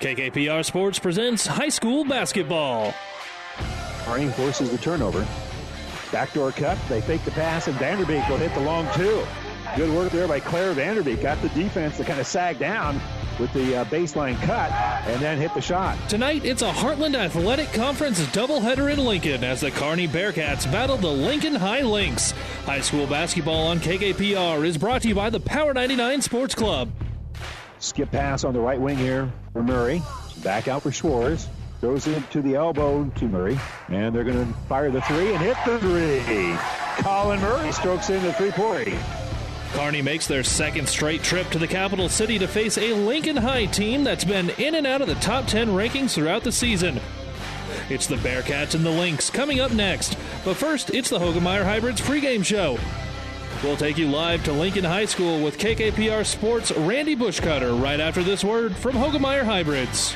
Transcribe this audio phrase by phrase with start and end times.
[0.00, 2.90] KKPR Sports presents high school basketball.
[4.02, 5.24] Harding forces the turnover.
[6.10, 6.76] Backdoor cut.
[6.88, 9.24] They fake the pass, and Vanderbeek will hit the long two.
[9.76, 11.22] Good work there by Claire Vanderbeek.
[11.22, 13.00] Got the defense to kind of sag down
[13.38, 14.72] with the uh, baseline cut
[15.06, 15.96] and then hit the shot.
[16.08, 21.06] Tonight, it's a Heartland Athletic Conference doubleheader in Lincoln as the Kearney Bearcats battle the
[21.06, 22.32] Lincoln High Lynx.
[22.66, 26.90] High school basketball on KKPR is brought to you by the Power 99 Sports Club.
[27.84, 30.02] Skip pass on the right wing here for Murray.
[30.42, 31.48] Back out for Schwartz.
[31.80, 33.58] Throws it to the elbow to Murray.
[33.88, 36.56] And they're going to fire the three and hit the three.
[37.04, 38.94] Colin Murray strokes in the three point.
[39.72, 43.66] Kearney makes their second straight trip to the capital city to face a Lincoln High
[43.66, 47.00] team that's been in and out of the top 10 rankings throughout the season.
[47.90, 50.16] It's the Bearcats and the Lynx coming up next.
[50.42, 52.78] But first, it's the Hoegemeyer Hybrids pregame show.
[53.62, 58.22] We'll take you live to Lincoln High School with KKPR Sports' Randy Bushcutter right after
[58.22, 60.14] this word from Hoegemeyer Hybrids.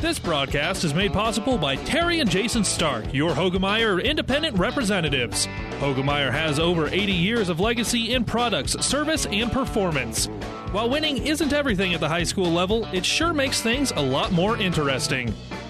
[0.00, 5.46] This broadcast is made possible by Terry and Jason Stark, your Hoegemeyer independent representatives.
[5.78, 10.26] Hoegemeyer has over 80 years of legacy in products, service, and performance.
[10.72, 14.32] While winning isn't everything at the high school level, it sure makes things a lot
[14.32, 15.34] more interesting.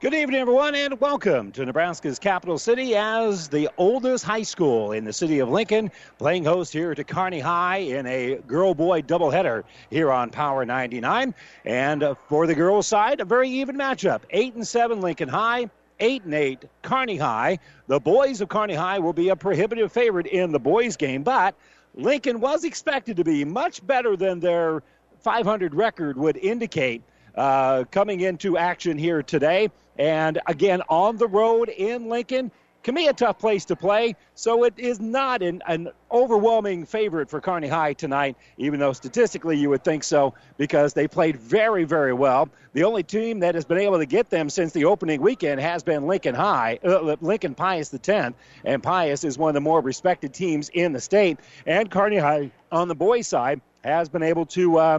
[0.00, 5.04] Good evening, everyone, and welcome to Nebraska's capital city as the oldest high school in
[5.04, 9.62] the city of Lincoln, playing host here to Kearney High in a girl boy doubleheader
[9.90, 11.34] here on Power 99.
[11.66, 15.68] And for the girls' side, a very even matchup 8 and 7 Lincoln High.
[16.02, 17.58] 8 and 8 Kearney High.
[17.86, 21.54] The boys of Kearney High will be a prohibitive favorite in the boys' game, but
[21.94, 24.82] Lincoln was expected to be much better than their
[25.20, 27.02] 500 record would indicate
[27.34, 29.70] uh, coming into action here today.
[30.00, 32.50] And again, on the road in Lincoln
[32.82, 34.16] can be a tough place to play.
[34.34, 39.58] So it is not an, an overwhelming favorite for Kearney High tonight, even though statistically
[39.58, 42.48] you would think so, because they played very, very well.
[42.72, 45.82] The only team that has been able to get them since the opening weekend has
[45.82, 48.32] been Lincoln High, uh, Lincoln Pius the 10th,
[48.64, 51.38] and Pius is one of the more respected teams in the state.
[51.66, 54.78] And Kearney High on the boys' side has been able to.
[54.78, 54.98] Uh,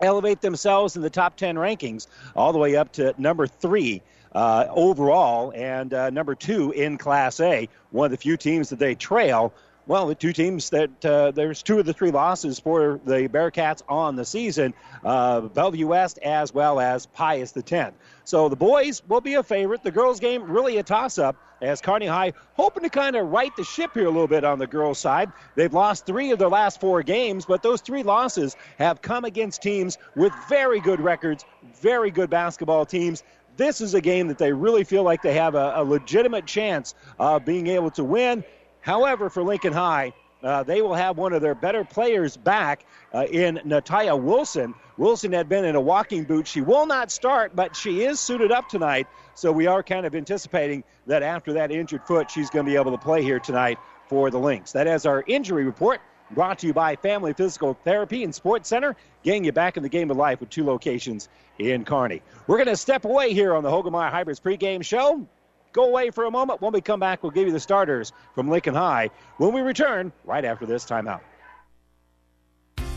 [0.00, 4.02] elevate themselves in the top 10 rankings all the way up to number three
[4.34, 7.68] uh, overall and uh, number two in Class A.
[7.90, 9.52] One of the few teams that they trail.
[9.86, 13.82] Well, the two teams that uh, there's two of the three losses for the Bearcats
[13.86, 14.72] on the season,
[15.04, 17.92] uh, Bellevue West as well as Pius the 10th.
[18.24, 19.82] So the boys will be a favorite.
[19.82, 23.64] The girls' game really a toss-up as Kearney High hoping to kind of right the
[23.64, 25.30] ship here a little bit on the girls' side.
[25.54, 29.60] They've lost three of their last four games, but those three losses have come against
[29.60, 31.44] teams with very good records,
[31.80, 33.22] very good basketball teams
[33.56, 36.94] this is a game that they really feel like they have a, a legitimate chance
[37.18, 38.44] of being able to win.
[38.80, 42.84] However, for Lincoln High, uh, they will have one of their better players back
[43.14, 44.74] uh, in Natalia Wilson.
[44.98, 46.46] Wilson had been in a walking boot.
[46.46, 49.06] She will not start, but she is suited up tonight.
[49.34, 52.76] So we are kind of anticipating that after that injured foot, she's going to be
[52.76, 54.72] able to play here tonight for the Lynx.
[54.72, 56.00] That is our injury report.
[56.34, 59.88] Brought to you by Family Physical Therapy and Sports Center, getting you back in the
[59.88, 61.28] game of life with two locations
[61.60, 62.22] in Kearney.
[62.48, 65.26] We're going to step away here on the Hoegemeyer Hybrids pregame show.
[65.72, 66.60] Go away for a moment.
[66.60, 70.12] When we come back, we'll give you the starters from Lincoln High when we return
[70.24, 71.20] right after this timeout.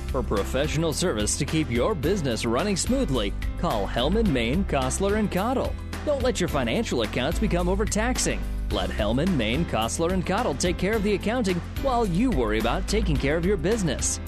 [0.08, 5.76] For professional service to keep your business running smoothly, call Hellman, Maine, Kostler, and Cottle.
[6.08, 8.40] Don't let your financial accounts become overtaxing.
[8.72, 12.88] Let Hellman, Maine, Kostler, and Cottle take care of the accounting while you worry about
[12.88, 14.20] taking care of your business.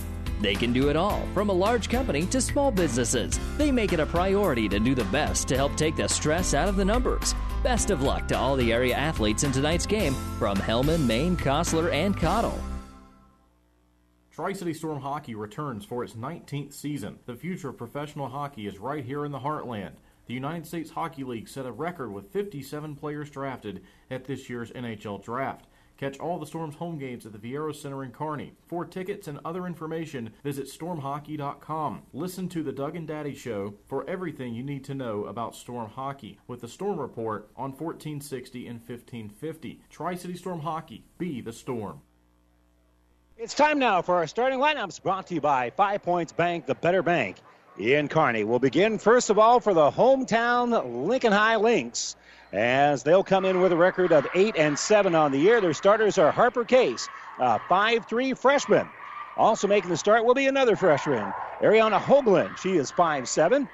[0.42, 3.40] They can do it all, from a large company to small businesses.
[3.58, 6.70] They make it a priority to do the best to help take the stress out
[6.70, 7.36] of the numbers.
[7.64, 11.92] Best of luck to all the area athletes in tonight's game from Hellman, Maine, Kostler,
[11.92, 12.58] and Cottle.
[14.32, 17.20] Tri City Storm Hockey returns for its 19th season.
[17.26, 19.92] The future of professional hockey is right here in the heartland.
[20.29, 23.81] The United States Hockey League set a record with 57 players drafted
[24.11, 25.66] at this year's NHL Draft.
[25.97, 28.53] Catch all the Storm's home games at the Viaero Center in Kearney.
[28.67, 32.03] For tickets and other information, visit stormhockey.com.
[32.14, 35.90] Listen to the Doug and Daddy Show for everything you need to know about Storm
[35.90, 39.82] hockey with the Storm Report on 1460 and 1550.
[39.90, 42.02] Tri City Storm Hockey, be the Storm.
[43.35, 46.75] It's time now for our starting lineups brought to you by Five Points Bank, the
[46.75, 47.37] better bank
[47.79, 48.43] in Kearney.
[48.43, 52.16] We'll begin, first of all, for the hometown Lincoln High Lynx
[52.52, 55.61] as they'll come in with a record of 8 and 7 on the year.
[55.61, 57.08] Their starters are Harper Case,
[57.40, 58.87] a 5-3 freshman.
[59.37, 61.31] Also making the start will be another freshman,
[61.61, 62.58] Ariana Hoagland.
[62.58, 63.70] She is 5-7.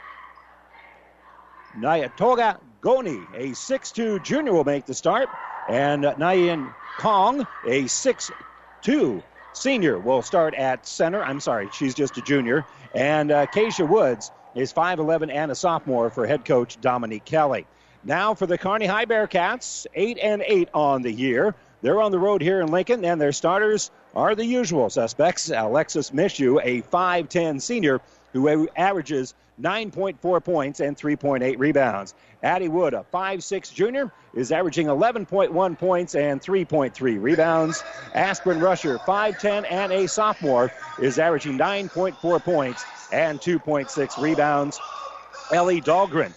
[1.80, 5.30] Nyatoga Goni, a 6-2 junior, will make the start.
[5.68, 9.24] And Nyan Kong, a 6-2
[9.54, 11.24] senior, will start at center.
[11.24, 12.66] I'm sorry, she's just a junior.
[12.96, 17.68] And uh, Keisha Woods is 5'11 and a sophomore for head coach Dominique Kelly.
[18.06, 21.56] Now for the Kearney High Bearcats, 8 and 8 on the year.
[21.82, 25.50] They're on the road here in Lincoln, and their starters are the usual suspects.
[25.50, 28.00] Alexis Mishu, a 5'10 senior
[28.32, 32.14] who averages 9.4 points and 3.8 rebounds.
[32.46, 37.84] Addie Wood, a 5'6 junior, is averaging 11.1 points and 3.3 rebounds.
[38.14, 44.80] Aspen Rusher, 5'10 and a sophomore, is averaging 9.4 points and 2.6 rebounds.
[45.52, 46.34] Ellie Dahlgren,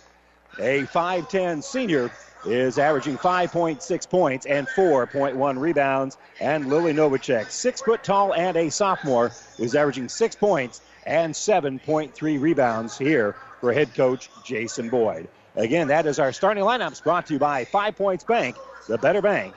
[0.59, 2.11] a 5'10 senior,
[2.47, 6.17] is averaging 5.6 points and 4.1 rebounds.
[6.41, 12.41] And Lily Novacek, six foot tall and a sophomore, is averaging six points and 7.3
[12.41, 15.29] rebounds here for head coach Jason Boyd.
[15.59, 18.55] Again, that is our starting lineups brought to you by Five Points Bank,
[18.87, 19.55] the better bank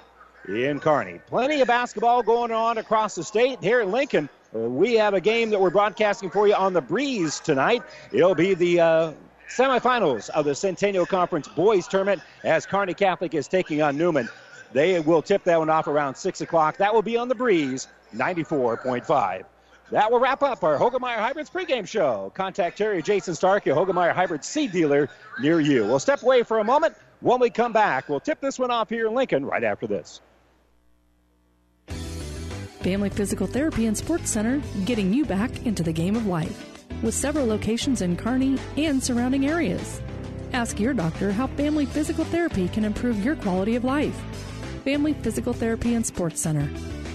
[0.48, 1.22] in Kearney.
[1.28, 3.60] Plenty of basketball going on across the state.
[3.62, 6.82] Here in Lincoln, uh, we have a game that we're broadcasting for you on the
[6.82, 7.84] breeze tonight.
[8.12, 9.14] It'll be the uh,
[9.48, 14.28] semifinals of the Centennial Conference boys tournament as Kearney Catholic is taking on Newman.
[14.74, 16.78] They will tip that one off around 6 o'clock.
[16.78, 19.44] That will be on the breeze, 94.5.
[19.92, 22.32] That will wrap up our Hoegemeyer Hybrids pregame show.
[22.34, 25.10] Contact Terry Jason Stark, your Hoegemeyer Hybrid seed dealer
[25.42, 25.84] near you.
[25.84, 26.96] We'll step away for a moment.
[27.20, 30.22] When we come back, we'll tip this one off here in Lincoln right after this.
[32.80, 36.68] Family Physical Therapy and Sports Center, getting you back into the game of life.
[37.04, 40.02] With several locations in Kearney and surrounding areas.
[40.54, 44.16] Ask your doctor how Family Physical Therapy can improve your quality of life.
[44.86, 46.68] Family Physical Therapy and Sports Center,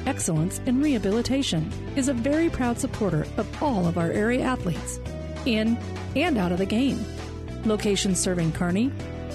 [0.06, 5.00] Excellence in Rehabilitation is a very proud supporter of all of our area athletes,
[5.46, 5.76] in
[6.14, 7.04] and out of the game.
[7.64, 8.92] Locations serving Kearney,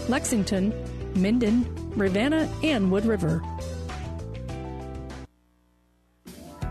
[0.07, 0.73] Lexington,
[1.13, 3.44] Minden, Ravenna, and Wood River.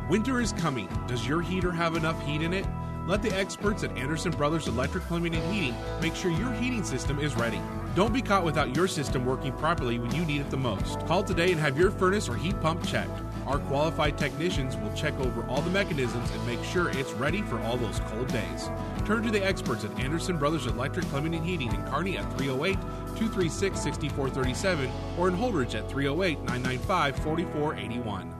[0.08, 0.88] Winter is coming.
[1.06, 2.67] Does your heater have enough heat in it?
[3.06, 7.19] Let the experts at Anderson Brothers Electric Plumbing and Heating make sure your heating system
[7.19, 7.61] is ready.
[7.94, 11.05] Don't be caught without your system working properly when you need it the most.
[11.06, 13.20] Call today and have your furnace or heat pump checked.
[13.50, 17.58] Our qualified technicians will check over all the mechanisms and make sure it's ready for
[17.62, 18.70] all those cold days.
[19.05, 22.75] Turn to the experts at Anderson Brothers Electric Plumbing and Heating in Kearney at 308
[23.17, 24.88] 236 6437
[25.19, 28.39] or in Holdrege at 308 995 4481.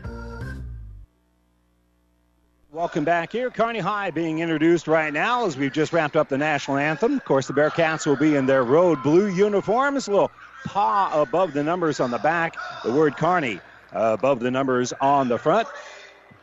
[2.73, 3.49] Welcome back here.
[3.49, 7.15] Kearney High being introduced right now as we've just wrapped up the national anthem.
[7.15, 10.07] Of course, the Bearcats will be in their road blue uniforms.
[10.07, 10.31] A little
[10.63, 12.55] paw above the numbers on the back.
[12.85, 13.59] The word Kearney
[13.93, 15.67] uh, above the numbers on the front.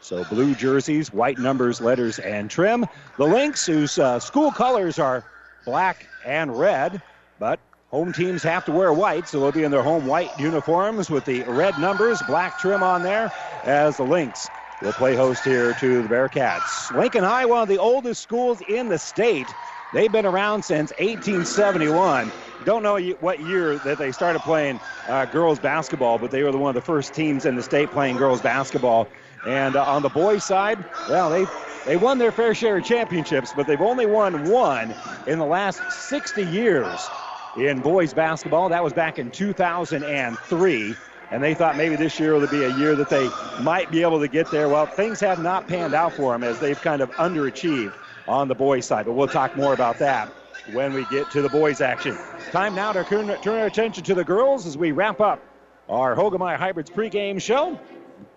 [0.03, 2.85] So blue jerseys, white numbers, letters, and trim.
[3.17, 5.25] The Lynx, whose uh, school colors are
[5.65, 7.01] black and red,
[7.39, 7.59] but
[7.91, 11.25] home teams have to wear white, so they'll be in their home white uniforms with
[11.25, 13.33] the red numbers, black trim on there
[13.65, 14.47] as the Lynx
[14.83, 16.95] will play host here to the Bearcats.
[16.95, 19.53] Lincoln High, one of the oldest schools in the state.
[19.93, 22.31] They've been around since 1871.
[22.65, 26.69] Don't know what year that they started playing uh, girls basketball, but they were one
[26.69, 29.09] of the first teams in the state playing girls basketball.
[29.47, 31.47] And uh, on the boys' side, well, they
[31.87, 34.95] they won their fair share of championships, but they've only won one
[35.27, 37.09] in the last 60 years
[37.57, 38.69] in boys basketball.
[38.69, 40.97] That was back in 2003
[41.31, 43.29] and they thought maybe this year would be a year that they
[43.63, 44.69] might be able to get there.
[44.69, 47.93] Well, things have not panned out for them as they've kind of underachieved
[48.27, 50.29] on the boys' side, but we'll talk more about that
[50.73, 52.17] when we get to the boys' action.
[52.51, 55.43] Time now to turn our attention to the girls as we wrap up
[55.89, 57.79] our Hoegemeyer Hybrids pregame show.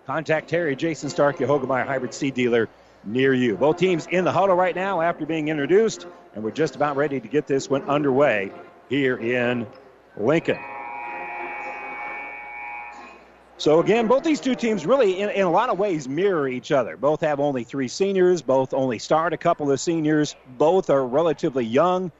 [0.06, 2.68] Contact Terry Jason Stark, your Hoegemeyer Hybrid seed dealer
[3.04, 3.56] near you.
[3.56, 7.20] Both teams in the huddle right now after being introduced, and we're just about ready
[7.20, 8.52] to get this one underway
[8.88, 9.66] here in
[10.16, 10.58] Lincoln.
[13.62, 16.72] So again, both these two teams really, in, in a lot of ways, mirror each
[16.72, 16.96] other.
[16.96, 18.42] Both have only three seniors.
[18.42, 20.34] Both only start a couple of seniors.
[20.58, 22.10] Both are relatively young,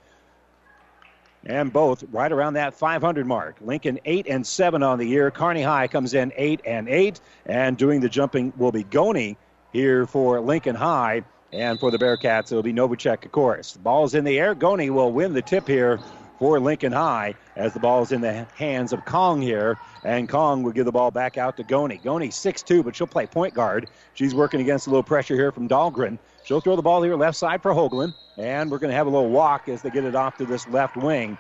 [1.45, 3.57] and both right around that 500 mark.
[3.61, 5.33] Lincoln eight and seven on the year.
[5.33, 9.37] Kearney High comes in eight and eight, and doing the jumping will be Goni
[9.73, 13.73] here for Lincoln High, and for the Bearcats it'll be Novacek, of course.
[13.73, 14.55] The ball's in the air.
[14.55, 15.99] Goni will win the tip here
[16.43, 19.79] for Lincoln High as the ball is in the hands of Kong here.
[20.03, 21.99] And Kong will give the ball back out to Goni.
[21.99, 23.89] Goni six-two, but she'll play point guard.
[24.15, 26.19] She's working against a little pressure here from Dahlgren.
[26.43, 28.15] She'll throw the ball here left side for Hoagland.
[28.39, 30.67] And we're going to have a little walk as they get it off to this
[30.67, 31.39] left wing.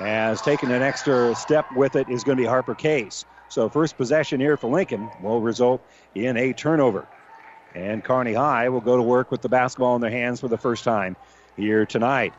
[0.00, 3.24] As taking an extra step with it is going to be Harper Case.
[3.50, 5.80] So first possession here for Lincoln will result
[6.16, 7.06] in a turnover.
[7.76, 10.58] And Kearney High will go to work with the basketball in their hands for the
[10.58, 11.14] first time
[11.56, 12.34] here tonight.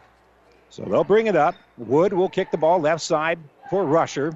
[0.72, 1.56] So they'll bring it up.
[1.78, 4.32] Wood will kick the ball left side for Rusher.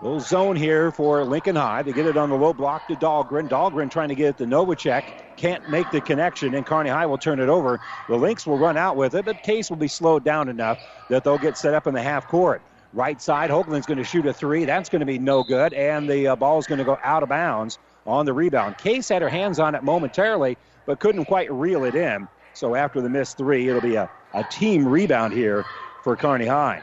[0.00, 1.82] Little zone here for Lincoln High.
[1.82, 3.48] They get it on the low block to Dahlgren.
[3.48, 5.04] Dahlgren trying to get it to Novacek.
[5.36, 7.80] Can't make the connection, and Kearney High will turn it over.
[8.08, 11.22] The Lynx will run out with it, but Case will be slowed down enough that
[11.22, 12.64] they'll get set up in the half court.
[12.92, 14.64] Right side, Hoagland's going to shoot a three.
[14.64, 17.22] That's going to be no good, and the uh, ball is going to go out
[17.22, 18.76] of bounds on the rebound.
[18.76, 22.28] Case had her hands on it momentarily, but couldn't quite reel it in.
[22.54, 25.64] So after the missed three, it'll be a, a team rebound here
[26.02, 26.82] for Kearney High.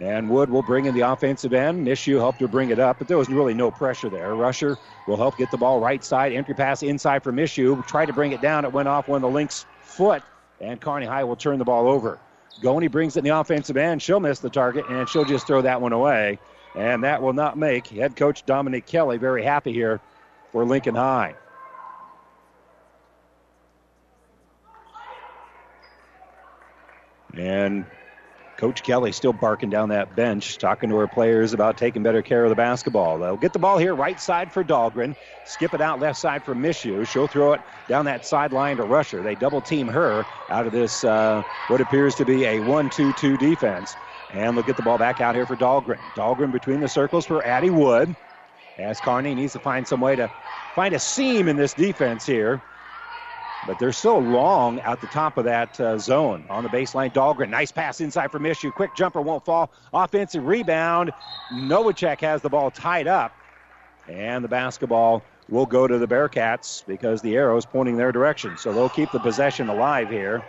[0.00, 1.84] And Wood will bring in the offensive end.
[1.84, 4.34] Mishu helped her bring it up, but there was really no pressure there.
[4.34, 6.32] Rusher will help get the ball right side.
[6.32, 7.84] Entry pass inside from Mishu.
[7.86, 8.64] Tried to bring it down.
[8.64, 10.22] It went off one of the Lynx' foot,
[10.60, 12.20] and Kearney High will turn the ball over.
[12.62, 14.00] Goni brings it in the offensive end.
[14.00, 16.38] She'll miss the target, and she'll just throw that one away.
[16.76, 20.00] And that will not make head coach Dominic Kelly very happy here
[20.52, 21.34] for Lincoln High.
[27.38, 27.86] And
[28.56, 32.44] Coach Kelly still barking down that bench, talking to her players about taking better care
[32.44, 33.18] of the basketball.
[33.18, 35.14] They'll get the ball here, right side for Dahlgren.
[35.44, 37.06] Skip it out left side for Mishu.
[37.06, 39.22] She'll throw it down that sideline to Rusher.
[39.22, 43.12] They double team her out of this, uh, what appears to be a 1 2
[43.12, 43.96] 2 defense.
[44.30, 46.12] And they'll get the ball back out here for Dahlgren.
[46.12, 48.16] Dahlgren between the circles for Addie Wood.
[48.76, 50.30] As Kearney needs to find some way to
[50.74, 52.62] find a seam in this defense here.
[53.66, 57.12] But they're so long at the top of that uh, zone on the baseline.
[57.12, 58.72] Dahlgren, nice pass inside from Mishu.
[58.72, 59.70] Quick jumper won't fall.
[59.92, 61.12] Offensive rebound.
[61.52, 63.32] Novacek has the ball tied up.
[64.08, 68.56] And the basketball will go to the Bearcats because the arrow is pointing their direction.
[68.56, 70.42] So they'll keep the possession alive here.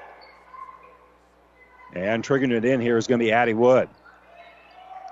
[1.94, 3.90] And triggering it in here is going to be Addie Wood.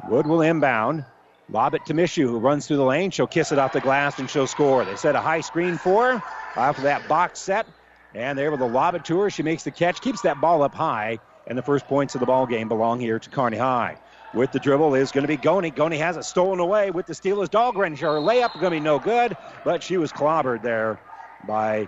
[0.08, 1.04] Wood will inbound.
[1.50, 3.10] Lob it to Mishu, who runs through the lane.
[3.10, 4.84] She'll kiss it off the glass and she'll score.
[4.86, 6.24] They set a high screen for her
[6.56, 7.66] after that box set.
[8.14, 9.30] And they're able to lob it to her.
[9.30, 12.26] She makes the catch, keeps that ball up high, and the first points of the
[12.26, 13.98] ball game belong here to Kearney High.
[14.34, 15.72] With the dribble is going to be Goni.
[15.72, 17.98] Goni has it stolen away with the steal is Dahlgren.
[18.00, 21.00] Her layup going to be no good, but she was clobbered there
[21.46, 21.88] by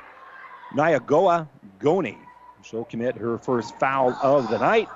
[0.74, 1.48] Nyagoa
[1.80, 2.18] Goni.
[2.64, 4.88] She'll commit her first foul of the night.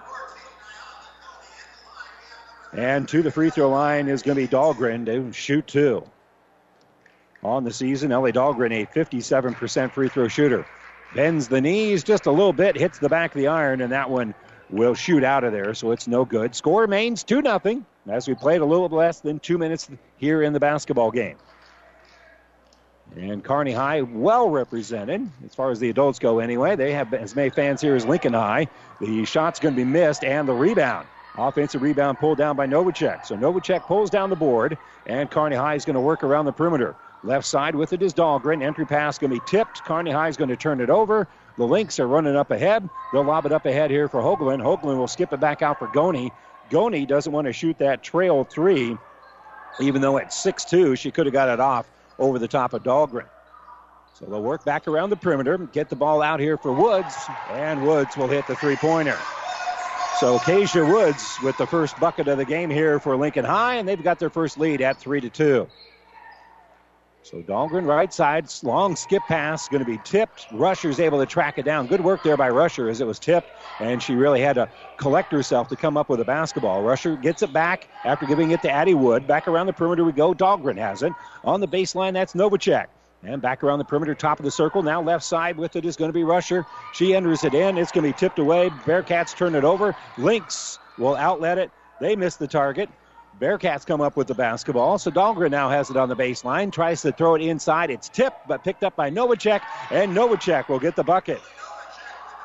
[2.73, 6.03] And to the free throw line is going to be Dahlgren to shoot two.
[7.43, 10.65] On the season, Ellie Dahlgren, a 57% free throw shooter.
[11.13, 14.09] Bends the knees just a little bit, hits the back of the iron, and that
[14.09, 14.33] one
[14.69, 16.55] will shoot out of there, so it's no good.
[16.55, 20.53] Score remains 2 0 as we played a little less than two minutes here in
[20.53, 21.37] the basketball game.
[23.15, 26.75] And Kearney High, well represented as far as the adults go, anyway.
[26.75, 28.67] They have as many fans here as Lincoln High.
[28.99, 31.07] The shot's going to be missed, and the rebound.
[31.37, 33.25] Offensive rebound pulled down by Novacek.
[33.25, 36.53] So Novacek pulls down the board, and Kearney High is going to work around the
[36.53, 36.95] perimeter.
[37.23, 38.61] Left side with it is Dahlgren.
[38.61, 39.83] Entry pass going to be tipped.
[39.85, 41.27] Kearney High is going to turn it over.
[41.57, 42.89] The Lynx are running up ahead.
[43.11, 44.61] They'll lob it up ahead here for Hoagland.
[44.61, 46.31] Hoagland will skip it back out for Goni.
[46.69, 48.97] Goni doesn't want to shoot that trail three,
[49.79, 51.89] even though at 6 2, she could have got it off
[52.19, 53.27] over the top of Dahlgren.
[54.15, 57.15] So they'll work back around the perimeter, get the ball out here for Woods,
[57.51, 59.17] and Woods will hit the three pointer.
[60.19, 63.87] So Kezia Woods with the first bucket of the game here for Lincoln High, and
[63.87, 65.67] they've got their first lead at three to two.
[67.23, 70.47] So Dahlgren right side, long skip pass, going to be tipped.
[70.51, 71.87] Rusher's able to track it down.
[71.87, 73.49] Good work there by Rusher as it was tipped,
[73.79, 76.81] and she really had to collect herself to come up with a basketball.
[76.83, 79.25] Rusher gets it back after giving it to Addie Wood.
[79.25, 80.33] Back around the perimeter we go.
[80.33, 81.13] Dahlgren has it.
[81.45, 82.87] On the baseline, that's Novacek.
[83.23, 84.83] And back around the perimeter, top of the circle.
[84.83, 86.65] Now left side with it is going to be Rusher.
[86.91, 87.77] She enters it in.
[87.77, 88.69] It's going to be tipped away.
[88.69, 89.95] Bearcats turn it over.
[90.17, 91.71] Lynx will outlet it.
[92.01, 92.89] They miss the target.
[93.39, 94.97] Bearcats come up with the basketball.
[94.99, 97.89] So Dahlgren now has it on the baseline, tries to throw it inside.
[97.89, 99.61] It's tipped, but picked up by Novacek,
[99.91, 101.41] and Novacek will get the bucket.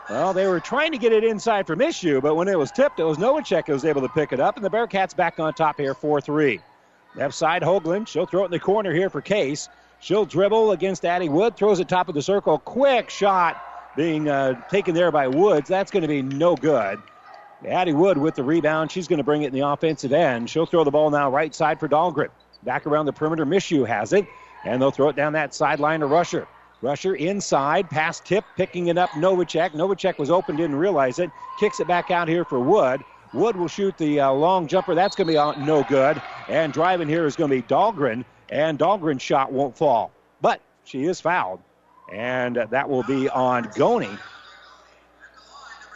[0.09, 2.99] Well, they were trying to get it inside from Mishu, but when it was tipped,
[2.99, 5.53] it was Novacek who was able to pick it up, and the Bearcats back on
[5.53, 6.61] top here, 4 3.
[7.15, 8.09] Left side, Hoagland.
[8.09, 9.69] She'll throw it in the corner here for Case.
[10.01, 12.59] She'll dribble against Addie Wood, throws it top of the circle.
[12.59, 13.63] Quick shot
[13.97, 15.69] being uh, taken there by Woods.
[15.69, 17.03] That's going to be no good.
[17.67, 18.93] Addie Wood with the rebound.
[18.93, 20.49] She's going to bring it in the offensive end.
[20.49, 22.29] She'll throw the ball now right side for Dahlgren.
[22.63, 24.27] Back around the perimeter, Mishu has it,
[24.65, 26.47] and they'll throw it down that sideline to Rusher.
[26.81, 29.13] Rusher inside, pass tip, picking it up.
[29.15, 29.75] Novacek.
[29.75, 31.31] Novacek was open, didn't realize it.
[31.57, 33.05] Kicks it back out here for Wood.
[33.33, 34.95] Wood will shoot the uh, long jumper.
[34.95, 36.23] That's going to be uh, no good.
[36.49, 38.25] And driving here is going to be Dahlgren.
[38.51, 40.13] And Dahlgren's shot won't fall.
[40.41, 41.61] But she is fouled.
[42.09, 44.19] And that will be on Goni.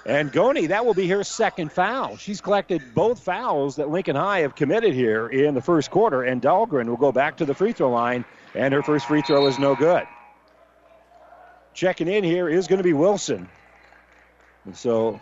[0.05, 2.17] And Goni, that will be her second foul.
[2.17, 6.25] She's collected both fouls that Lincoln High have committed here in the first quarter.
[6.25, 8.25] And Dahlgren will go back to the free throw line.
[8.55, 10.05] And her first free throw is no good.
[11.73, 13.49] Checking in here is going to be Wilson.
[14.65, 15.21] And so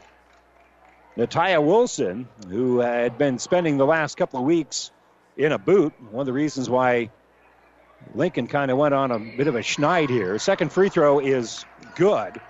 [1.16, 4.90] Natalia Wilson, who had been spending the last couple of weeks
[5.36, 7.10] in a boot, one of the reasons why
[8.14, 10.38] Lincoln kind of went on a bit of a schneid here.
[10.38, 12.40] Second free throw is good.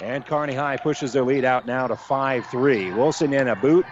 [0.00, 2.92] And Kearney High pushes their lead out now to 5 3.
[2.92, 3.86] Wilson in a boot.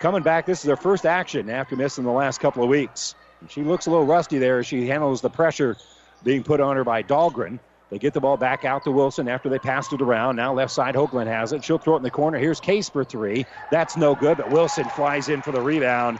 [0.00, 3.14] Coming back, this is their first action after missing the last couple of weeks.
[3.48, 5.76] She looks a little rusty there as she handles the pressure
[6.22, 7.58] being put on her by Dahlgren.
[7.90, 10.36] They get the ball back out to Wilson after they passed it around.
[10.36, 11.64] Now left side, Hoagland has it.
[11.64, 12.38] She'll throw it in the corner.
[12.38, 13.46] Here's Case for three.
[13.70, 16.18] That's no good, but Wilson flies in for the rebound.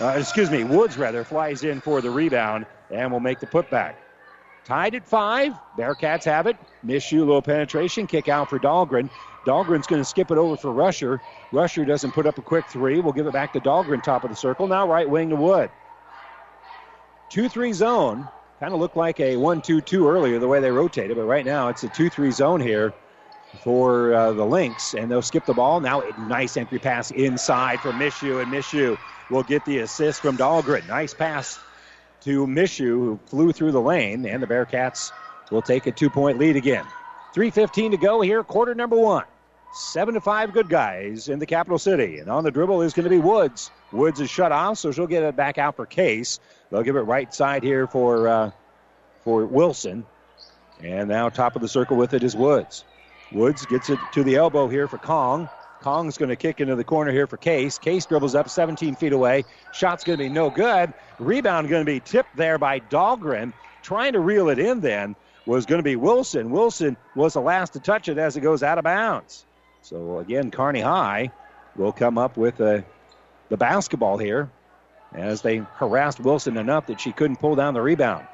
[0.00, 3.94] Uh, excuse me, Woods rather flies in for the rebound and will make the putback.
[4.64, 5.54] Tied at five.
[5.76, 6.56] Bearcats have it.
[6.84, 8.06] Mishu, little penetration.
[8.06, 9.10] Kick out for Dahlgren.
[9.44, 11.20] Dahlgren's going to skip it over for Rusher.
[11.52, 13.00] Rusher doesn't put up a quick three.
[13.00, 14.66] We'll give it back to Dahlgren, top of the circle.
[14.66, 15.70] Now right wing to Wood.
[17.30, 18.28] 2 3 zone.
[18.60, 21.44] Kind of looked like a 1 2 2 earlier, the way they rotated, but right
[21.44, 22.94] now it's a 2 3 zone here
[23.62, 25.80] for uh, the Lynx, and they'll skip the ball.
[25.80, 28.96] Now, nice entry pass inside for Mishu, and Mishu
[29.30, 30.86] will get the assist from Dahlgren.
[30.88, 31.58] Nice pass
[32.24, 35.12] to Mishu, who flew through the lane, and the Bearcats
[35.50, 36.84] will take a two point lead again.
[37.34, 39.24] 3.15 to go here, quarter number one.
[39.72, 42.18] Seven to five good guys in the capital city.
[42.18, 43.72] And on the dribble is going to be Woods.
[43.92, 46.38] Woods is shut off, so she'll get it back out for Case.
[46.70, 48.50] They'll give it right side here for uh,
[49.24, 50.06] for Wilson.
[50.80, 52.84] And now top of the circle with it is Woods.
[53.32, 55.48] Woods gets it to the elbow here for Kong.
[55.84, 57.76] Kong's going to kick into the corner here for Case.
[57.76, 59.44] Case dribbles up 17 feet away.
[59.70, 60.94] Shot's going to be no good.
[61.18, 63.52] Rebound going to be tipped there by Dahlgren.
[63.82, 66.50] Trying to reel it in then was going to be Wilson.
[66.50, 69.44] Wilson was the last to touch it as it goes out of bounds.
[69.82, 71.30] So again, Kearney High
[71.76, 72.80] will come up with uh,
[73.50, 74.50] the basketball here
[75.12, 78.26] as they harassed Wilson enough that she couldn't pull down the rebound.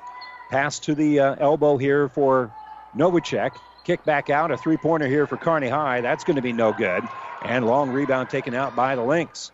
[0.53, 2.55] Pass to the uh, elbow here for
[2.97, 3.51] Novacek.
[3.83, 4.53] Kick back out.
[4.53, 6.01] A three pointer here for Kearney High.
[6.01, 7.03] That's going to be no good.
[7.45, 9.53] And long rebound taken out by the Lynx.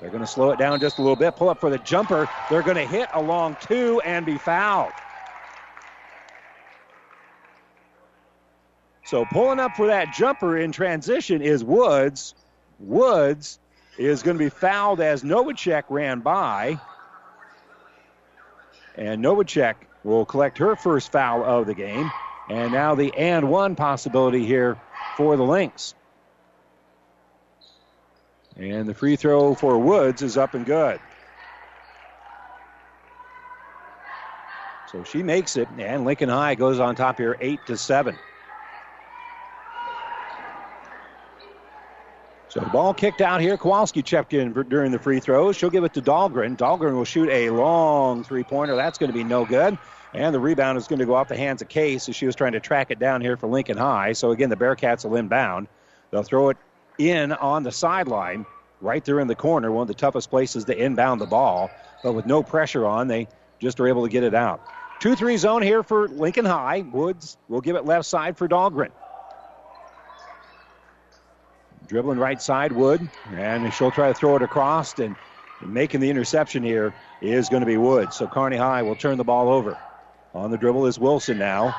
[0.00, 1.36] They're going to slow it down just a little bit.
[1.36, 2.28] Pull up for the jumper.
[2.50, 4.92] They're going to hit a long two and be fouled.
[9.04, 12.34] So pulling up for that jumper in transition is Woods.
[12.78, 13.58] Woods
[13.96, 16.78] is going to be fouled as Novacek ran by.
[18.94, 22.10] And Novacek will collect her first foul of the game.
[22.50, 24.78] And now the and one possibility here
[25.16, 25.94] for the Lynx.
[28.58, 31.00] And the free throw for Woods is up and good.
[34.90, 38.16] So she makes it, and Lincoln High goes on top here, eight to seven.
[42.48, 43.58] So the ball kicked out here.
[43.58, 45.54] Kowalski checked in during the free throws.
[45.54, 46.56] She'll give it to Dahlgren.
[46.56, 48.74] Dahlgren will shoot a long three pointer.
[48.74, 49.76] That's going to be no good.
[50.14, 52.34] And the rebound is going to go off the hands of Case as she was
[52.34, 54.14] trying to track it down here for Lincoln High.
[54.14, 55.68] So again, the Bearcats will inbound.
[56.10, 56.56] They'll throw it
[56.98, 58.44] in on the sideline,
[58.80, 61.70] right there in the corner, one of the toughest places to inbound the ball.
[62.02, 64.60] But with no pressure on, they just are able to get it out.
[65.00, 66.82] 2 3 zone here for Lincoln High.
[66.82, 68.90] Woods will give it left side for Dahlgren.
[71.86, 75.16] Dribbling right side, Wood, and she'll try to throw it across, and
[75.64, 78.12] making the interception here is going to be Wood.
[78.12, 79.78] So Kearney High will turn the ball over.
[80.34, 81.74] On the dribble is Wilson now.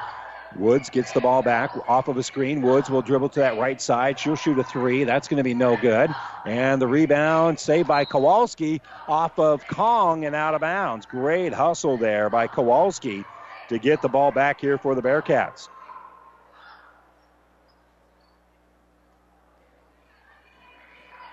[0.56, 2.62] Woods gets the ball back off of a screen.
[2.62, 4.20] Woods will dribble to that right side.
[4.20, 5.04] She'll shoot a three.
[5.04, 6.14] That's going to be no good.
[6.46, 11.06] And the rebound saved by Kowalski off of Kong and out of bounds.
[11.06, 13.24] Great hustle there by Kowalski
[13.70, 15.70] to get the ball back here for the Bearcats.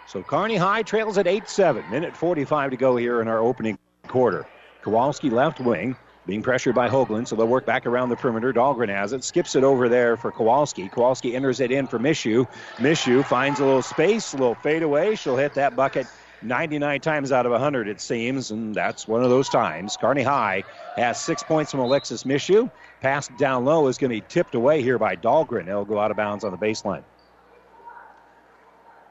[0.07, 1.90] So Kearney High trails at 8 7.
[1.90, 4.46] Minute 45 to go here in our opening quarter.
[4.83, 5.96] Kowalski left wing,
[6.27, 8.53] being pressured by Hoagland, so they'll work back around the perimeter.
[8.53, 10.89] Dahlgren has it, skips it over there for Kowalski.
[10.89, 12.47] Kowalski enters it in for Mishu.
[12.77, 15.15] Mishu finds a little space, a little fadeaway.
[15.15, 16.07] She'll hit that bucket
[16.43, 19.97] 99 times out of 100, it seems, and that's one of those times.
[19.97, 20.65] Kearney High
[20.97, 22.71] has six points from Alexis Mishu.
[23.01, 25.69] Pass down low is going to be tipped away here by Dahlgren.
[25.69, 27.05] It'll go out of bounds on the baseline.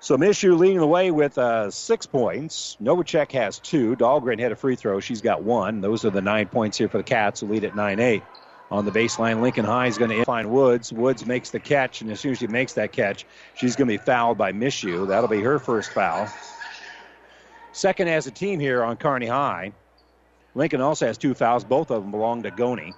[0.05, 2.77] So Mishu leading the way with uh, six points.
[2.79, 3.95] Novacek has two.
[3.95, 4.99] Dahlgren had a free throw.
[4.99, 5.81] She's got one.
[5.81, 8.21] Those are the nine points here for the Cats who lead at 9 8.
[8.69, 9.41] on the baseline.
[9.41, 10.93] Lincoln High is going to find Woods.
[10.93, 13.93] Woods makes the catch, and as soon as she makes that catch, she's going to
[13.93, 15.07] be fouled by Mishu.
[15.07, 16.31] That'll be her first foul.
[17.71, 19.71] Second as a team here on Kearney High.
[20.53, 21.63] Lincoln also has two fouls.
[21.63, 22.93] Both of them belong to Goni.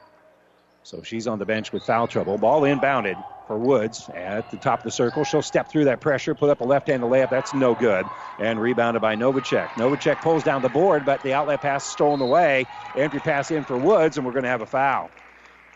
[0.87, 2.37] So she's on the bench with foul trouble.
[2.37, 5.25] Ball inbounded for Woods at the top of the circle.
[5.25, 7.29] She'll step through that pressure, put up a left-handed layup.
[7.29, 8.09] That's no good.
[8.39, 9.75] And rebounded by Novacek.
[9.75, 12.67] Novacek pulls down the board, but the outlet pass stolen away.
[12.95, 15.11] Entry pass in for Woods, and we're going to have a foul.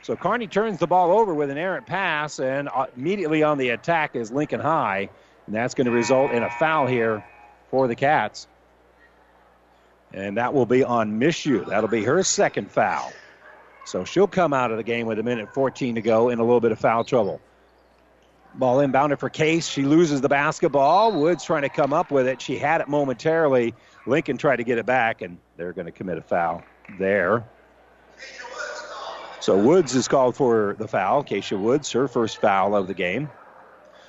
[0.02, 3.72] So Kearney turns the ball over with an errant pass, and uh, immediately on the
[3.72, 5.10] attack is Lincoln High.
[5.46, 7.22] And that's going to result in a foul here
[7.70, 8.48] for the Cats.
[10.14, 11.66] And that will be on Mishu.
[11.66, 13.12] That'll be her second foul.
[13.84, 16.44] So she'll come out of the game with a minute 14 to go in a
[16.44, 17.42] little bit of foul trouble.
[18.54, 19.68] Ball inbounded for Case.
[19.68, 21.14] She loses the basketball.
[21.14, 22.42] Woods trying to come up with it.
[22.42, 23.74] She had it momentarily.
[24.06, 26.64] Lincoln tried to get it back, and they're going to commit a foul
[27.00, 27.46] there.
[29.40, 31.24] So Woods is called for the foul.
[31.24, 33.30] Keisha Woods, her first foul of the game.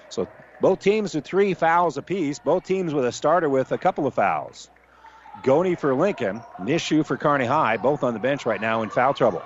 [0.08, 0.28] So
[0.60, 2.38] both teams with three fouls apiece.
[2.38, 4.68] Both teams with a starter with a couple of fouls.
[5.42, 9.14] Goni for Lincoln, Mishu for Kearney High, both on the bench right now in foul
[9.14, 9.42] trouble.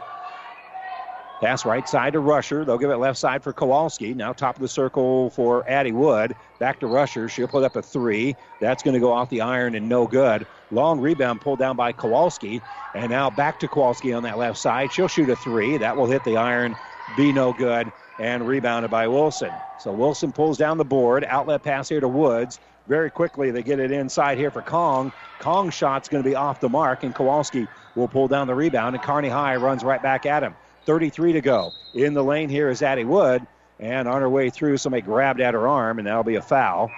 [1.41, 2.65] Pass right side to Rusher.
[2.65, 4.15] They'll give it left side for Kowalski.
[4.15, 6.35] Now top of the circle for Addie Wood.
[6.59, 7.29] Back to Rusher.
[7.29, 8.35] She'll put up a three.
[8.59, 10.47] That's going to go off the iron and no good.
[10.71, 12.63] Long rebound pulled down by Kowalski.
[12.95, 14.91] And now back to Kowalski on that left side.
[14.93, 15.77] She'll shoot a three.
[15.77, 16.75] That will hit the iron.
[17.19, 17.93] Be no good.
[18.19, 19.53] And rebounded by Wilson.
[19.79, 21.23] So Wilson pulls down the board.
[21.25, 22.59] Outlet pass here to Woods.
[22.89, 25.13] Very quickly, they get it inside here for Kong.
[25.41, 28.95] Kong's shot's going to be off the mark, and Kowalski will pull down the rebound,
[28.95, 30.55] and Kearney High runs right back at him.
[30.87, 31.73] 33 to go.
[31.95, 33.47] In the lane here is Addie Wood.
[33.79, 36.91] And on her way through, somebody grabbed at her arm, and that'll be a foul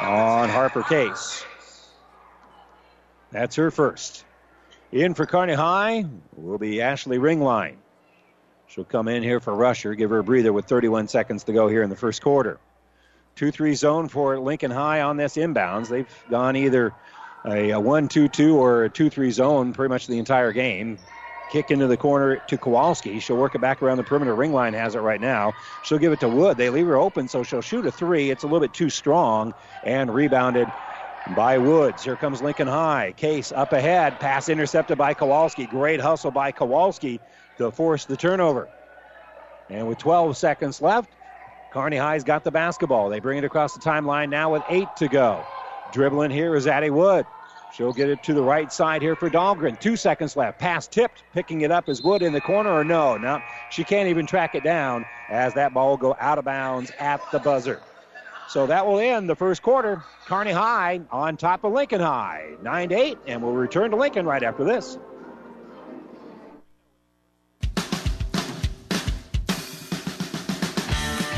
[0.00, 1.44] on Harper Case.
[3.30, 4.24] That's her first.
[4.92, 7.76] In for Kearney High will be Ashley Ringline.
[8.68, 11.68] She'll come in here for Rusher, give her a breather with 31 seconds to go
[11.68, 12.58] here in the first quarter.
[13.36, 15.88] 2 3 zone for Lincoln High on this inbounds.
[15.88, 16.94] They've gone either
[17.44, 20.98] a, a 1 2 2 or a 2 3 zone pretty much the entire game.
[21.48, 23.20] Kick into the corner to Kowalski.
[23.20, 24.34] She'll work it back around the perimeter.
[24.34, 25.54] Ringline has it right now.
[25.82, 26.56] She'll give it to Wood.
[26.56, 28.30] They leave her open, so she'll shoot a three.
[28.30, 29.54] It's a little bit too strong
[29.84, 30.66] and rebounded
[31.34, 32.02] by Woods.
[32.04, 33.14] Here comes Lincoln High.
[33.16, 34.18] Case up ahead.
[34.18, 35.66] Pass intercepted by Kowalski.
[35.66, 37.20] Great hustle by Kowalski
[37.58, 38.68] to force the turnover.
[39.70, 41.10] And with 12 seconds left,
[41.70, 43.08] Kearney High's got the basketball.
[43.08, 45.46] They bring it across the timeline now with eight to go.
[45.92, 47.26] Dribbling here is Addie Wood.
[47.72, 49.78] She'll get it to the right side here for Dahlgren.
[49.78, 50.58] Two seconds left.
[50.58, 51.24] Pass tipped.
[51.32, 53.16] Picking it up is Wood in the corner or no?
[53.16, 53.42] No.
[53.70, 57.20] She can't even track it down as that ball will go out of bounds at
[57.32, 57.82] the buzzer.
[58.48, 60.02] So that will end the first quarter.
[60.26, 62.54] Kearney High on top of Lincoln High.
[62.62, 64.96] 9 to 8, and we'll return to Lincoln right after this.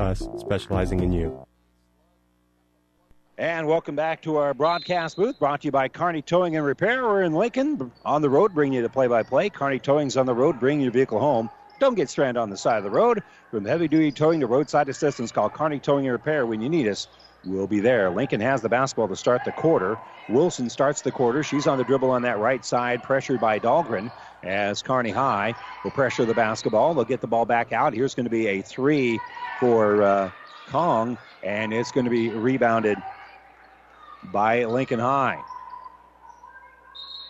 [0.00, 1.46] us, specializing in you.
[3.38, 7.04] And welcome back to our broadcast booth brought to you by Kearney Towing and Repair.
[7.04, 9.48] We're in Lincoln on the road, bringing you the play by play.
[9.48, 11.48] Kearney Towing's on the road, bringing your vehicle home.
[11.78, 13.22] Don't get stranded on the side of the road.
[13.50, 16.86] From heavy duty towing to roadside assistance, call Kearney Towing and Repair when you need
[16.86, 17.08] us.
[17.46, 18.10] We'll be there.
[18.10, 19.98] Lincoln has the basketball to start the quarter.
[20.28, 21.42] Wilson starts the quarter.
[21.42, 25.90] She's on the dribble on that right side, pressured by Dahlgren as Kearney High will
[25.90, 26.94] pressure the basketball.
[26.94, 27.94] They'll get the ball back out.
[27.94, 29.18] Here's going to be a three
[29.58, 30.30] for uh,
[30.70, 33.02] Kong, and it's going to be rebounded
[34.22, 35.42] by Lincoln High.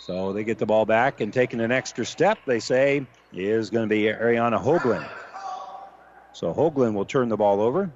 [0.01, 3.89] So they get the ball back and taking an extra step, they say, is going
[3.89, 5.05] to be Ariana Hoagland.
[6.33, 7.91] So Hoagland will turn the ball over.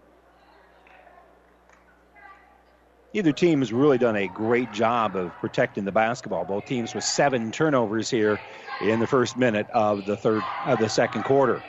[3.13, 6.45] Either team has really done a great job of protecting the basketball.
[6.45, 8.39] Both teams with seven turnovers here
[8.81, 11.65] in the first minute of the third of the second quarter.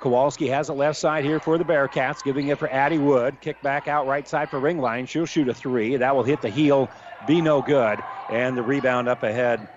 [0.00, 3.40] Kowalski has it left side here for the Bearcats, giving it for Addie Wood.
[3.40, 5.06] Kick back out right side for Ringline.
[5.06, 5.96] She'll shoot a three.
[5.96, 6.90] That will hit the heel,
[7.22, 8.04] be no good.
[8.28, 9.68] And the rebound up ahead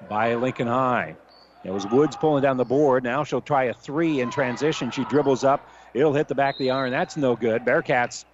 [0.00, 1.16] by Lincoln High.
[1.64, 3.02] It was Woods pulling down the board.
[3.02, 4.90] Now she'll try a three in transition.
[4.90, 5.66] She dribbles up.
[5.92, 6.92] It'll hit the back of the iron.
[6.92, 7.64] That's no good.
[7.64, 8.26] Bearcats,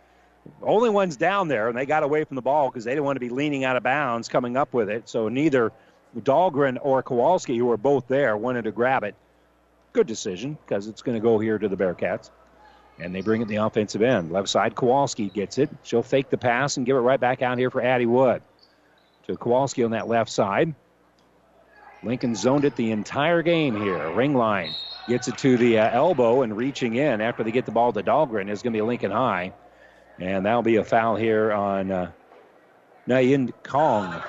[0.63, 3.17] only ones down there, and they got away from the ball because they didn't want
[3.17, 5.09] to be leaning out of bounds coming up with it.
[5.09, 5.73] So neither
[6.17, 9.15] Dahlgren or Kowalski, who were both there, wanted to grab it.
[9.93, 12.31] Good decision because it's going to go here to the Bearcats.
[12.99, 14.31] And they bring it the offensive end.
[14.31, 15.71] Left side, Kowalski gets it.
[15.83, 18.43] She'll fake the pass and give it right back out here for Addie Wood.
[19.27, 20.75] To Kowalski on that left side.
[22.03, 23.99] Lincoln zoned it the entire game here.
[23.99, 24.75] Ringline
[25.09, 28.03] gets it to the uh, elbow and reaching in after they get the ball to
[28.03, 29.53] Dahlgren is going to be Lincoln High.
[30.19, 32.11] And that'll be a foul here on uh,
[33.09, 34.23] Nayin Kong.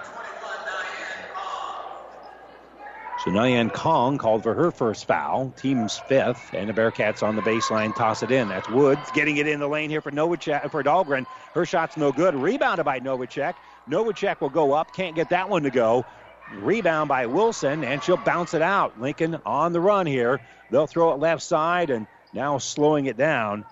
[3.22, 7.44] So Nyan Kong called for her first foul, team's fifth, and the Bearcats on the
[7.44, 8.48] baseline toss it in.
[8.48, 11.28] That's Woods getting it in the lane here for Novacek, for Dahlgren.
[11.54, 12.34] Her shot's no good.
[12.34, 13.54] Rebounded by Novacek.
[13.88, 16.04] Novacek will go up, can't get that one to go.
[16.52, 19.00] Rebound by Wilson, and she'll bounce it out.
[19.00, 20.40] Lincoln on the run here.
[20.72, 23.66] They'll throw it left side, and now slowing it down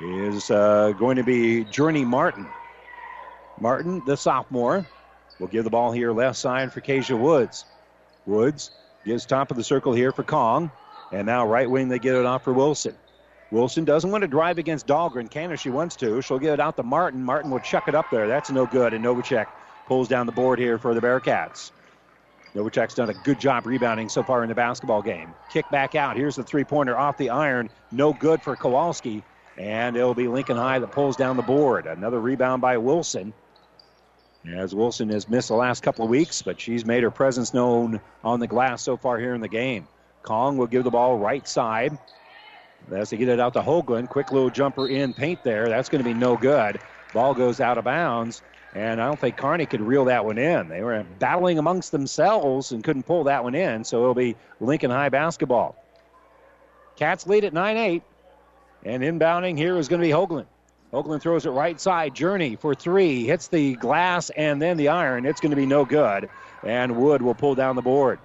[0.00, 2.46] is uh, going to be Journey Martin.
[3.60, 4.86] Martin, the sophomore,
[5.38, 7.66] will give the ball here left side for Keisha Woods.
[8.28, 8.70] Woods
[9.04, 10.70] gives top of the circle here for Kong.
[11.10, 12.94] And now right wing they get it off for Wilson.
[13.50, 15.30] Wilson doesn't want to drive against Dahlgren.
[15.30, 16.20] Can if she wants to.
[16.20, 17.24] She'll give it out to Martin.
[17.24, 18.28] Martin will chuck it up there.
[18.28, 18.92] That's no good.
[18.92, 19.46] And Novacek
[19.86, 21.70] pulls down the board here for the Bearcats.
[22.54, 25.32] Novacek's done a good job rebounding so far in the basketball game.
[25.50, 26.16] Kick back out.
[26.16, 27.70] Here's the three pointer off the iron.
[27.90, 29.22] No good for Kowalski.
[29.56, 31.86] And it'll be Lincoln High that pulls down the board.
[31.86, 33.32] Another rebound by Wilson.
[34.54, 38.00] As Wilson has missed the last couple of weeks, but she's made her presence known
[38.24, 39.86] on the glass so far here in the game.
[40.22, 41.98] Kong will give the ball right side.
[42.90, 44.08] As they get it out to Hoagland.
[44.08, 45.68] Quick little jumper in paint there.
[45.68, 46.78] That's going to be no good.
[47.12, 48.42] Ball goes out of bounds.
[48.74, 50.68] And I don't think Kearney could reel that one in.
[50.68, 53.84] They were battling amongst themselves and couldn't pull that one in.
[53.84, 55.76] So it'll be Lincoln High basketball.
[56.96, 58.02] Cats lead at 9 8.
[58.84, 60.46] And inbounding here is going to be Hoagland.
[60.92, 62.14] Hoagland throws it right side.
[62.14, 63.24] Journey for three.
[63.24, 65.26] Hits the glass and then the iron.
[65.26, 66.30] It's going to be no good.
[66.64, 68.18] And Wood will pull down the board.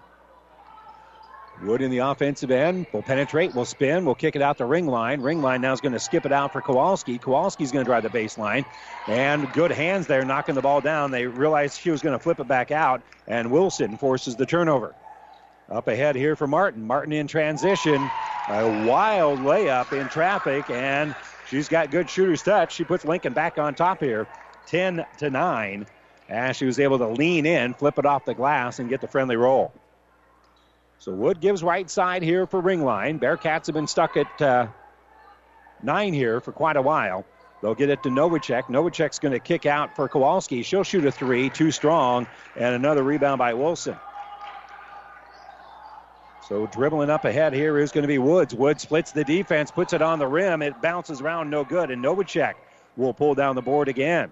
[1.61, 5.23] Wood in the offensive end will penetrate, will spin, will kick it out the Ringline.
[5.23, 7.17] Ring line now is going to skip it out for Kowalski.
[7.17, 8.65] Kowalski's going to drive the baseline.
[9.07, 11.11] And good hands there, knocking the ball down.
[11.11, 14.93] They realized she was going to flip it back out, and Wilson forces the turnover.
[15.69, 16.85] Up ahead here for Martin.
[16.85, 18.09] Martin in transition.
[18.49, 21.15] A wild layup in traffic, and
[21.53, 22.73] She's got good shooter's touch.
[22.73, 24.25] She puts Lincoln back on top here,
[24.65, 25.85] 10 to 9,
[26.27, 29.07] as she was able to lean in, flip it off the glass, and get the
[29.07, 29.71] friendly roll.
[30.97, 33.19] So Wood gives right side here for Ringline.
[33.19, 34.65] Bearcats have been stuck at uh,
[35.83, 37.23] nine here for quite a while.
[37.61, 38.63] They'll get it to Novacek.
[38.63, 40.63] Novacek's going to kick out for Kowalski.
[40.63, 43.95] She'll shoot a three, too strong, and another rebound by Wilson.
[46.47, 48.53] So dribbling up ahead here is going to be Woods.
[48.53, 50.61] Woods splits the defense, puts it on the rim.
[50.61, 51.89] It bounces around, no good.
[51.89, 52.55] And Novacek
[52.97, 54.31] will pull down the board again.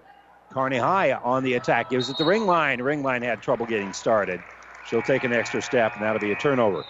[0.50, 2.82] Kearney High on the attack, gives it the Ringline.
[2.82, 4.40] Ring line had trouble getting started.
[4.86, 6.84] She'll take an extra step, and that'll be a turnover.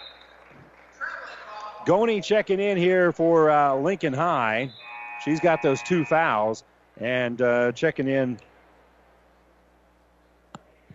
[1.85, 4.71] Goni checking in here for uh, Lincoln High.
[5.23, 6.65] She's got those two fouls,
[6.99, 8.39] and uh, checking in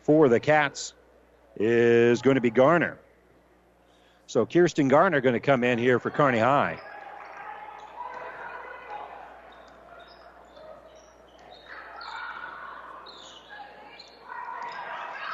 [0.03, 0.93] for the Cats
[1.57, 2.99] is going to be Garner.
[4.29, 6.79] So Kirsten Garner going to come in here for Kearney High.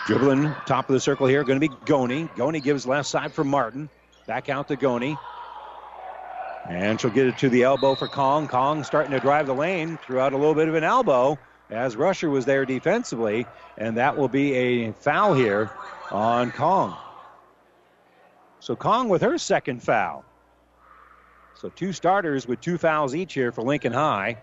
[0.07, 2.29] Dribbling top of the circle here, going to be Goni.
[2.37, 3.89] Goni gives left side for Martin.
[4.29, 5.17] Back out to Goni.
[6.71, 8.47] And she'll get it to the elbow for Kong.
[8.47, 11.37] Kong starting to drive the lane, threw out a little bit of an elbow
[11.69, 13.45] as Rusher was there defensively.
[13.77, 15.69] And that will be a foul here
[16.13, 16.97] on Kong.
[18.65, 20.25] So Kong with her second foul.
[21.55, 24.39] So two starters with two fouls each here for Lincoln High.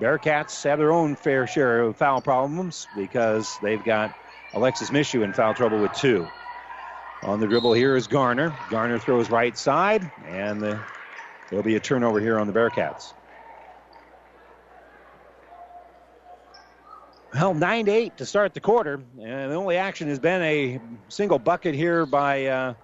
[0.00, 4.14] Bearcats have their own fair share of foul problems because they've got
[4.52, 6.24] Alexis Mishu in foul trouble with two.
[7.24, 8.56] On the dribble here is Garner.
[8.70, 10.80] Garner throws right side, and the,
[11.50, 13.12] there'll be a turnover here on the Bearcats.
[17.34, 20.80] Well, 9 to 8 to start the quarter, and the only action has been a
[21.08, 22.74] single bucket here by uh,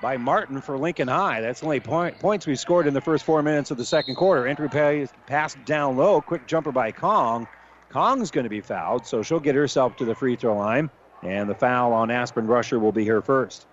[0.00, 1.40] by Martin for Lincoln High.
[1.40, 4.14] That's the only point, points we scored in the first four minutes of the second
[4.14, 4.46] quarter.
[4.46, 7.46] Entry pass, pass down low, quick jumper by Kong.
[7.88, 10.90] Kong's going to be fouled, so she'll get herself to the free throw line.
[11.22, 13.66] And the foul on Aspen Rusher will be her first.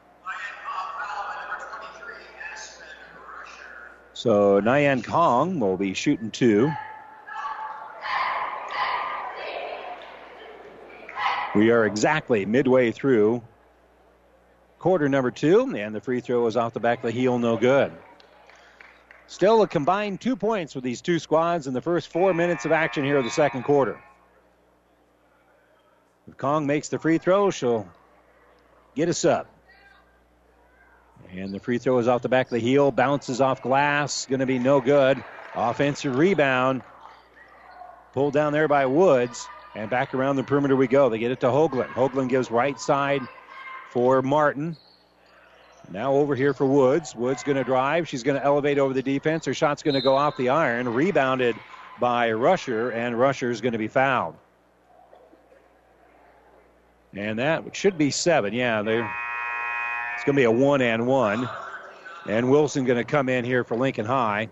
[4.13, 6.71] So Nyan Kong will be shooting two.
[11.55, 13.43] We are exactly midway through
[14.83, 17.55] quarter number two, and the free throw is off the back of the heel, no
[17.55, 17.89] good.
[19.27, 22.73] Still a combined two points with these two squads in the first four minutes of
[22.73, 23.97] action here of the second quarter.
[26.27, 27.87] If Kong makes the free throw, she'll
[28.93, 29.47] get us up.
[31.31, 34.41] And the free throw is off the back of the heel, bounces off glass, going
[34.41, 35.23] to be no good.
[35.55, 36.81] Offensive rebound.
[38.11, 39.47] Pulled down there by Woods.
[39.75, 41.07] And back around the perimeter we go.
[41.07, 41.93] They get it to Hoagland.
[41.93, 43.21] Hoagland gives right side
[43.93, 44.75] for Martin.
[45.91, 47.15] Now over here for Woods.
[47.15, 48.09] Woods going to drive.
[48.09, 49.45] She's going to elevate over the defense.
[49.45, 50.91] Her shot's going to go off the iron.
[50.91, 51.55] Rebounded
[51.99, 54.35] by Rusher, and Rusher's going to be fouled.
[57.15, 58.51] And that should be seven.
[58.53, 61.47] Yeah, it's going to be a one and one.
[62.27, 64.49] And Wilson going to come in here for Lincoln High.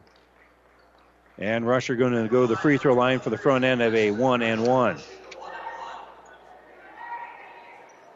[1.39, 3.95] And Rusher going to go to the free throw line for the front end of
[3.95, 4.97] a one and one.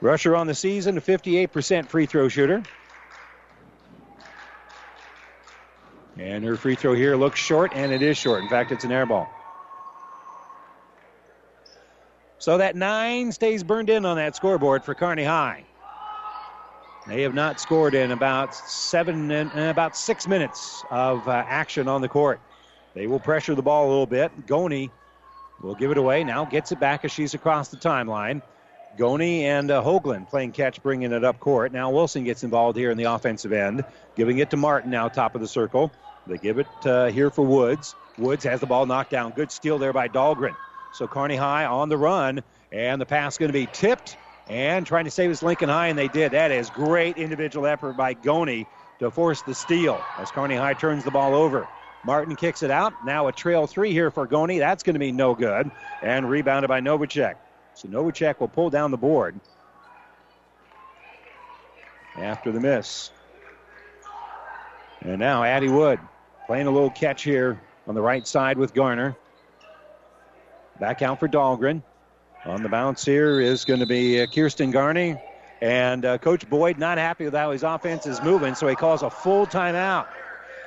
[0.06, 2.62] Rusher on the season, a 58% free throw shooter.
[6.18, 8.44] And her free throw here looks short, and it is short.
[8.44, 9.28] In fact, it's an air ball.
[12.38, 15.66] So that nine stays burned in on that scoreboard for Kearney High.
[17.08, 22.02] They have not scored in about seven and about six minutes of uh, action on
[22.02, 22.40] the court.
[22.94, 24.46] They will pressure the ball a little bit.
[24.46, 24.92] Goni
[25.64, 26.24] will give it away.
[26.24, 28.44] Now gets it back as she's across the timeline.
[28.98, 31.72] Goni and uh, Hoagland playing catch, bringing it up court.
[31.72, 33.84] Now Wilson gets involved here in the offensive end,
[34.16, 35.92] giving it to Martin now, top of the circle.
[36.28, 37.96] They give it uh, here for Woods.
[38.18, 39.32] Woods has the ball knocked down.
[39.32, 40.56] Good steal there by Dahlgren.
[40.94, 44.86] So Kearney High on the run, and the pass is going to be tipped and
[44.86, 46.32] trying to save his Lincoln High, and they did.
[46.32, 48.66] That is great individual effort by Goni
[49.00, 51.68] to force the steal as Kearney High turns the ball over.
[52.06, 52.94] Martin kicks it out.
[53.04, 54.60] Now a trail three here for Goni.
[54.60, 55.70] That's going to be no good.
[56.04, 57.36] And rebounded by Novacek.
[57.76, 59.40] So Novacek will pull down the board
[62.18, 63.12] after the miss.
[65.02, 66.00] And now Addie Wood
[66.48, 69.16] playing a little catch here on the right side with Garner.
[70.80, 71.84] Back out for Dahlgren.
[72.46, 75.20] On the bounce here is going to be uh, Kirsten Garner.
[75.62, 79.04] And uh, Coach Boyd not happy with how his offense is moving, so he calls
[79.04, 80.08] a full timeout.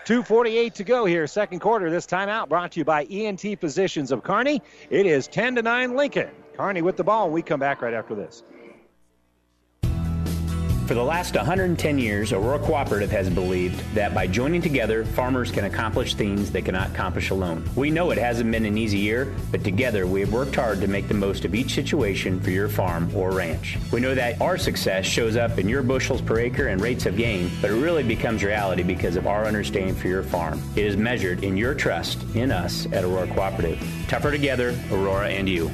[0.04, 1.90] 2.48 to go here, second quarter.
[1.90, 4.62] This timeout brought to you by ENT Physicians of Kearney.
[4.90, 6.30] It is 10 to 9 Lincoln.
[6.58, 7.30] Kearney with the ball.
[7.30, 8.42] We come back right after this.
[10.88, 15.66] For the last 110 years, Aurora Cooperative has believed that by joining together, farmers can
[15.66, 17.68] accomplish things they cannot accomplish alone.
[17.76, 20.86] We know it hasn't been an easy year, but together we have worked hard to
[20.86, 23.76] make the most of each situation for your farm or ranch.
[23.92, 27.18] We know that our success shows up in your bushels per acre and rates of
[27.18, 30.58] gain, but it really becomes reality because of our understanding for your farm.
[30.74, 33.78] It is measured in your trust in us at Aurora Cooperative.
[34.08, 35.70] Tougher together, Aurora and you.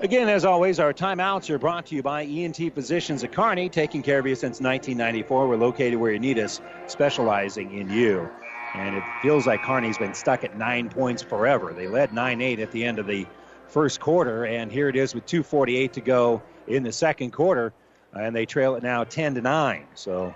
[0.00, 4.00] Again, as always, our timeouts are brought to you by ENT Physicians at Kearney, taking
[4.00, 5.48] care of you since 1994.
[5.48, 8.30] We're located where you need us, specializing in you.
[8.74, 11.72] And it feels like Kearney's been stuck at nine points forever.
[11.72, 13.26] They led 9 8 at the end of the
[13.66, 17.72] first quarter, and here it is with 2.48 to go in the second quarter,
[18.12, 19.84] and they trail it now 10 to 9.
[19.96, 20.32] So,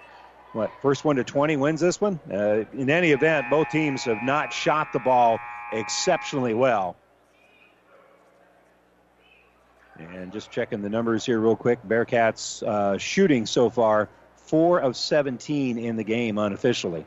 [0.55, 2.19] what, first one to 20 wins this one?
[2.29, 5.39] Uh, in any event, both teams have not shot the ball
[5.73, 6.97] exceptionally well.
[10.11, 11.81] And just checking the numbers here real quick.
[11.87, 14.09] Bearcats uh, shooting so far,
[14.47, 17.07] 4 of 17 in the game unofficially.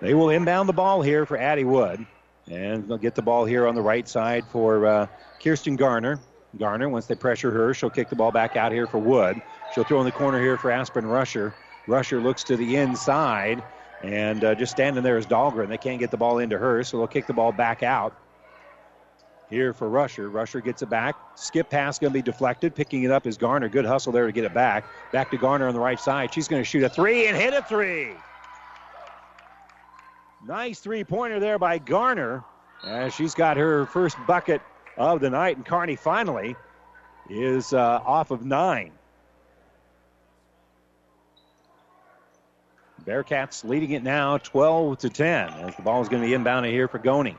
[0.00, 2.06] They will inbound the ball here for Addie Wood.
[2.50, 5.06] And they'll get the ball here on the right side for uh,
[5.42, 6.20] Kirsten Garner.
[6.58, 9.40] Garner, once they pressure her, she'll kick the ball back out here for Wood.
[9.74, 11.54] She'll throw in the corner here for Aspen Rusher.
[11.86, 13.62] Rusher looks to the inside,
[14.02, 15.68] and uh, just standing there is Dahlgren.
[15.68, 18.16] They can't get the ball into her, so they'll kick the ball back out
[19.50, 20.30] here for Rusher.
[20.30, 21.16] Rusher gets it back.
[21.34, 22.74] Skip pass going to be deflected.
[22.74, 23.68] Picking it up is Garner.
[23.68, 24.84] Good hustle there to get it back.
[25.12, 26.32] Back to Garner on the right side.
[26.32, 28.12] She's going to shoot a three and hit a three.
[30.46, 32.44] Nice three pointer there by Garner.
[32.86, 34.62] As she's got her first bucket
[34.96, 36.56] of the night, and Kearney finally
[37.28, 38.92] is uh, off of nine.
[43.04, 46.70] Bearcats leading it now 12 to 10 as the ball is going to be inbounded
[46.70, 47.36] here for Goni.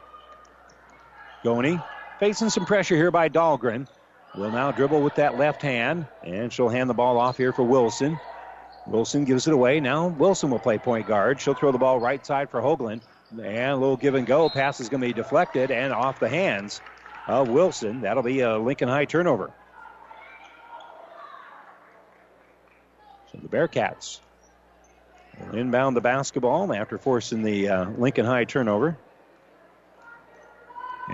[1.43, 1.79] Goni
[2.21, 3.87] Facing some pressure here by Dahlgren.
[4.37, 7.63] Will now dribble with that left hand, and she'll hand the ball off here for
[7.63, 8.19] Wilson.
[8.85, 9.79] Wilson gives it away.
[9.79, 11.41] Now Wilson will play point guard.
[11.41, 13.01] She'll throw the ball right side for Hoagland.
[13.31, 14.49] And a little give and go.
[14.49, 16.79] Pass is going to be deflected and off the hands
[17.27, 18.01] of Wilson.
[18.01, 19.51] That'll be a Lincoln High turnover.
[23.31, 24.19] So the Bearcats
[25.53, 28.95] inbound the basketball after forcing the uh, Lincoln High turnover.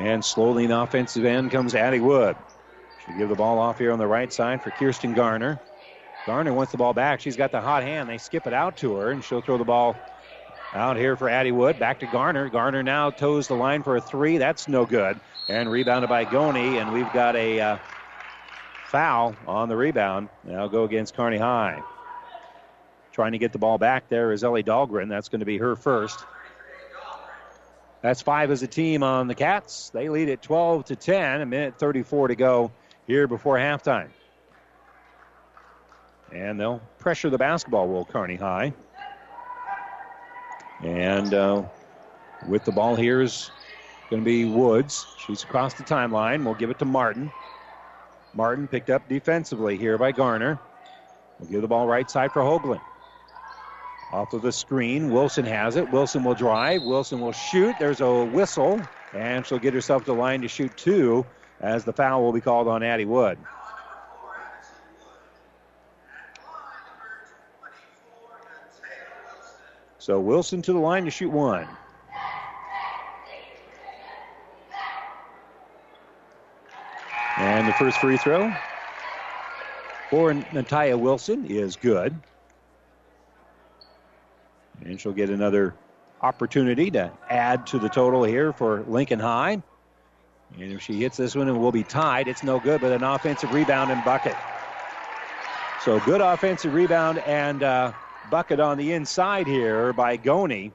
[0.07, 2.37] And slowly in the offensive end comes Addie Wood.
[3.05, 5.59] She'll give the ball off here on the right side for Kirsten Garner.
[6.25, 7.19] Garner wants the ball back.
[7.19, 8.07] She's got the hot hand.
[8.07, 9.97] They skip it out to her, and she'll throw the ball
[10.73, 11.77] out here for Addie Wood.
[11.77, 12.47] Back to Garner.
[12.47, 14.37] Garner now toes the line for a three.
[14.37, 15.19] That's no good.
[15.49, 17.77] And rebounded by Goni, and we've got a uh,
[18.85, 20.29] foul on the rebound.
[20.45, 21.83] Now go against Kearney High.
[23.11, 25.09] Trying to get the ball back there is Ellie Dahlgren.
[25.09, 26.23] That's going to be her first.
[28.07, 29.89] That's five as a team on the Cats.
[29.89, 31.41] They lead at 12 to 10.
[31.41, 32.71] A minute 34 to go
[33.05, 34.07] here before halftime.
[36.31, 38.71] And they'll pressure the basketball, will Kearney High.
[40.81, 41.63] And uh,
[42.47, 43.51] with the ball here is
[44.09, 45.05] going to be Woods.
[45.25, 46.45] She's across the timeline.
[46.45, 47.29] We'll give it to Martin.
[48.33, 50.57] Martin picked up defensively here by Garner.
[51.39, 52.79] We'll give the ball right side for Hoagland.
[54.11, 55.89] Off of the screen, Wilson has it.
[55.89, 56.81] Wilson will drive.
[56.81, 57.75] Wilson will shoot.
[57.77, 58.79] There's a whistle,
[59.13, 61.25] and she'll get herself to the line to shoot two
[61.59, 63.37] as the foul will be called on Addie Wood.
[69.97, 71.67] So Wilson to the line to shoot one.
[77.37, 78.53] And the first free throw
[80.09, 82.15] for Natalia Wilson is good.
[84.85, 85.75] And she'll get another
[86.21, 89.61] opportunity to add to the total here for Lincoln High.
[90.59, 92.27] And if she hits this one, and it will be tied.
[92.27, 94.35] It's no good, but an offensive rebound and bucket.
[95.83, 97.93] So good offensive rebound and uh,
[98.29, 100.71] bucket on the inside here by Goni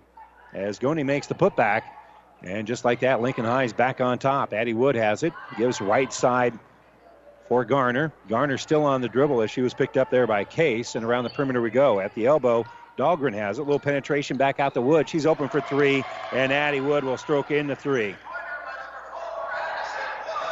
[0.52, 1.82] as Goni makes the putback.
[2.42, 4.52] And just like that, Lincoln High is back on top.
[4.52, 5.32] Addie Wood has it.
[5.56, 6.58] Gives right side
[7.48, 8.12] for Garner.
[8.28, 10.94] Garner still on the dribble as she was picked up there by Case.
[10.94, 12.00] And around the perimeter we go.
[12.00, 12.64] At the elbow,
[12.98, 13.62] Dahlgren has it.
[13.62, 15.08] A little penetration back out the wood.
[15.08, 16.04] She's open for three.
[16.32, 18.14] And Addie Wood will stroke in the three.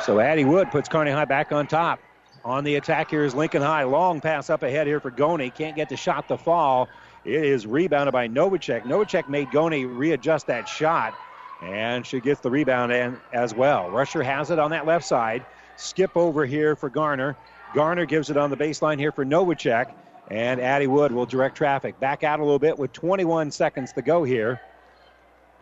[0.02, 2.00] So Addie Wood puts Kearney High back on top.
[2.44, 3.84] On the attack here is Lincoln High.
[3.84, 5.50] Long pass up ahead here for Goni.
[5.50, 6.88] Can't get the shot to fall.
[7.24, 8.84] It is rebounded by Novacek.
[8.84, 11.14] Novacek made Goni readjust that shot.
[11.62, 13.90] And she gets the rebound in as well.
[13.90, 15.44] Rusher has it on that left side.
[15.76, 17.36] Skip over here for Garner.
[17.74, 19.92] Garner gives it on the baseline here for Novacek.
[20.30, 21.98] And Addie Wood will direct traffic.
[21.98, 24.60] Back out a little bit with 21 seconds to go here.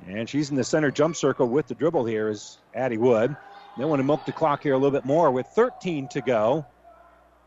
[0.07, 3.35] And she's in the center jump circle with the dribble here is Addie Wood.
[3.77, 6.67] They want to milk the clock here a little bit more with 13 to go.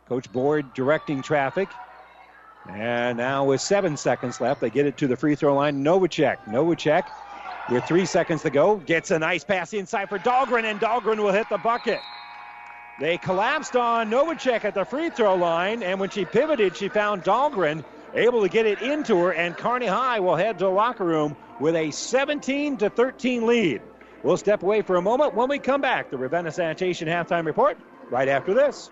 [0.08, 1.70] Coach Boyd directing traffic.
[2.70, 5.84] And now with seven seconds left, they get it to the free throw line.
[5.84, 6.38] Novacek.
[6.46, 7.06] Novacek
[7.70, 11.32] with three seconds to go, gets a nice pass inside for Dahlgren, and Dahlgren will
[11.32, 12.00] hit the bucket.
[13.00, 17.24] They collapsed on Novacek at the free throw line, and when she pivoted, she found
[17.24, 17.84] Dahlgren
[18.14, 21.36] able to get it into her, and Kearney High will head to the locker room
[21.60, 23.82] with a 17 to 13 lead.
[24.24, 25.34] We'll step away for a moment.
[25.34, 27.78] When we come back, the Ravenna Sanitation halftime report
[28.10, 28.92] right after this.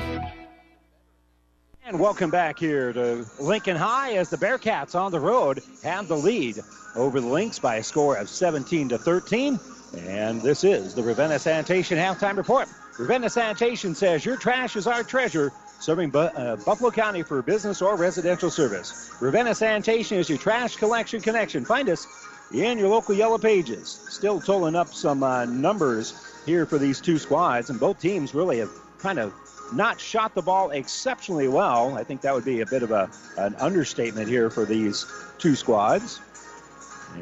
[1.91, 6.15] And welcome back here to Lincoln High as the Bearcats on the road have the
[6.15, 6.63] lead
[6.95, 9.59] over the Lynx by a score of 17 to 13.
[9.97, 15.03] And this is the Ravenna Sanitation halftime report Ravenna Sanitation says your trash is our
[15.03, 19.11] treasure, serving Bu- uh, Buffalo County for business or residential service.
[19.19, 21.65] Ravenna Sanitation is your trash collection connection.
[21.65, 22.07] Find us
[22.53, 23.99] in your local yellow pages.
[24.07, 26.13] Still tolling up some uh, numbers
[26.45, 28.69] here for these two squads, and both teams really have
[28.99, 29.33] kind of
[29.73, 31.97] not shot the ball exceptionally well.
[31.97, 35.05] I think that would be a bit of a, an understatement here for these
[35.37, 36.19] two squads.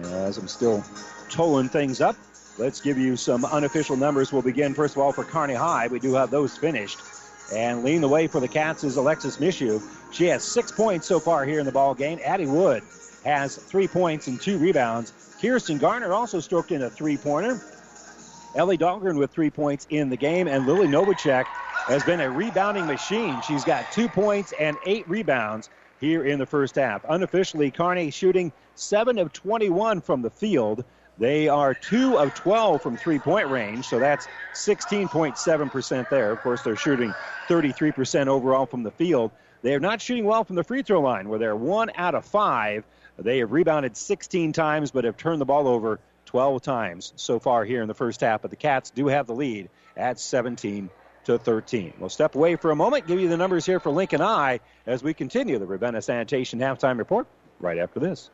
[0.03, 0.83] As I'm still
[1.29, 2.15] tolling things up,
[2.57, 4.31] let's give you some unofficial numbers.
[4.31, 5.87] We'll begin, first of all, for Kearney High.
[5.87, 6.99] We do have those finished.
[7.53, 9.81] And leading the way for the Cats is Alexis Mishu.
[10.13, 12.19] She has six points so far here in the ball game.
[12.23, 12.83] Addie Wood
[13.25, 15.13] has three points and two rebounds.
[15.41, 17.59] Kirsten Garner also stroked in a three-pointer.
[18.55, 21.45] Ellie Dahlgren with three points in the game, and Lily Novacek
[21.87, 23.41] has been a rebounding machine.
[23.41, 25.69] She's got two points and eight rebounds
[25.99, 27.03] here in the first half.
[27.09, 30.83] Unofficially, Kearney shooting 7 of 21 from the field.
[31.17, 36.31] They are 2 of 12 from three point range, so that's 16.7% there.
[36.31, 37.13] Of course, they're shooting
[37.47, 39.31] 33% overall from the field.
[39.61, 42.25] They are not shooting well from the free throw line, where they're 1 out of
[42.25, 42.85] 5.
[43.19, 47.65] They have rebounded 16 times, but have turned the ball over 12 times so far
[47.65, 48.43] here in the first half.
[48.43, 49.67] But the Cats do have the lead
[49.97, 50.87] at 17
[51.25, 51.93] to 13.
[51.97, 55.01] We'll step away for a moment, give you the numbers here for Lincoln High as
[55.01, 57.25] we continue the Ravenna Sanitation halftime report
[57.59, 58.29] right after this.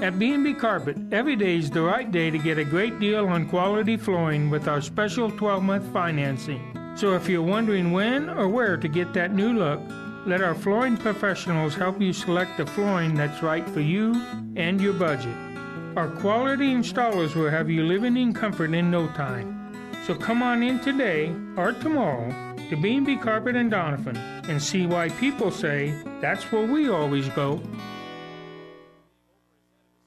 [0.00, 3.48] At B&B Carpet, every day is the right day to get a great deal on
[3.48, 6.76] quality flooring with our special 12-month financing.
[6.96, 9.80] So if you're wondering when or where to get that new look,
[10.26, 14.12] let our flooring professionals help you select the flooring that's right for you
[14.56, 15.51] and your budget.
[15.94, 19.76] Our quality installers will have you living in comfort in no time.
[20.06, 22.30] So come on in today or tomorrow
[22.70, 27.60] to B&B Carpet and Donovan and see why people say that's where we always go.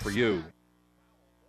[0.00, 0.42] for you.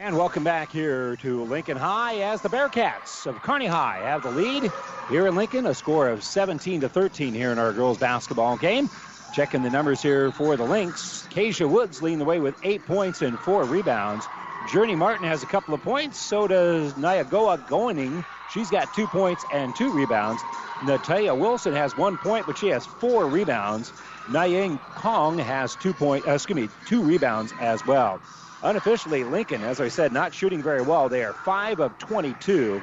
[0.00, 4.30] And welcome back here to Lincoln High as the Bearcats of Kearney High have the
[4.30, 4.72] lead
[5.10, 8.88] here in Lincoln, a score of 17 to 13 here in our girls basketball game.
[9.34, 11.28] Checking the numbers here for the Lynx.
[11.30, 14.26] Keisha Woods leading the way with eight points and four rebounds.
[14.70, 16.18] Journey Martin has a couple of points.
[16.18, 18.24] So does Nyagoa Goining.
[18.54, 20.42] She's got two points and two rebounds.
[20.82, 23.92] Natalia Wilson has one point, but she has four rebounds.
[24.30, 28.18] Nying Kong has two point, uh, excuse me, two rebounds as well.
[28.62, 31.08] Unofficially, Lincoln, as I said, not shooting very well.
[31.08, 32.82] They are 5 of 22.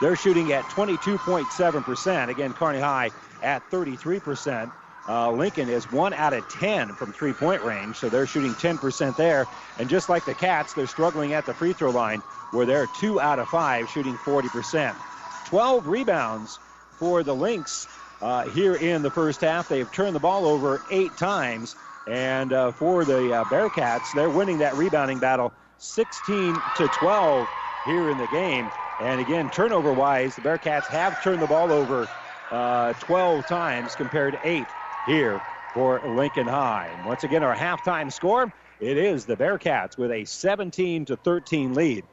[0.00, 2.28] They're shooting at 22.7%.
[2.28, 3.10] Again, Kearney High
[3.42, 4.70] at 33%.
[5.08, 9.16] Uh, Lincoln is 1 out of 10 from three point range, so they're shooting 10%
[9.16, 9.46] there.
[9.78, 13.18] And just like the Cats, they're struggling at the free throw line, where they're 2
[13.18, 14.94] out of 5, shooting 40%.
[15.46, 16.58] 12 rebounds
[16.98, 17.88] for the Lynx
[18.20, 19.68] uh, here in the first half.
[19.68, 21.74] They've turned the ball over eight times.
[22.08, 27.48] And uh, for the uh, Bearcats, they're winning that rebounding battle 16 to 12
[27.84, 28.70] here in the game.
[28.98, 32.08] And again, turnover wise, the Bearcats have turned the ball over
[32.50, 35.42] uh, 12 times compared to eight here
[35.74, 36.92] for Lincoln High.
[36.94, 41.74] And once again, our halftime score it is the Bearcats with a 17 to 13
[41.74, 42.04] lead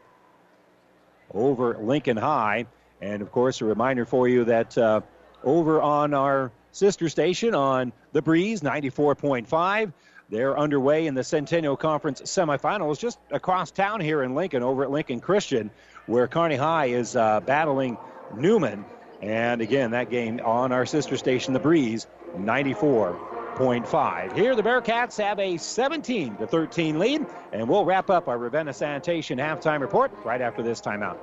[1.33, 2.65] over Lincoln High.
[3.01, 5.01] And of course, a reminder for you that uh,
[5.43, 9.93] over on our sister station on the Breeze 94.5.
[10.29, 14.91] They're underway in the Centennial Conference semifinals just across town here in Lincoln over at
[14.91, 15.71] Lincoln Christian,
[16.05, 17.97] where Kearney High is uh, battling
[18.35, 18.83] Newman.
[19.21, 22.07] And again, that game on our sister station, The Breeze
[22.37, 24.35] 94.5.
[24.35, 28.73] Here, the Bearcats have a 17 to 13 lead, and we'll wrap up our Ravenna
[28.73, 31.19] Sanitation halftime report right after this timeout.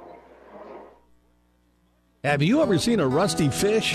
[2.25, 3.95] Have you ever seen a rusty fish?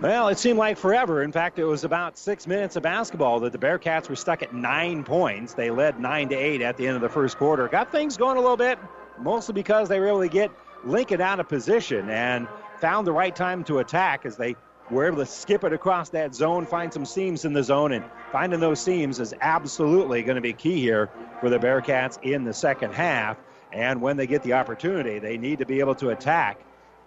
[0.00, 1.22] Well, it seemed like forever.
[1.22, 4.52] In fact, it was about six minutes of basketball that the Bearcats were stuck at
[4.52, 5.54] nine points.
[5.54, 7.68] They led nine to eight at the end of the first quarter.
[7.68, 8.78] Got things going a little bit,
[9.18, 10.50] mostly because they were able to get
[10.84, 12.48] Lincoln out of position and
[12.80, 14.56] found the right time to attack as they
[14.90, 18.04] were able to skip it across that zone, find some seams in the zone, and
[18.32, 22.52] finding those seams is absolutely going to be key here for the Bearcats in the
[22.52, 23.36] second half.
[23.72, 26.58] And when they get the opportunity, they need to be able to attack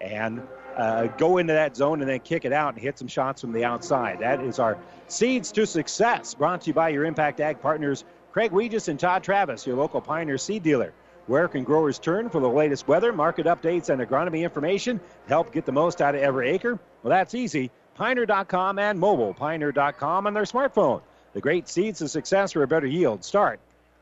[0.01, 0.41] and
[0.75, 3.53] uh, go into that zone and then kick it out and hit some shots from
[3.53, 4.19] the outside.
[4.19, 4.77] That is our
[5.07, 9.23] Seeds to Success, brought to you by your Impact Ag partners, Craig Weegis and Todd
[9.23, 10.93] Travis, your local Pioneer seed dealer.
[11.27, 15.51] Where can growers turn for the latest weather, market updates, and agronomy information to help
[15.51, 16.77] get the most out of every acre?
[17.01, 17.71] Well, that's easy.
[17.95, 19.33] Pioneer.com and mobile.
[19.33, 21.01] Pioneer.com on their smartphone.
[21.33, 23.59] The great seeds of success for a better yield start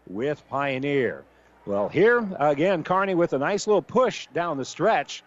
[0.07, 1.23] with Pioneer.
[1.65, 5.23] Well, here again, Kearney with a nice little push down the stretch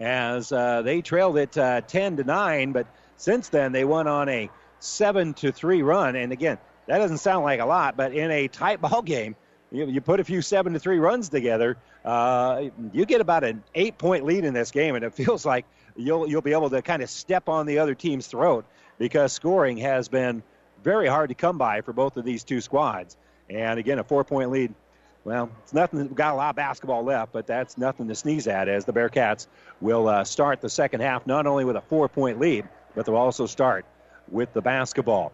[0.00, 2.86] as uh, they trailed it uh, 10 to 9, but
[3.16, 6.16] since then they went on a 7 to 3 run.
[6.16, 9.36] And again, that doesn't sound like a lot, but in a tight ball game,
[9.70, 13.62] you, you put a few 7 to 3 runs together, uh, you get about an
[13.74, 16.82] eight point lead in this game, and it feels like you'll, you'll be able to
[16.82, 18.64] kind of step on the other team's throat
[18.98, 20.42] because scoring has been
[20.82, 23.16] very hard to come by for both of these two squads.
[23.48, 24.74] And again, a four point lead
[25.24, 26.00] well, it's nothing.
[26.00, 28.92] We've got a lot of basketball left, but that's nothing to sneeze at as the
[28.92, 29.46] Bearcats
[29.80, 33.16] will uh, start the second half not only with a four point lead, but they'll
[33.16, 33.84] also start
[34.30, 35.32] with the basketball.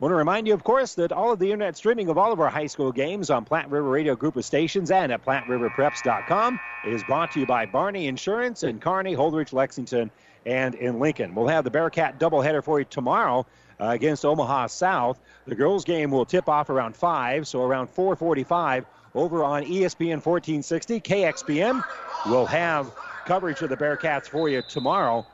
[0.00, 2.32] I want to remind you, of course, that all of the internet streaming of all
[2.32, 6.60] of our high school games on Platte River Radio Group of Stations and at PlatteRiverPreps.com
[6.86, 10.12] is brought to you by Barney Insurance in Kearney, Holdrege, Lexington,
[10.46, 11.34] and in Lincoln.
[11.34, 13.44] We'll have the Bearcat doubleheader for you tomorrow
[13.80, 15.18] uh, against Omaha South.
[15.46, 18.86] The girls' game will tip off around 5, so around 445
[19.18, 21.00] over on ESPN 1460.
[21.00, 21.82] KXPN
[22.26, 22.94] will have
[23.26, 25.26] coverage of the Bearcats for you tomorrow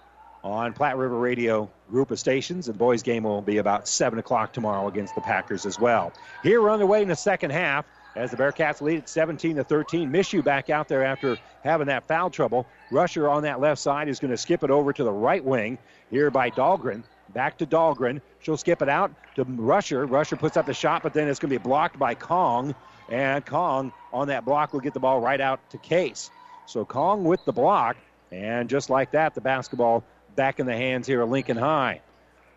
[0.42, 2.66] on Platte River Radio group of stations.
[2.66, 6.12] The boys' game will be about 7 o'clock tomorrow against the Packers as well.
[6.42, 7.84] Here we're underway in the second half
[8.16, 10.10] as the Bearcats lead at 17 to 13.
[10.10, 12.66] Mishu back out there after having that foul trouble.
[12.90, 15.76] Rusher on that left side is going to skip it over to the right wing
[16.10, 17.02] here by Dahlgren.
[17.34, 18.22] Back to Dahlgren.
[18.40, 20.06] She'll skip it out to Rusher.
[20.06, 22.74] Rusher puts up the shot, but then it's going to be blocked by Kong.
[23.08, 26.30] And Kong on that block will get the ball right out to Case.
[26.66, 27.96] So Kong with the block.
[28.32, 30.02] And just like that, the basketball
[30.34, 32.00] back in the hands here of Lincoln High.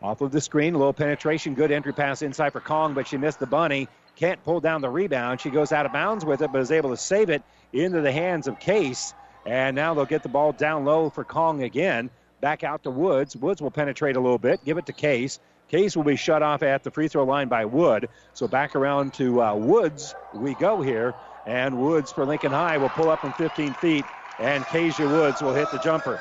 [0.02, 3.18] Off of the screen, a little penetration, good entry pass inside for Kong, but she
[3.18, 3.88] missed the bunny.
[4.16, 5.41] Can't pull down the rebound.
[5.41, 7.43] She goes out of bounds with it, but is able to save it
[7.74, 9.14] into the hands of Case.
[9.45, 12.10] And now they'll get the ball down low for Kong again.
[12.41, 13.36] Back out to Woods.
[13.36, 15.39] Woods will penetrate a little bit, give it to Case.
[15.70, 18.07] Case will be shut off at the free throw line by Wood.
[18.34, 21.13] So back around to uh, Woods we go here.
[21.45, 24.03] And Woods for Lincoln High will pull up from 15 feet,
[24.38, 26.20] and Kezia Woods will hit the jumper.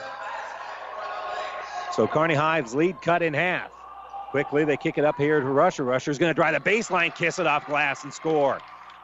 [1.92, 3.72] So Kearney High's lead cut in half.
[4.30, 5.82] Quickly, they kick it up here to Rusher.
[5.82, 8.60] Rusher's going to drive the baseline, kiss it off glass, and score.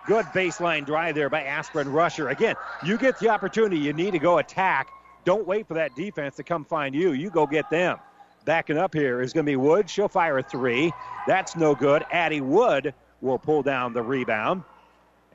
[0.06, 2.28] Good baseline drive there by Aspen Rusher.
[2.28, 4.88] Again, you get the opportunity, you need to go attack.
[5.24, 7.12] Don't wait for that defense to come find you.
[7.12, 7.98] You go get them
[8.44, 9.88] backing up here is going to be Wood.
[9.88, 10.92] She'll fire a three.
[11.26, 12.04] That's no good.
[12.10, 14.62] Addie Wood will pull down the rebound.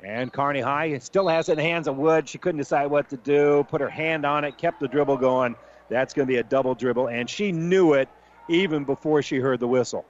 [0.04, 2.30] And Kearney High still has it in the hands of Wood.
[2.30, 3.66] She couldn't decide what to do.
[3.70, 5.56] Put her hand on it, kept the dribble going.
[5.90, 8.10] That's going to be a double dribble, and she knew it
[8.50, 10.06] even before she heard the whistle.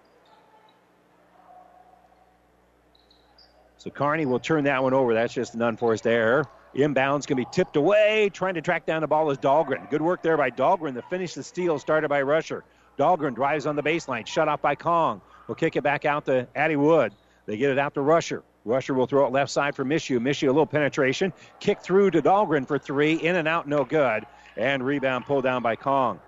[3.78, 5.14] So Kearney will turn that one over.
[5.14, 6.46] That's just an unforced error.
[6.76, 8.30] Inbounds can be tipped away.
[8.34, 9.90] Trying to track down the ball is Dahlgren.
[9.90, 12.64] Good work there by Dahlgren to finish the steal started by Rusher.
[12.98, 14.26] Dahlgren drives on the baseline.
[14.26, 15.22] Shut off by Kong.
[15.48, 17.14] We'll kick it back out to Addie Wood.
[17.46, 18.44] They get it out to Rusher.
[18.66, 20.20] Rusher will throw it left side for Mishu.
[20.20, 21.32] Mishu a little penetration.
[21.60, 23.14] Kick through to Dahlgren for three.
[23.14, 24.26] In and out, no good.
[24.58, 26.20] And rebound pulled down by Kong.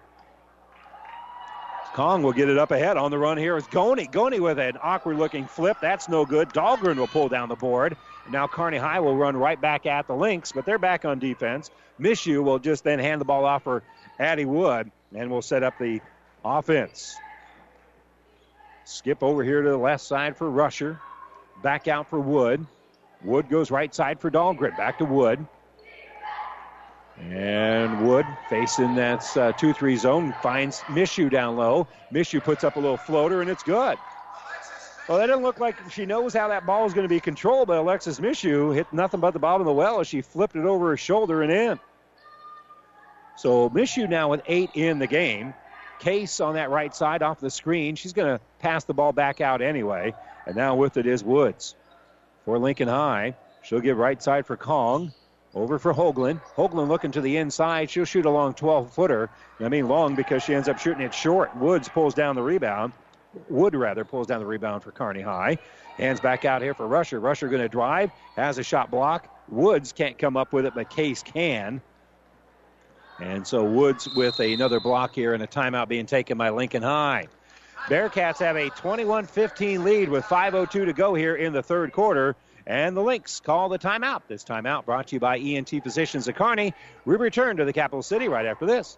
[1.94, 2.96] Kong will get it up ahead.
[2.96, 3.58] On the run here.
[3.58, 4.08] is Goni.
[4.08, 5.78] Goni with an awkward looking flip.
[5.82, 6.50] That's no good.
[6.50, 7.98] Dahlgren will pull down the board.
[8.30, 11.72] Now Kearney High will run right back at the Lynx, but they're back on defense.
[12.00, 13.84] Mishu will just then hand the ball off for
[14.20, 16.00] Addie Wood and will set up the
[16.44, 17.16] offense.
[18.86, 21.00] Skip over here to the left side for Rusher.
[21.62, 22.66] Back out for Wood.
[23.24, 24.76] Wood goes right side for Dahlgren.
[24.78, 25.46] Back to Wood.
[27.20, 31.88] And Wood facing that uh, 2 3 zone finds Mishu down low.
[32.14, 33.98] Mishu puts up a little floater, and it's good.
[35.08, 37.68] Well, that doesn't look like she knows how that ball is going to be controlled,
[37.68, 40.66] but Alexis Mishu hit nothing but the bottom of the well as she flipped it
[40.66, 41.80] over her shoulder and in.
[43.36, 45.54] So Mishu now with eight in the game.
[46.00, 47.96] Case on that right side off the screen.
[47.96, 50.14] She's going to pass the ball back out anyway.
[50.46, 51.76] And now with it is Woods
[52.46, 53.36] for Lincoln High.
[53.62, 55.14] She'll give right side for Kong.
[55.54, 56.42] Over for Hoagland.
[56.56, 57.90] Hoagland looking to the inside.
[57.90, 59.30] She'll shoot a long 12 footer.
[59.60, 61.56] I mean long because she ends up shooting it short.
[61.58, 62.94] Woods pulls down the rebound.
[63.50, 65.58] Wood rather pulls down the rebound for Kearney High.
[65.98, 67.20] Hands back out here for Rusher.
[67.20, 68.12] Rusher going to drive.
[68.36, 69.28] Has a shot block.
[69.50, 71.82] Woods can't come up with it, but Case can.
[73.22, 77.28] And so Woods with another block here and a timeout being taken by Lincoln High.
[77.88, 82.36] Bearcats have a 21 15 lead with 5.02 to go here in the third quarter.
[82.68, 84.22] And the Lynx call the timeout.
[84.28, 86.74] This timeout brought to you by ENT Physicians of Kearney.
[87.06, 88.98] We return to the capital city right after this.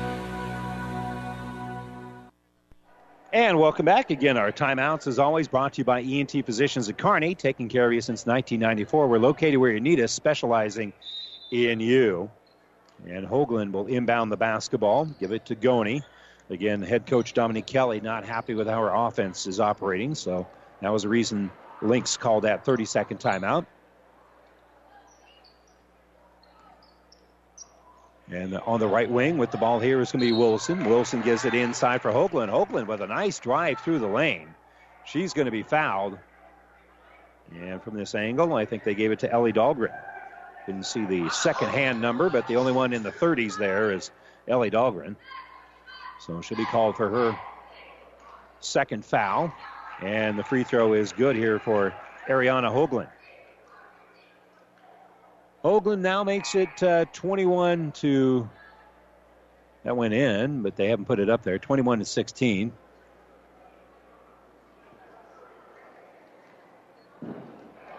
[3.33, 4.35] And welcome back again.
[4.35, 7.93] Our timeouts, is always, brought to you by ENT Physicians at Kearney, taking care of
[7.93, 9.07] you since 1994.
[9.07, 10.91] We're located where you need us, specializing
[11.49, 12.29] in you.
[13.07, 16.03] And Hoagland will inbound the basketball, give it to Goni.
[16.49, 20.45] Again, head coach Dominique Kelly not happy with how our offense is operating, so
[20.81, 21.49] that was the reason
[21.81, 23.65] Lynx called that 30 second timeout.
[28.31, 30.85] And on the right wing with the ball here is going to be Wilson.
[30.85, 32.49] Wilson gives it inside for Hoagland.
[32.49, 34.55] Hoagland with a nice drive through the lane.
[35.03, 36.17] She's going to be fouled.
[37.53, 39.91] And from this angle, I think they gave it to Ellie Dahlgren.
[40.65, 44.11] Didn't see the second hand number, but the only one in the 30s there is
[44.47, 45.17] Ellie Dahlgren.
[46.17, 47.35] So she'll be called for her
[48.61, 49.51] second foul.
[50.01, 51.93] And the free throw is good here for
[52.29, 53.09] Ariana Hoagland.
[55.63, 58.49] Hoagland now makes it uh, 21 to.
[59.83, 61.57] That went in, but they haven't put it up there.
[61.57, 62.71] 21 to 16.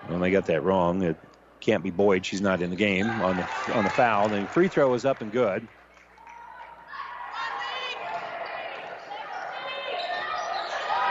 [0.08, 1.02] Well, they got that wrong.
[1.02, 1.16] It
[1.60, 2.24] can't be Boyd.
[2.24, 4.28] She's not in the game on the on the foul.
[4.28, 5.66] The free throw is up and good.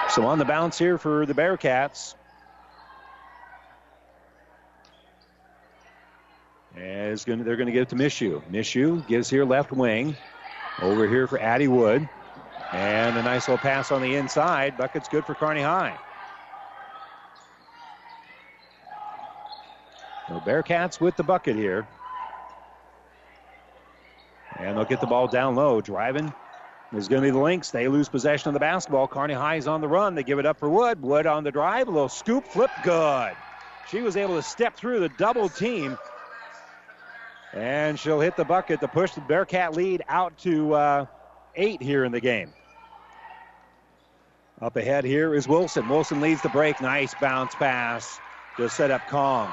[0.09, 2.15] So on the bounce here for the Bearcats.
[6.77, 8.41] As gonna, they're going to give it to Mishu.
[8.49, 10.15] Mishu gives here left wing.
[10.81, 12.07] Over here for Addie Wood.
[12.71, 14.77] And a nice little pass on the inside.
[14.77, 15.97] Bucket's good for Kearney High.
[20.29, 21.85] So Bearcats with the bucket here.
[24.57, 25.81] And they'll get the ball down low.
[25.81, 26.33] Driving
[26.93, 27.71] is going to be the Lynx.
[27.71, 29.07] They lose possession of the basketball.
[29.09, 30.15] Kearney High is on the run.
[30.15, 31.01] They give it up for Wood.
[31.01, 31.89] Wood on the drive.
[31.89, 33.33] A little scoop, flip, good.
[33.89, 35.97] She was able to step through the double team
[37.53, 41.05] and she'll hit the bucket to push the Bearcat lead out to uh,
[41.55, 42.53] eight here in the game.
[44.61, 45.89] Up ahead here is Wilson.
[45.89, 46.79] Wilson leads the break.
[46.81, 48.19] Nice bounce pass
[48.57, 49.51] to set up Kong.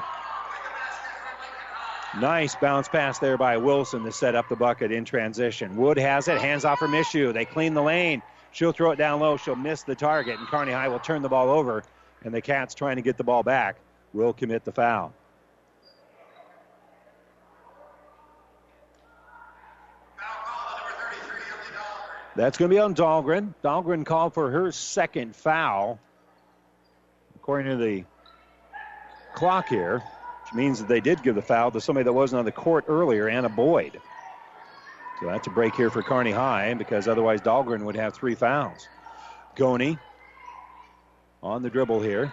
[2.19, 5.75] Nice bounce pass there by Wilson to set up the bucket in transition.
[5.75, 6.39] Wood has it.
[6.39, 7.33] Hands off from Mishu.
[7.33, 8.21] They clean the lane.
[8.51, 9.37] She'll throw it down low.
[9.37, 11.83] She'll miss the target, and Kearney High will turn the ball over.
[12.23, 13.77] And the Cats trying to get the ball back
[14.13, 15.13] will commit the foul.
[22.39, 23.53] That's going to be on Dahlgren.
[23.61, 25.99] Dahlgren called for her second foul.
[27.35, 28.05] According to the
[29.35, 30.01] clock here,
[30.43, 32.85] which means that they did give the foul to somebody that wasn't on the court
[32.87, 33.99] earlier, Anna Boyd.
[35.19, 38.87] So that's a break here for Kearney High because otherwise Dahlgren would have three fouls.
[39.55, 39.99] Goni
[41.43, 42.31] on the dribble here.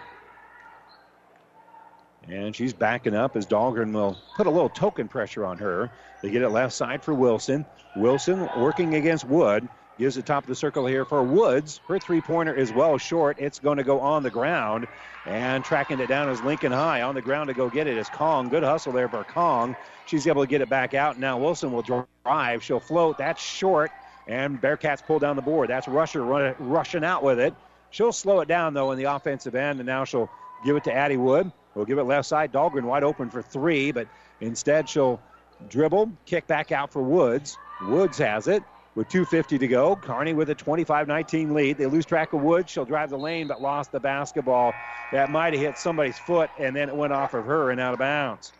[2.28, 5.90] And she's backing up as Dahlgren will put a little token pressure on her.
[6.22, 7.66] They get it left side for Wilson.
[7.96, 9.68] Wilson working against Wood.
[9.98, 11.80] Gives the top of the circle here for Woods.
[11.88, 13.38] Her three pointer is well short.
[13.40, 14.86] It's going to go on the ground.
[15.24, 17.00] And tracking it down is Lincoln High.
[17.00, 18.50] On the ground to go get it is Kong.
[18.50, 19.74] Good hustle there for Kong.
[20.04, 21.18] She's able to get it back out.
[21.18, 22.62] Now Wilson will drive.
[22.62, 23.16] She'll float.
[23.16, 23.90] That's short.
[24.28, 25.70] And Bearcats pull down the board.
[25.70, 27.54] That's Rusher run, rushing out with it.
[27.90, 29.80] She'll slow it down, though, in the offensive end.
[29.80, 30.30] And now she'll
[30.62, 31.50] give it to Addie Wood.
[31.74, 32.52] We'll give it left side.
[32.52, 34.08] Dahlgren wide open for three, but
[34.42, 35.22] instead she'll
[35.70, 37.56] dribble, kick back out for Woods.
[37.82, 38.62] Woods has it
[38.96, 39.94] with 2.50 to go.
[39.94, 41.78] Kearney with a 25 19 lead.
[41.78, 42.72] They lose track of Woods.
[42.72, 44.72] She'll drive the lane, but lost the basketball.
[45.12, 47.92] That might have hit somebody's foot, and then it went off of her and out
[47.92, 48.52] of bounds.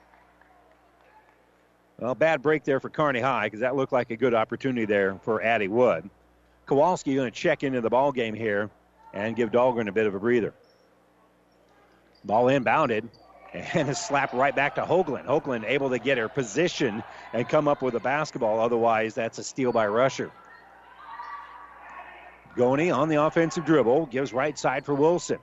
[1.99, 5.19] Well, bad break there for Kearney High because that looked like a good opportunity there
[5.23, 6.09] for Addie Wood.
[6.67, 8.71] Kowalski going to check into the ball game here
[9.15, 10.53] and give Dahlgren a bit of a breather.
[12.25, 13.09] Ball inbounded
[13.53, 15.27] and a slap right back to Hoagland.
[15.27, 18.61] Hoagland able to get her position and come up with a basketball.
[18.61, 20.31] Otherwise, that's a steal by Rusher.
[22.57, 25.39] Goni on the offensive dribble gives right side for Wilson.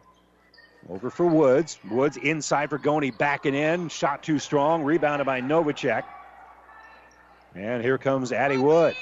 [0.89, 1.79] Over for Woods.
[1.89, 3.87] Woods inside for Goni, backing in.
[3.89, 4.83] Shot too strong.
[4.83, 6.03] Rebounded by Novacek.
[7.55, 8.95] And here comes Addie Wood.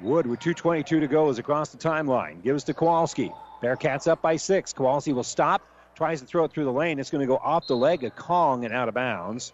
[0.00, 2.42] Wood with 2.22 to go is across the timeline.
[2.42, 3.30] Gives to Kowalski.
[3.62, 4.72] Bearcats up by six.
[4.72, 5.62] Kowalski will stop
[6.00, 6.98] tries to throw it through the lane.
[6.98, 9.52] It's going to go off the leg of Kong and out of bounds.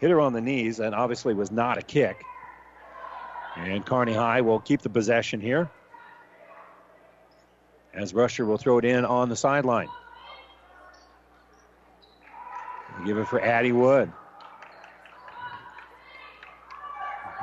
[0.00, 2.24] Hit her on the knees, and obviously was not a kick.
[3.56, 5.70] And Kearney High will keep the possession here.
[7.94, 9.86] As Rusher will throw it in on the sideline.
[13.06, 14.10] Give it for Addie Wood.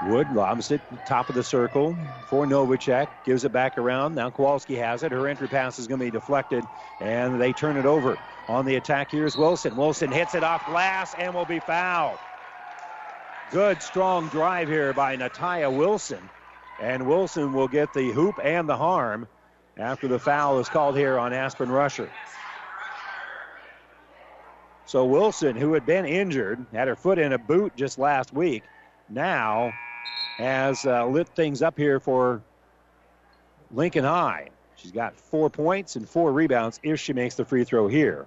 [0.06, 1.98] Wood lobs it top of the circle
[2.28, 3.08] for Novacek.
[3.24, 4.14] Gives it back around.
[4.14, 5.12] Now Kowalski has it.
[5.12, 6.64] Her entry pass is going to be deflected,
[7.02, 8.18] and they turn it over.
[8.48, 9.76] On the attack here is Wilson.
[9.76, 12.20] Wilson hits it off glass and will be fouled.
[13.52, 16.30] Good, strong drive here by Natalia Wilson.
[16.80, 19.28] And Wilson will get the hoop and the harm
[19.78, 22.10] after the foul is called here on Aspen Rusher.
[24.86, 28.64] So Wilson, who had been injured, had her foot in a boot just last week,
[29.10, 29.74] now
[30.38, 32.42] has uh, lit things up here for
[33.72, 34.50] Lincoln High.
[34.76, 38.26] She's got four points and four rebounds if she makes the free throw here.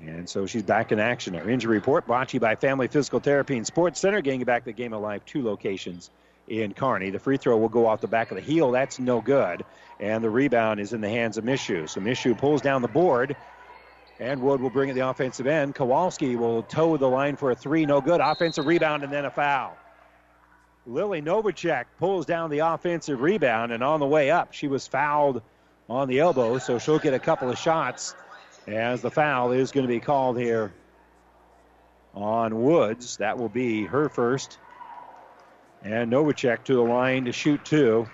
[0.00, 1.36] And so she's back in action.
[1.36, 4.64] Our injury report brought to you by Family Physical Therapy and Sports Center, getting back
[4.64, 6.10] the game of life, two locations
[6.48, 7.10] in Kearney.
[7.10, 8.72] The free throw will go off the back of the heel.
[8.72, 9.64] That's no good.
[10.00, 11.88] And the rebound is in the hands of Mishu.
[11.88, 13.36] So Mishu pulls down the board.
[14.18, 15.74] And Wood will bring it the offensive end.
[15.74, 17.86] Kowalski will toe the line for a three.
[17.86, 18.20] No good.
[18.20, 19.76] Offensive rebound and then a foul.
[20.86, 25.42] Lily Novacek pulls down the offensive rebound, and on the way up, she was fouled
[25.88, 28.14] on the elbow, so she'll get a couple of shots
[28.66, 30.72] as the foul is going to be called here
[32.14, 33.18] on Woods.
[33.18, 34.58] That will be her first.
[35.84, 38.08] And Novacek to the line to shoot two.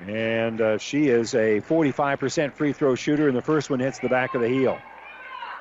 [0.00, 4.08] And uh, she is a 45% free throw shooter, and the first one hits the
[4.08, 4.78] back of the heel.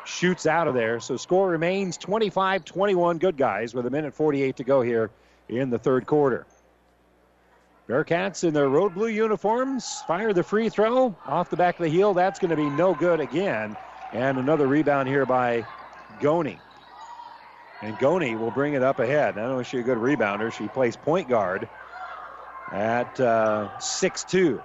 [0.05, 0.99] Shoots out of there.
[0.99, 5.09] So score remains 25 21 good guys with a minute 48 to go here
[5.49, 6.45] in the third quarter.
[7.87, 11.89] Bearcats in their road blue uniforms fire the free throw off the back of the
[11.89, 12.13] heel.
[12.13, 13.77] That's going to be no good again.
[14.11, 15.65] And another rebound here by
[16.19, 16.59] Goni.
[17.81, 19.35] And Goni will bring it up ahead.
[19.35, 21.69] Not only is a good rebounder, she plays point guard
[22.71, 24.61] at uh, 6'2.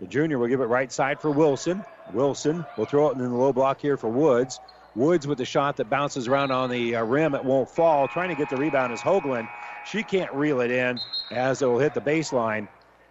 [0.00, 1.84] The junior will give it right side for Wilson.
[2.14, 4.58] Wilson will throw it in the low block here for Woods.
[4.94, 7.34] Woods with the shot that bounces around on the uh, rim.
[7.34, 8.08] It won't fall.
[8.08, 9.48] Trying to get the rebound is Hoagland.
[9.84, 12.68] She can't reel it in as it will hit the baseline.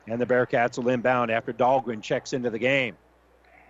[0.07, 2.97] And the Bearcats will inbound after Dahlgren checks into the game.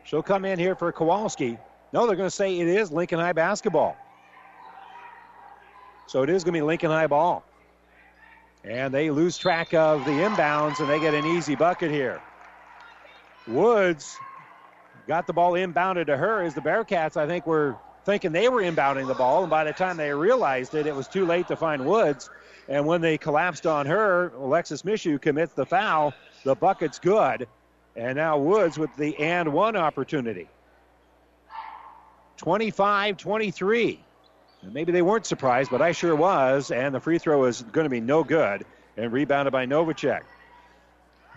[0.04, 1.58] She'll come in here for Kowalski.
[1.94, 3.98] No, they're going to say it is Lincoln High basketball.
[6.08, 7.44] So it is going to be Lincoln High ball.
[8.64, 12.22] And they lose track of the inbounds and they get an easy bucket here.
[13.48, 14.16] Woods
[15.08, 17.76] got the ball inbounded to her as the Bearcats, I think, were
[18.06, 19.42] thinking they were inbounding the ball.
[19.42, 22.30] And by the time they realized it, it was too late to find Woods.
[22.72, 26.14] And when they collapsed on her, Alexis Mishu commits the foul.
[26.46, 27.50] The bucket's good.
[27.98, 30.48] And now Woods with the and one opportunity.
[32.38, 34.00] 25 23.
[34.64, 36.72] Maybe they weren't surprised, but I sure was.
[36.72, 38.66] And the free throw is going to be no good
[38.96, 40.22] and rebounded by Novacek.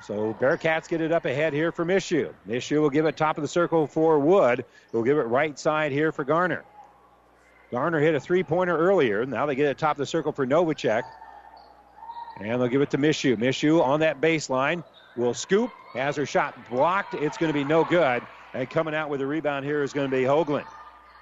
[0.05, 2.33] So Bearcats get it up ahead here for Mishu.
[2.47, 4.65] Mishu will give it top of the circle for Wood.
[4.93, 6.63] We'll give it right side here for Garner.
[7.73, 9.27] Garner hit a three pointer earlier.
[9.27, 11.03] Now they get it top of the circle for Novacek.
[12.37, 13.37] And they'll give it to Mishu.
[13.37, 15.73] Mishu on that baseline will scoop.
[15.95, 17.15] Has her shot blocked.
[17.15, 18.27] It's going to be no good.
[18.53, 20.67] And coming out with a rebound here is going to be Hoagland.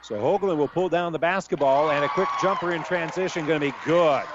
[0.01, 3.67] So Hoagland will pull down the basketball, and a quick jumper in transition going to
[3.67, 4.27] be good.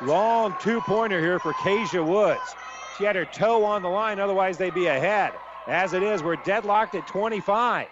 [0.00, 2.56] Long two pointer here for Kasia Woods.
[2.90, 5.40] She had her toe on the line, otherwise, they'd be ahead.
[5.66, 7.88] As it is, we're deadlocked at 25.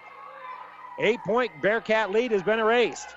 [0.99, 3.17] Eight point Bearcat lead has been erased.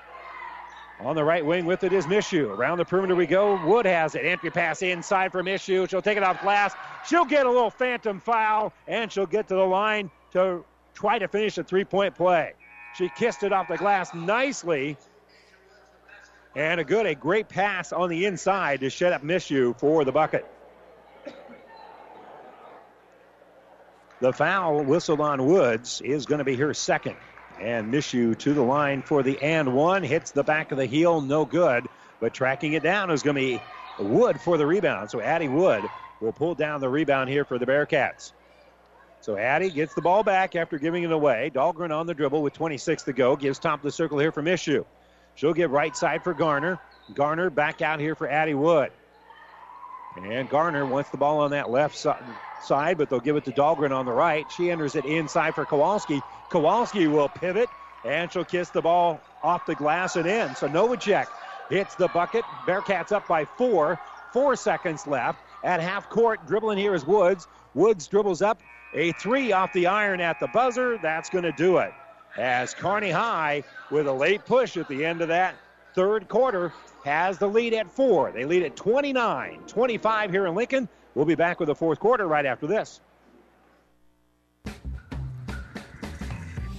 [1.03, 2.49] On the right wing with it is Mishu.
[2.49, 3.61] Around the perimeter we go.
[3.65, 4.25] Wood has it.
[4.25, 5.89] Entry pass inside for Mishu.
[5.89, 6.73] She'll take it off glass.
[7.05, 11.27] She'll get a little phantom foul, and she'll get to the line to try to
[11.27, 12.53] finish a three point play.
[12.95, 14.97] She kissed it off the glass nicely.
[16.55, 20.11] And a good, a great pass on the inside to shut up Mishu for the
[20.11, 20.49] bucket.
[24.21, 27.17] The foul whistled on Woods is going to be her second.
[27.59, 30.03] And Mishu to the line for the and one.
[30.03, 31.87] Hits the back of the heel, no good.
[32.19, 33.59] But tracking it down is going to be
[33.99, 35.09] Wood for the rebound.
[35.09, 35.89] So Addie Wood
[36.19, 38.31] will pull down the rebound here for the Bearcats.
[39.21, 41.51] So Addie gets the ball back after giving it away.
[41.53, 43.35] Dahlgren on the dribble with 26 to go.
[43.35, 44.85] Gives top of the circle here for Mishu.
[45.35, 46.79] She'll give right side for Garner.
[47.13, 48.91] Garner back out here for Addie Wood.
[50.15, 52.23] And Garner wants the ball on that left side,
[52.69, 54.51] but they'll give it to Dahlgren on the right.
[54.51, 56.21] She enters it inside for Kowalski.
[56.49, 57.69] Kowalski will pivot,
[58.05, 60.55] and she'll kiss the ball off the glass and in.
[60.55, 61.27] So Novacek
[61.69, 62.45] hits the bucket.
[62.65, 63.99] Bearcats up by four.
[64.31, 66.45] Four seconds left at half court.
[66.47, 67.47] Dribbling here is Woods.
[67.73, 68.61] Woods dribbles up.
[68.93, 70.97] A three off the iron at the buzzer.
[70.99, 71.91] That's going to do it.
[72.37, 75.55] As Kearney High, with a late push at the end of that
[75.93, 78.31] third quarter, has the lead at four.
[78.31, 80.89] They lead at 29 25 here in Lincoln.
[81.15, 82.99] We'll be back with the fourth quarter right after this.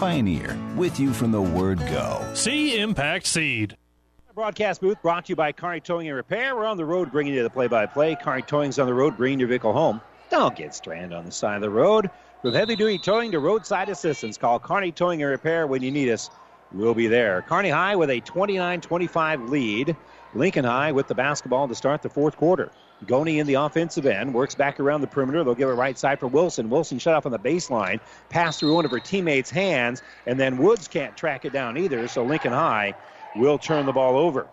[0.00, 2.26] Pioneer, with you from the word go.
[2.32, 3.76] See Impact Seed.
[4.34, 6.56] Broadcast booth brought to you by Kearney Towing and Repair.
[6.56, 8.16] We're on the road bringing you the play-by-play.
[8.22, 10.00] Kearney Towing's on the road bringing your vehicle home.
[10.30, 12.08] Don't get stranded on the side of the road.
[12.40, 16.30] From heavy-duty towing to roadside assistance, call Kearney Towing and Repair when you need us.
[16.72, 17.42] We'll be there.
[17.42, 19.94] Kearney High with a 29-25 lead.
[20.32, 22.70] Lincoln High with the basketball to start the fourth quarter.
[23.06, 25.42] Goni in the offensive end, works back around the perimeter.
[25.44, 26.68] They'll give it right side for Wilson.
[26.70, 30.58] Wilson shut off on the baseline, pass through one of her teammates' hands, and then
[30.58, 32.94] Woods can't track it down either, so Lincoln High
[33.34, 34.48] will turn the ball over.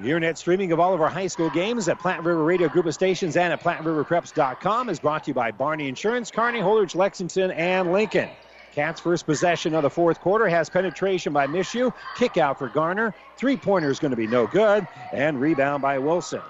[0.00, 2.94] Internet streaming of all of our high school games at Platte River Radio Group of
[2.94, 7.90] Stations and at PlatteRiverPreps.com is brought to you by Barney Insurance, Kearney, Holdrege, Lexington, and
[7.90, 8.30] Lincoln.
[8.74, 11.92] Cats' first possession of the fourth quarter has penetration by Mishu.
[12.14, 13.14] Kick out for Garner.
[13.36, 14.86] Three pointer is going to be no good.
[15.12, 16.42] And rebound by Wilson.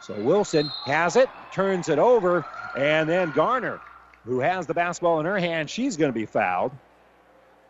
[0.00, 2.44] So Wilson has it, turns it over,
[2.76, 3.80] and then Garner,
[4.26, 6.72] who has the basketball in her hand, she's going to be fouled.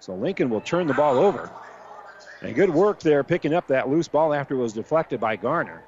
[0.00, 1.48] So Lincoln will turn the ball over.
[2.42, 5.82] And good work there picking up that loose ball after it was deflected by Garner.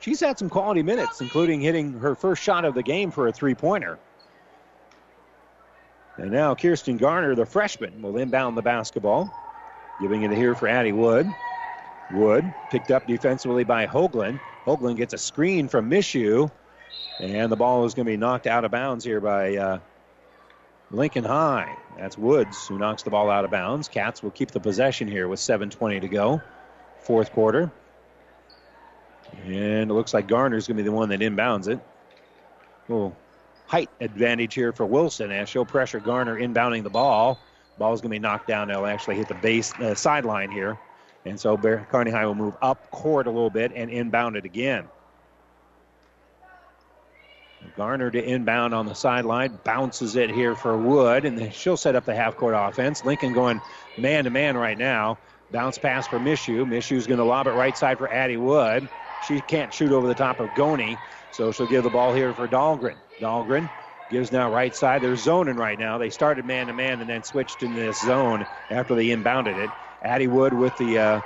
[0.00, 3.32] She's had some quality minutes, including hitting her first shot of the game for a
[3.32, 3.98] three pointer.
[6.20, 9.32] And now Kirsten Garner, the freshman, will inbound the basketball.
[10.02, 11.26] Giving it here for Addie Wood.
[12.12, 14.38] Wood picked up defensively by Hoagland.
[14.66, 16.50] Hoagland gets a screen from Mishu.
[17.20, 19.78] And the ball is going to be knocked out of bounds here by uh,
[20.90, 21.78] Lincoln High.
[21.96, 23.88] That's Woods who knocks the ball out of bounds.
[23.88, 26.42] Cats will keep the possession here with 7.20 to go.
[26.98, 27.70] Fourth quarter.
[29.46, 31.80] And it looks like Garner's going to be the one that inbounds it.
[32.90, 33.14] Oh
[33.70, 37.38] height advantage here for Wilson as she'll pressure Garner inbounding the ball.
[37.78, 38.68] Ball's going to be knocked down.
[38.68, 40.76] It'll actually hit the base uh, sideline here.
[41.24, 44.44] And so Bear, Kearney High will move up court a little bit and inbound it
[44.44, 44.88] again.
[47.76, 52.04] Garner to inbound on the sideline, bounces it here for Wood, and she'll set up
[52.04, 53.04] the half court offense.
[53.04, 53.60] Lincoln going
[53.96, 55.16] man to man right now.
[55.52, 56.66] Bounce pass for Mishu.
[56.66, 58.88] Mishu's going to lob it right side for Addie Wood.
[59.28, 60.96] She can't shoot over the top of Goni,
[61.30, 62.96] so she'll give the ball here for Dahlgren.
[63.20, 63.68] Dahlgren
[64.10, 65.02] gives now right side.
[65.02, 65.98] They're zoning right now.
[65.98, 69.70] They started man to man and then switched in this zone after they inbounded it.
[70.02, 71.20] Addie Wood with the uh,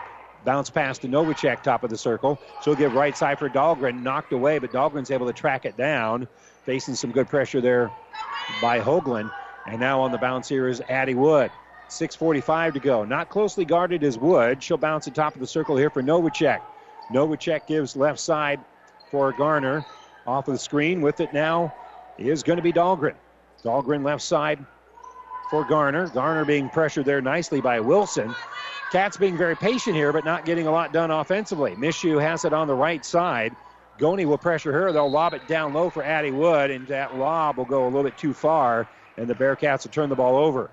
[0.45, 2.39] bounce pass to Novacek, top of the circle.
[2.61, 6.29] She'll give right side for Dahlgren, knocked away, but Dahlgren's able to track it down,
[6.67, 7.93] facing some good pressure there
[8.61, 9.31] by Hoagland.
[9.67, 11.53] And now on the bounce here is Addie Wood.
[11.89, 13.05] 6.45 to go.
[13.05, 14.63] Not closely guarded as Wood.
[14.63, 16.61] She'll bounce the top of the circle here for Novacek.
[17.13, 18.61] Novacek gives left side
[19.11, 19.87] for Garner.
[20.27, 21.73] Off of the screen with it now
[22.19, 23.15] is going to be Dahlgren.
[23.63, 24.65] Dahlgren left side
[25.51, 26.09] for Garner.
[26.09, 28.35] Garner being pressured there nicely by Wilson.
[28.91, 31.75] Cats being very patient here, but not getting a lot done offensively.
[31.75, 33.57] Mishu has it on the right side.
[33.99, 34.93] Goni will pressure her.
[34.93, 38.05] They'll lob it down low for Addie Wood, and that lob will go a little
[38.05, 40.71] bit too far, and the Bearcats will turn the ball over.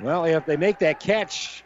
[0.00, 1.64] Well, if they make that catch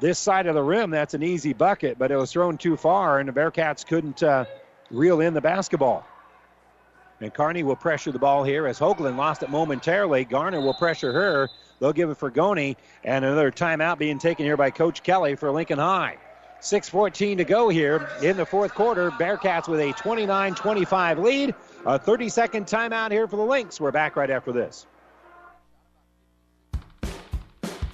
[0.00, 3.20] this side of the rim, that's an easy bucket, but it was thrown too far,
[3.20, 4.44] and the Bearcats couldn't uh,
[4.90, 6.06] reel in the basketball.
[7.22, 10.24] And Kearney will pressure the ball here as Hoagland lost it momentarily.
[10.24, 11.48] Garner will pressure her.
[11.78, 15.50] They'll give it for Goni, and another timeout being taken here by Coach Kelly for
[15.52, 16.16] Lincoln High.
[16.60, 19.10] 6.14 to go here in the fourth quarter.
[19.12, 21.54] Bearcats with a 29 25 lead.
[21.86, 23.80] A 30 second timeout here for the Lynx.
[23.80, 24.86] We're back right after this.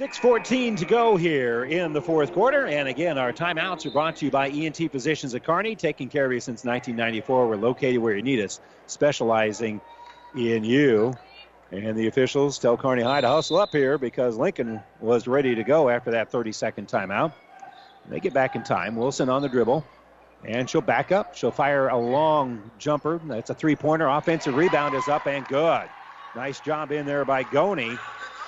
[0.00, 2.64] 6.14 to go here in the fourth quarter.
[2.64, 6.24] And again, our timeouts are brought to you by ENT Physicians at Kearney, taking care
[6.24, 7.46] of you since 1994.
[7.46, 9.78] We're located where you need us, specializing
[10.34, 11.12] in you.
[11.70, 15.62] And the officials tell Kearney High to hustle up here because Lincoln was ready to
[15.62, 17.34] go after that 30 second timeout.
[18.08, 18.96] They get back in time.
[18.96, 19.84] Wilson on the dribble.
[20.46, 21.36] And she'll back up.
[21.36, 23.20] She'll fire a long jumper.
[23.26, 24.08] That's a three pointer.
[24.08, 25.90] Offensive rebound is up and good.
[26.34, 27.98] Nice job in there by Goni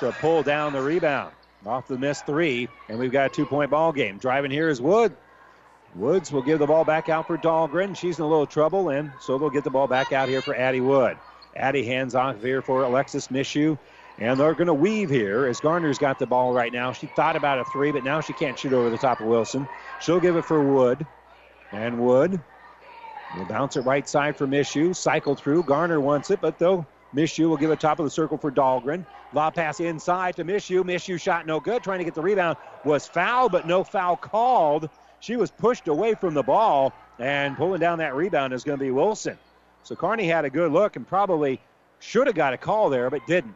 [0.01, 1.35] to pull down the rebound
[1.67, 4.19] off the missed three, and we've got a two point ball game.
[4.19, 5.17] Driving here is Wood.
[5.95, 7.97] Woods will give the ball back out for Dahlgren.
[7.97, 10.55] She's in a little trouble, and so they'll get the ball back out here for
[10.55, 11.19] Addie Wood.
[11.55, 13.79] Addie hands off here for Alexis Mishu.
[14.19, 16.93] And they're going to weave here as Garner's got the ball right now.
[16.93, 19.67] She thought about a three, but now she can't shoot over the top of Wilson.
[19.99, 21.07] She'll give it for Wood.
[21.73, 22.41] And Wood
[23.35, 24.95] will bounce it right side for Mishu.
[24.95, 25.63] Cycle through.
[25.65, 29.07] Garner wants it, but though Mishu will give it top of the circle for Dahlgren.
[29.33, 30.85] Lob pass inside to Mishu.
[30.85, 31.83] Mishu shot no good.
[31.83, 32.57] Trying to get the rebound.
[32.85, 34.89] Was foul, but no foul called.
[35.21, 38.85] She was pushed away from the ball, and pulling down that rebound is going to
[38.85, 39.39] be Wilson.
[39.85, 41.61] So Kearney had a good look and probably
[42.01, 43.55] should have got a call there, but didn't.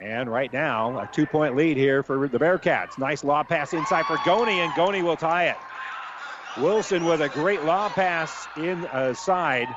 [0.00, 2.98] And right now, a two point lead here for the Bearcats.
[2.98, 5.56] Nice lob pass inside for Goni, and Goni will tie it.
[6.58, 9.68] Wilson with a great lob pass inside.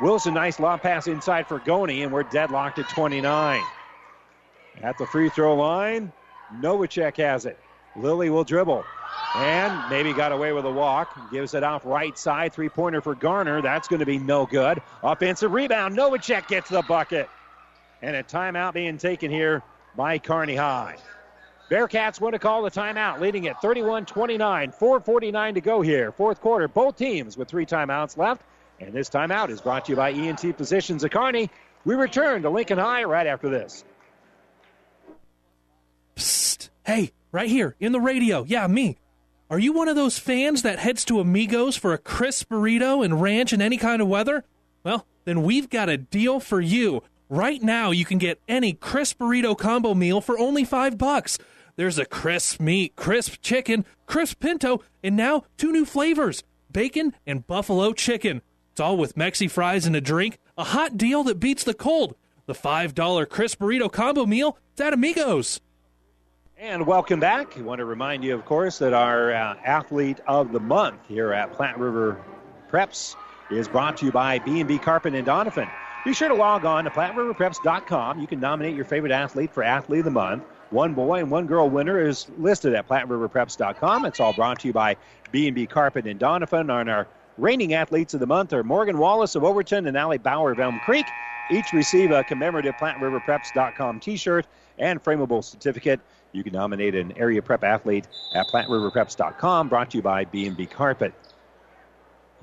[0.00, 3.60] Wilson, nice lob pass inside for Goni, and we're deadlocked at 29.
[4.82, 6.12] At the free throw line,
[6.60, 7.58] Novacek has it.
[7.96, 8.84] Lilly will dribble.
[9.36, 11.32] And maybe got away with a walk.
[11.32, 12.52] Gives it off right side.
[12.52, 13.62] Three pointer for Garner.
[13.62, 14.80] That's going to be no good.
[15.02, 15.96] Offensive rebound.
[15.96, 17.28] Novacek gets the bucket.
[18.02, 19.62] And a timeout being taken here
[19.96, 20.96] by Kearney High.
[21.70, 24.72] Bearcats want to call the timeout, leading at 31 29.
[24.72, 26.12] 4.49 to go here.
[26.12, 26.68] Fourth quarter.
[26.68, 28.42] Both teams with three timeouts left.
[28.80, 31.48] And this timeout is brought to you by ENT Physicians at Kearney.
[31.84, 33.84] We return to Lincoln High right after this.
[36.16, 36.70] Psst.
[36.84, 38.44] Hey, right here in the radio.
[38.44, 38.98] Yeah, me.
[39.50, 43.20] Are you one of those fans that heads to Amigos for a crisp burrito and
[43.20, 44.44] ranch in any kind of weather?
[44.82, 47.02] Well, then we've got a deal for you.
[47.28, 51.38] Right now, you can get any crisp burrito combo meal for only five bucks.
[51.76, 57.46] There's a crisp meat, crisp chicken, crisp pinto, and now two new flavors bacon and
[57.46, 58.42] buffalo chicken.
[58.72, 60.38] It's all with Mexi fries and a drink.
[60.58, 62.16] A hot deal that beats the cold.
[62.46, 64.58] The $5 crisp burrito combo meal.
[64.72, 65.60] It's at Amigos.
[66.64, 67.58] And welcome back.
[67.58, 71.30] I want to remind you, of course, that our uh, athlete of the month here
[71.30, 72.18] at Platte River
[72.70, 73.16] Preps
[73.50, 75.68] is brought to you by B&B Carpet and Donovan.
[76.06, 78.18] Be sure to log on to PlatteRiverPreps.com.
[78.18, 80.44] You can nominate your favorite athlete for Athlete of the Month.
[80.70, 84.06] One boy and one girl winner is listed at PlatteRiverPreps.com.
[84.06, 84.96] It's all brought to you by
[85.32, 89.42] B&B Carpet and Donovan on our Reigning athletes of the month are Morgan Wallace of
[89.42, 91.04] Overton and Allie Bauer of Elm Creek.
[91.50, 94.46] Each receive a commemorative PlatteRiverPreps.com t shirt
[94.78, 96.00] and frameable certificate.
[96.34, 99.68] You can nominate an area prep athlete at PlatteRiverPreps.com.
[99.68, 101.14] Brought to you by B&B Carpet.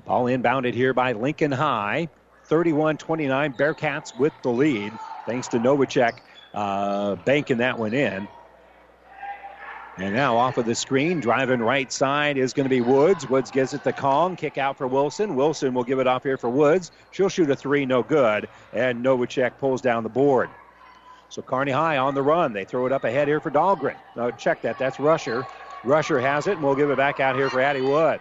[0.06, 2.08] Ball inbounded here by Lincoln High.
[2.48, 4.92] 31-29, Bearcats with the lead.
[5.26, 6.18] Thanks to Novacek
[6.54, 8.26] uh, banking that one in.
[9.98, 13.28] And now off of the screen, driving right side is going to be Woods.
[13.28, 14.36] Woods gives it to Kong.
[14.36, 15.36] Kick out for Wilson.
[15.36, 16.90] Wilson will give it off here for Woods.
[17.10, 18.48] She'll shoot a three, no good.
[18.72, 20.48] And Novacek pulls down the board.
[21.32, 22.52] So Kearney High on the run.
[22.52, 23.96] They throw it up ahead here for Dahlgren.
[24.14, 24.78] Now check that.
[24.78, 25.46] That's Rusher.
[25.82, 28.20] Rusher has it, and we'll give it back out here for Addie Wood.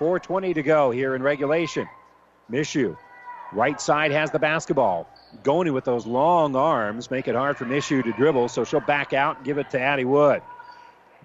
[0.00, 1.88] 4.20 to go here in regulation.
[2.50, 2.96] Mishu.
[3.52, 5.08] Right side has the basketball.
[5.44, 9.12] Going with those long arms make it hard for Mishu to dribble, so she'll back
[9.12, 10.42] out and give it to Addie Wood.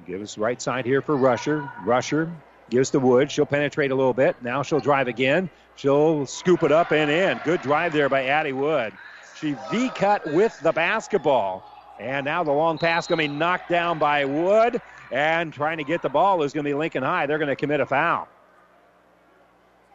[0.05, 1.67] Gives right side here for Rusher.
[1.83, 2.31] Rusher
[2.69, 3.31] gives to Wood.
[3.31, 4.35] She'll penetrate a little bit.
[4.43, 5.49] Now she'll drive again.
[5.77, 7.39] She'll scoop it up and in.
[7.43, 8.93] Good drive there by Addie Wood.
[9.41, 11.67] She V cut with the basketball.
[11.99, 14.81] And now the long pass going to be knocked down by Wood.
[15.11, 17.25] And trying to get the ball is going to be Lincoln High.
[17.25, 18.27] They're going to commit a foul.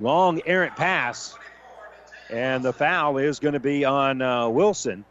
[0.01, 1.35] Long errant pass.
[2.29, 5.05] And the foul is going to be on uh, Wilson.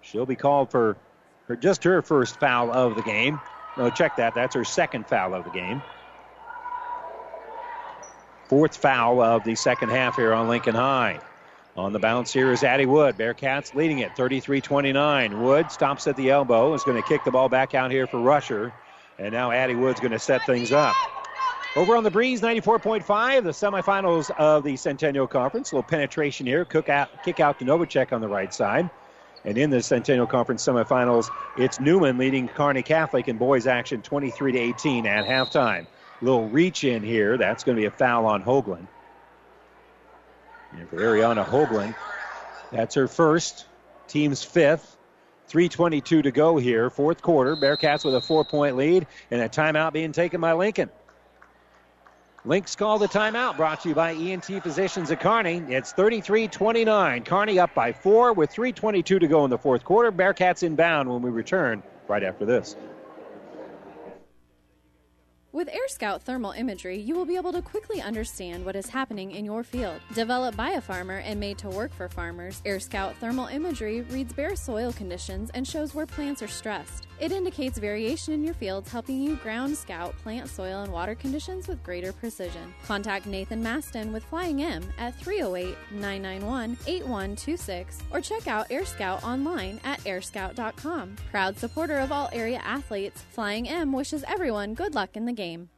[0.00, 0.96] She'll be called for
[1.48, 3.40] her, just her first foul of the game.
[3.76, 4.34] No, check that.
[4.34, 5.82] That's her second foul of the game.
[8.48, 11.20] Fourth foul of the second half here on Lincoln High.
[11.76, 13.16] On the bounce here is Addie Wood.
[13.16, 15.42] Bearcats leading it 33 29.
[15.42, 18.20] Wood stops at the elbow, is going to kick the ball back out here for
[18.20, 18.72] Rusher.
[19.18, 20.94] And now Addie Wood's going to set things up.
[21.74, 25.72] Over on the breeze, 94.5, the semifinals of the Centennial Conference.
[25.72, 26.64] A little penetration here.
[26.64, 28.88] Cook out, kick out to Novacek on the right side.
[29.44, 31.28] And in the Centennial Conference semifinals,
[31.58, 35.88] it's Newman leading Kearney Catholic in boys action 23 to 18 at halftime.
[36.22, 37.36] Little reach in here.
[37.36, 38.86] That's going to be a foul on Hoagland.
[40.78, 41.94] And for Ariana Hoagland,
[42.72, 43.66] that's her first,
[44.08, 44.96] team's fifth.
[45.50, 47.54] 3.22 to go here, fourth quarter.
[47.54, 50.90] Bearcats with a four point lead and a timeout being taken by Lincoln.
[52.46, 55.62] Lynx call the timeout brought to you by ENT Physicians at Kearney.
[55.68, 57.24] It's 33 29.
[57.24, 60.12] Kearney up by four with 3.22 to go in the fourth quarter.
[60.12, 62.76] Bearcats inbound when we return right after this.
[65.54, 69.30] With Air Scout thermal imagery, you will be able to quickly understand what is happening
[69.30, 70.00] in your field.
[70.12, 74.32] Developed by a farmer and made to work for farmers, Air Scout thermal imagery reads
[74.32, 77.06] bare soil conditions and shows where plants are stressed.
[77.20, 81.68] It indicates variation in your fields, helping you ground scout plant soil and water conditions
[81.68, 82.74] with greater precision.
[82.84, 89.22] Contact Nathan Maston with Flying M at 308 991 8126 or check out Air Scout
[89.22, 91.16] online at airscout.com.
[91.30, 95.68] Proud supporter of all area athletes, Flying M wishes everyone good luck in the game.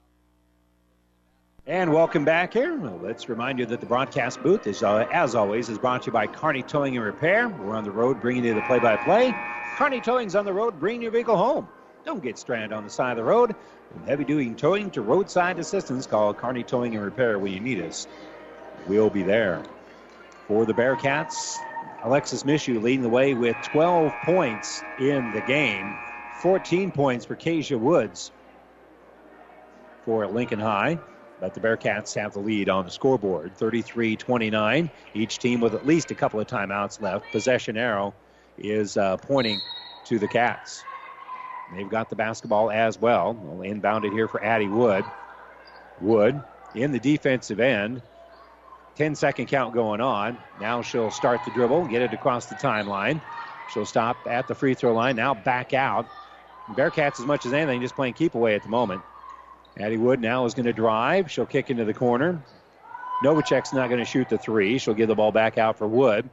[1.68, 2.76] And welcome back here.
[2.76, 6.06] Well, let's remind you that the broadcast booth is, uh, as always, is brought to
[6.06, 7.48] you by Kearney Towing and Repair.
[7.48, 9.34] We're on the road bringing you the play-by-play.
[9.77, 11.69] Kearney Towing's on the road bringing your vehicle home.
[12.07, 13.55] Don't get stranded on the side of the road.
[13.93, 18.07] From heavy-duty towing to roadside assistance, call Kearney Towing and Repair when you need us.
[18.86, 19.62] We'll be there.
[20.48, 21.59] For the Bearcats,
[22.03, 25.94] Alexis Mishu leading the way with 12 points in the game.
[26.40, 28.32] 14 points for Kasia Woods
[30.07, 30.98] for Lincoln High.
[31.39, 34.90] But the Bearcats have the lead on the scoreboard 33 29.
[35.12, 37.31] Each team with at least a couple of timeouts left.
[37.31, 38.15] Possession arrow
[38.59, 39.61] is uh, pointing
[40.07, 40.85] to the Cats.
[41.74, 43.35] They've got the basketball as well.
[43.35, 43.59] well.
[43.59, 45.05] Inbounded here for Addie Wood.
[46.01, 46.41] Wood
[46.74, 48.03] in the defensive end.
[48.97, 50.39] 10 second count going on.
[50.61, 53.20] Now she'll start the dribble, get it across the timeline.
[53.73, 56.07] She'll stop at the free throw line, now back out.
[56.70, 59.03] Bearcats, as much as anything, just playing keep away at the moment.
[59.78, 61.31] Addie Wood now is going to drive.
[61.31, 62.43] She'll kick into the corner.
[63.23, 64.78] Novacek's not going to shoot the three.
[64.78, 66.28] She'll give the ball back out for Wood.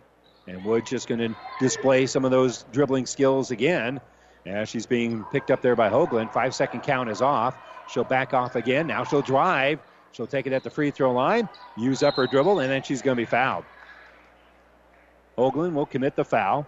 [0.47, 4.01] And Wood just going to display some of those dribbling skills again
[4.45, 6.31] as she's being picked up there by Hoagland.
[6.31, 7.57] Five second count is off.
[7.87, 8.87] She'll back off again.
[8.87, 9.79] Now she'll drive.
[10.11, 13.01] She'll take it at the free throw line, use up her dribble, and then she's
[13.01, 13.65] going to be fouled.
[15.37, 16.67] Hoagland will commit the foul.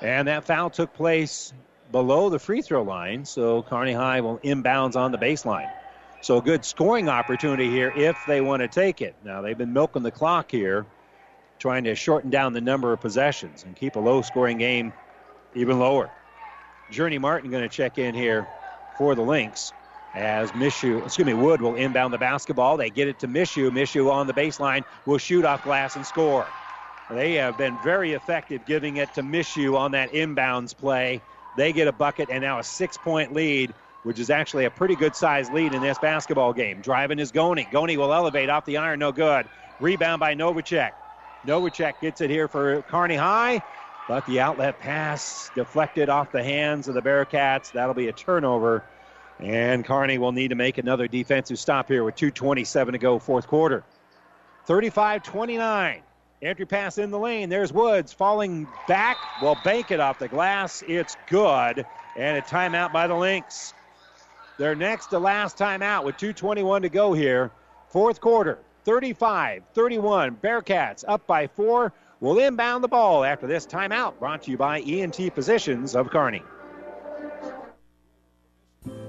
[0.00, 1.52] And that foul took place
[1.90, 5.70] below the free throw line, so Kearney High will inbounds on the baseline.
[6.22, 9.14] So a good scoring opportunity here if they want to take it.
[9.24, 10.86] Now they've been milking the clock here,
[11.58, 14.92] trying to shorten down the number of possessions and keep a low scoring game
[15.56, 16.08] even lower.
[16.92, 18.46] Journey Martin going to check in here
[18.96, 19.72] for the Lynx
[20.14, 22.76] as Mishu, excuse me, Wood will inbound the basketball.
[22.76, 23.70] They get it to Mishu.
[23.70, 26.46] Mishu on the baseline will shoot off glass and score.
[27.10, 31.20] They have been very effective giving it to Mishu on that inbounds play.
[31.56, 34.96] They get a bucket and now a six point lead, which is actually a pretty
[34.96, 36.80] good sized lead in this basketball game.
[36.80, 37.66] Driving is Goni.
[37.70, 39.46] Goni will elevate off the iron, no good.
[39.80, 40.92] Rebound by Novacek.
[41.46, 43.62] Novacek gets it here for Kearney High.
[44.08, 47.72] But the outlet pass deflected off the hands of the Bearcats.
[47.72, 48.84] That'll be a turnover.
[49.40, 53.46] And Kearney will need to make another defensive stop here with 2.27 to go, fourth
[53.46, 53.84] quarter.
[54.66, 56.02] 35 29.
[56.42, 57.48] Entry pass in the lane.
[57.48, 59.16] There's Woods falling back.
[59.40, 60.82] Will bank it off the glass.
[60.86, 61.86] It's good.
[62.16, 63.72] And a timeout by the Lynx.
[64.58, 67.50] Their next to last timeout with 2.21 to go here.
[67.88, 68.58] Fourth quarter.
[68.84, 70.36] 35 31.
[70.42, 71.92] Bearcats up by four.
[72.20, 74.18] Will inbound the ball after this timeout.
[74.18, 76.42] Brought to you by ENT Physicians of Kearney.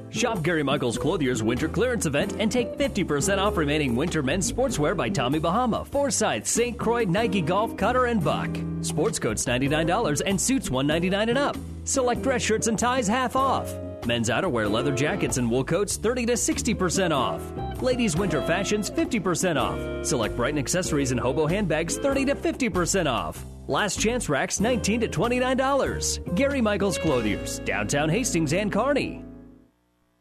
[0.09, 4.95] Shop Gary Michaels Clothier's winter clearance event and take 50% off remaining winter men's sportswear
[4.95, 6.77] by Tommy Bahama, Forsyth, St.
[6.77, 8.49] Croix, Nike Golf, Cutter, and Buck.
[8.81, 11.57] Sports coats $99 and suits 199 and up.
[11.85, 13.73] Select dress shirts and ties half off.
[14.05, 17.81] Men's outerwear leather jackets and wool coats 30 to 60% off.
[17.81, 20.05] Ladies' winter fashions 50% off.
[20.05, 23.45] Select Brighton accessories and hobo handbags 30 to 50% off.
[23.67, 26.35] Last chance racks 19 to $29.
[26.35, 29.23] Gary Michaels Clothiers, downtown Hastings and Kearney.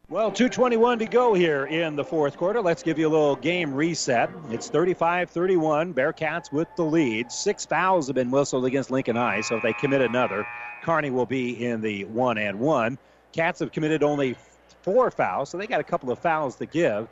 [0.09, 2.61] Well, 221 to go here in the fourth quarter.
[2.61, 4.29] Let's give you a little game reset.
[4.49, 5.93] It's 35-31.
[5.93, 7.31] Bearcats with the lead.
[7.31, 10.45] Six fouls have been whistled against Lincoln High, so if they commit another,
[10.83, 12.97] Kearney will be in the one and one.
[13.33, 14.35] Cats have committed only
[14.83, 17.09] four fouls, so they got a couple of fouls to give.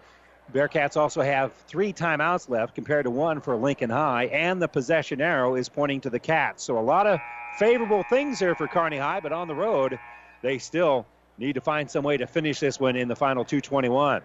[0.54, 5.22] Bearcats also have three timeouts left compared to one for Lincoln High, and the possession
[5.22, 6.64] arrow is pointing to the Cats.
[6.64, 7.20] So a lot of
[7.58, 9.98] favorable things here for Kearney High, but on the road,
[10.42, 11.06] they still
[11.38, 14.22] need to find some way to finish this one in the final 221.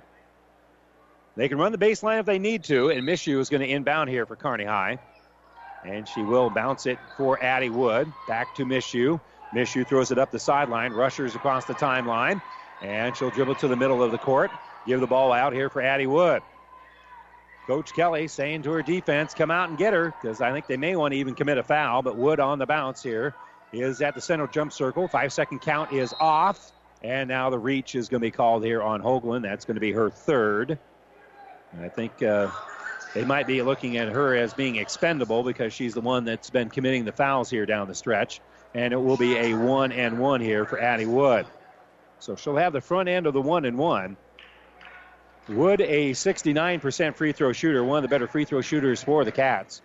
[1.36, 4.10] They can run the baseline if they need to, and Mishu is going to inbound
[4.10, 4.98] here for Kearney High.
[5.84, 8.12] And she will bounce it for Addie Wood.
[8.26, 9.20] Back to Mishu.
[9.54, 12.42] Mishu throws it up the sideline, rushers across the timeline,
[12.82, 14.50] and she'll dribble to the middle of the court.
[14.86, 16.42] Give the ball out here for Addie Wood.
[17.66, 20.76] Coach Kelly saying to her defense, come out and get her, because I think they
[20.76, 23.34] may want to even commit a foul, but Wood on the bounce here
[23.72, 25.08] is at the center jump circle.
[25.08, 26.72] Five second count is off.
[27.02, 29.42] And now the reach is going to be called here on Hoagland.
[29.42, 30.78] That's going to be her third.
[31.72, 32.50] And I think uh,
[33.14, 36.70] they might be looking at her as being expendable because she's the one that's been
[36.70, 38.40] committing the fouls here down the stretch.
[38.76, 41.46] And it will be a one and one here for Addie Wood.
[42.18, 44.18] So she'll have the front end of the one and one.
[45.48, 49.32] Wood, a 69% free throw shooter, one of the better free throw shooters for the
[49.32, 49.80] Cats.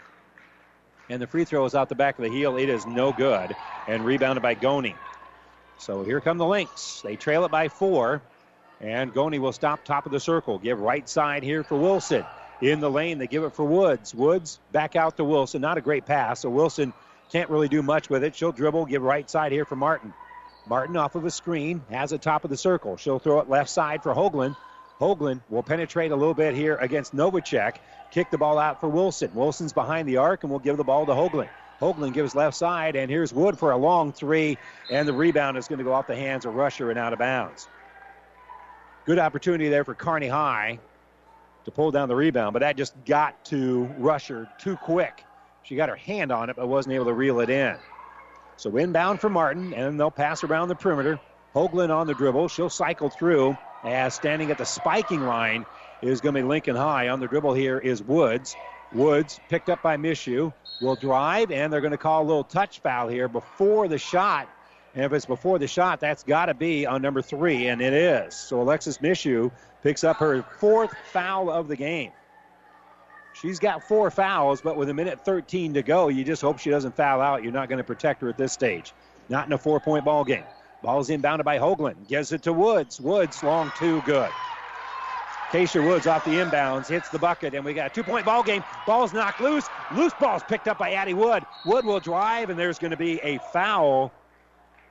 [1.09, 2.57] And the free throw is out the back of the heel.
[2.57, 3.55] It is no good.
[3.87, 4.95] And rebounded by Goni.
[5.77, 6.99] So here come the Lynx.
[7.01, 8.21] They trail it by four.
[8.81, 10.57] And Goni will stop top of the circle.
[10.57, 12.25] Give right side here for Wilson.
[12.59, 14.13] In the lane, they give it for Woods.
[14.13, 15.61] Woods back out to Wilson.
[15.61, 16.91] Not a great pass, so Wilson
[17.31, 18.35] can't really do much with it.
[18.35, 20.13] She'll dribble, give right side here for Martin.
[20.67, 22.97] Martin off of a screen, has it top of the circle.
[22.97, 24.55] She'll throw it left side for Hoagland.
[24.99, 27.77] Hoagland will penetrate a little bit here against Novacek.
[28.11, 29.31] Kick the ball out for Wilson.
[29.33, 31.49] Wilson's behind the arc, and we'll give the ball to Hoagland.
[31.79, 34.59] Hoagland gives left side, and here's Wood for a long three,
[34.91, 37.19] and the rebound is going to go off the hands of Rusher and out of
[37.19, 37.67] bounds.
[39.05, 40.77] Good opportunity there for Kearney High
[41.65, 45.23] to pull down the rebound, but that just got to Rusher too quick.
[45.63, 47.77] She got her hand on it, but wasn't able to reel it in.
[48.57, 51.19] So inbound for Martin, and they'll pass around the perimeter.
[51.55, 52.47] Hoagland on the dribble.
[52.47, 55.65] She'll cycle through as standing at the spiking line
[56.01, 57.09] is going to be Lincoln High.
[57.09, 58.55] On the dribble here is Woods.
[58.91, 62.79] Woods picked up by Mishu will drive, and they're going to call a little touch
[62.79, 64.47] foul here before the shot.
[64.93, 67.93] And if it's before the shot, that's got to be on number three, and it
[67.93, 68.35] is.
[68.35, 69.51] So Alexis Mishu
[69.81, 72.11] picks up her fourth foul of the game.
[73.41, 76.69] She's got four fouls, but with a minute 13 to go, you just hope she
[76.69, 77.41] doesn't foul out.
[77.41, 78.93] You're not going to protect her at this stage.
[79.29, 80.43] Not in a four point ball game.
[80.83, 82.07] Ball's inbounded by Hoagland.
[82.07, 83.01] Gives it to Woods.
[83.01, 84.29] Woods, long two, good.
[85.49, 88.43] Keisha Woods off the inbounds, hits the bucket, and we got a two point ball
[88.43, 88.63] game.
[88.85, 89.67] Ball's knocked loose.
[89.95, 91.43] Loose ball's picked up by Addie Wood.
[91.65, 94.11] Wood will drive, and there's going to be a foul.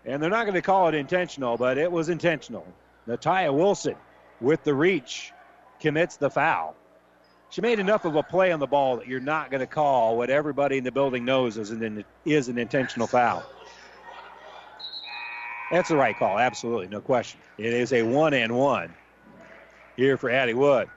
[0.05, 2.67] And they're not going to call it intentional, but it was intentional.
[3.07, 3.97] Natalia Wilson
[4.41, 5.33] with the reach
[5.79, 6.75] commits the foul.
[7.51, 10.17] She made enough of a play on the ball that you're not going to call
[10.17, 13.45] what everybody in the building knows is an, is an intentional foul.
[15.73, 17.41] That's the right call, absolutely, no question.
[17.59, 18.95] It is a one and one
[19.97, 20.89] here for Addie Wood.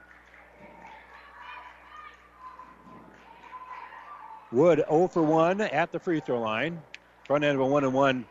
[4.52, 6.80] Wood 0 for 1 at the free throw line.
[7.26, 8.24] Front end of a 1 and 1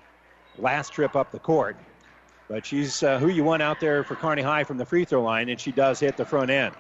[0.58, 1.76] last trip up the court.
[2.48, 5.22] But she's uh, who you want out there for Kearney High from the free throw
[5.22, 6.74] line, and she does hit the front end.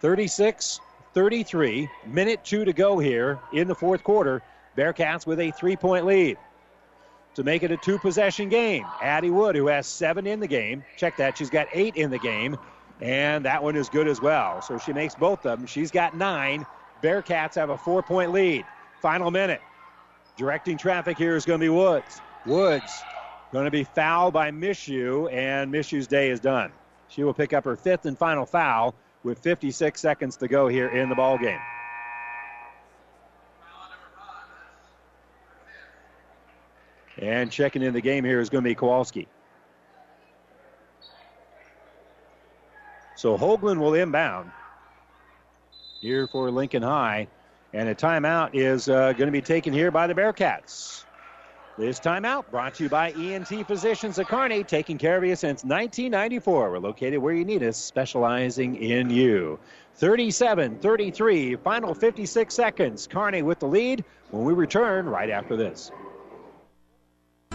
[0.00, 0.80] 36
[1.14, 4.42] 33, minute two to go here in the fourth quarter.
[4.76, 6.36] Bearcats with a three point lead
[7.34, 8.86] to make it a two possession game.
[9.02, 12.18] Addie Wood, who has seven in the game, check that, she's got eight in the
[12.18, 12.56] game,
[13.00, 14.62] and that one is good as well.
[14.62, 15.66] So she makes both of them.
[15.66, 16.66] She's got nine.
[17.02, 18.64] Bearcats have a four point lead.
[19.00, 19.60] Final minute.
[20.36, 22.20] Directing traffic here is going to be Woods.
[22.46, 23.02] Woods
[23.52, 26.70] going to be fouled by Mishu, and Mishu's day is done.
[27.08, 30.88] She will pick up her fifth and final foul with 56 seconds to go here
[30.88, 31.60] in the ball game.
[37.18, 39.26] And checking in the game here is going to be Kowalski.
[43.16, 44.52] So Hoagland will inbound
[46.00, 47.26] here for Lincoln High.
[47.72, 51.04] And a timeout is uh, going to be taken here by the Bearcats.
[51.78, 55.62] This timeout brought to you by ENT Physicians of Kearney, taking care of you since
[55.62, 56.72] 1994.
[56.72, 59.60] We're located where you need us, specializing in you.
[59.94, 63.06] 37 33, final 56 seconds.
[63.06, 65.92] Kearney with the lead when we return right after this.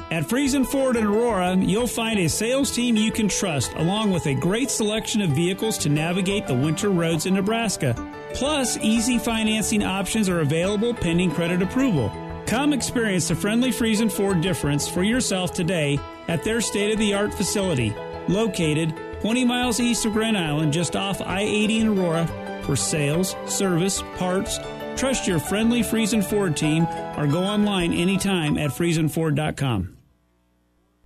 [0.10, 4.26] At Friesen Ford in Aurora, you'll find a sales team you can trust, along with
[4.28, 7.94] a great selection of vehicles to navigate the winter roads in Nebraska.
[8.34, 12.10] Plus, easy financing options are available pending credit approval.
[12.46, 17.14] Come experience the friendly Friesen Ford difference for yourself today at their state of the
[17.14, 17.96] art facility,
[18.28, 22.28] located 20 miles east of Grand Island, just off I 80 in Aurora.
[22.64, 24.60] For sales, service, parts,
[24.96, 26.86] trust your friendly Friesen Ford team
[27.18, 29.98] or go online anytime at FriesenFord.com.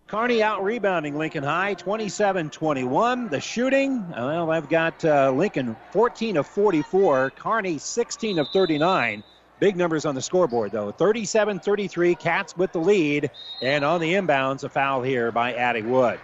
[0.08, 3.28] Kearney out rebounding Lincoln High 27 21.
[3.28, 9.24] The shooting, well, I've got uh, Lincoln 14 of 44, Kearney 16 of 39.
[9.60, 10.92] Big numbers on the scoreboard, though.
[10.92, 13.32] 37 33, Cats with the lead.
[13.62, 16.20] And on the inbounds, a foul here by Addie Wood.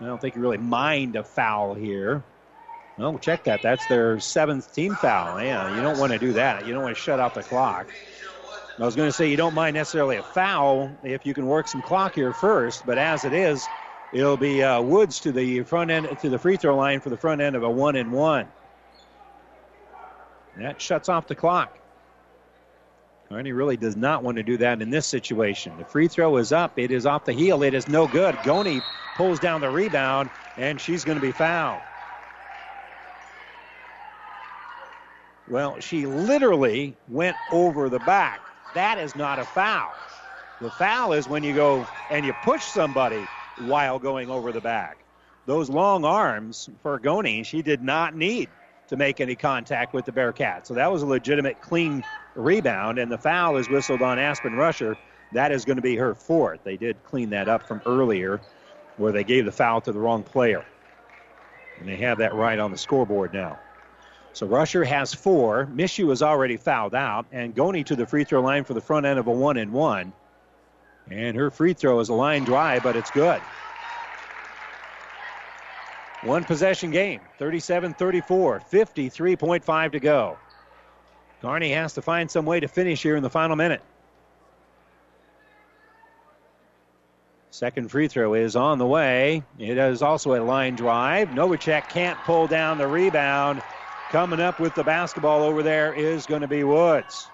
[0.00, 2.24] I don't think you really mind a foul here.
[2.96, 3.60] Well, check that.
[3.60, 5.42] That's their seventh team foul.
[5.42, 6.66] Yeah, you don't want to do that.
[6.66, 7.86] You don't want to shut off the clock.
[8.78, 11.68] I was going to say you don't mind necessarily a foul if you can work
[11.68, 13.68] some clock here first, but as it is,
[14.12, 17.16] it'll be uh, Woods to the front end to the free throw line for the
[17.18, 18.48] front end of a one and one.
[20.56, 21.78] That shuts off the clock.
[23.28, 25.76] Kearney really does not want to do that in this situation.
[25.78, 26.78] The free throw is up.
[26.78, 27.62] It is off the heel.
[27.62, 28.42] It is no good.
[28.42, 28.82] Goni
[29.14, 31.82] pulls down the rebound, and she's going to be fouled.
[35.46, 38.42] Well, she literally went over the back.
[38.74, 39.96] That is not a foul.
[40.60, 44.98] The foul is when you go and you push somebody while going over the back.
[45.46, 48.48] Those long arms for Goni, she did not need
[48.90, 50.66] to make any contact with the Bearcats.
[50.66, 52.02] So that was a legitimate clean
[52.34, 54.96] rebound, and the foul is whistled on Aspen Rusher.
[55.30, 56.64] That is going to be her fourth.
[56.64, 58.40] They did clean that up from earlier
[58.96, 60.64] where they gave the foul to the wrong player.
[61.78, 63.60] And they have that right on the scoreboard now.
[64.32, 65.68] So Rusher has four.
[65.72, 69.06] Mishu is already fouled out, and Goni to the free throw line for the front
[69.06, 70.12] end of a one and one.
[71.08, 73.44] And her free throw is a line drive, but it's good.
[76.22, 80.36] One possession game, 37 34, 53.5 to go.
[81.40, 83.80] Kearney has to find some way to finish here in the final minute.
[87.50, 89.42] Second free throw is on the way.
[89.58, 91.28] It is also a line drive.
[91.30, 93.62] Novacek can't pull down the rebound.
[94.10, 97.28] Coming up with the basketball over there is going to be Woods.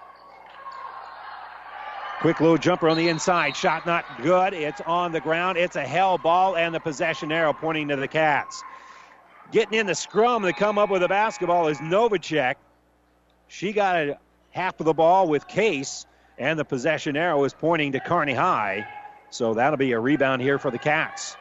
[2.19, 3.55] Quick low jumper on the inside.
[3.55, 4.53] Shot not good.
[4.53, 5.57] It's on the ground.
[5.57, 8.63] It's a hell ball, and the possession arrow pointing to the Cats.
[9.51, 12.55] Getting in the scrum to come up with a basketball is Novacek.
[13.47, 14.19] She got
[14.51, 16.05] half of the ball with Case,
[16.37, 18.85] and the possession arrow is pointing to Kearney High.
[19.29, 21.37] So that'll be a rebound here for the Cats.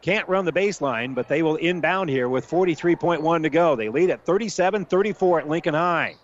[0.00, 3.76] Can't run the baseline, but they will inbound here with 43.1 to go.
[3.76, 6.16] They lead at 37 34 at Lincoln High.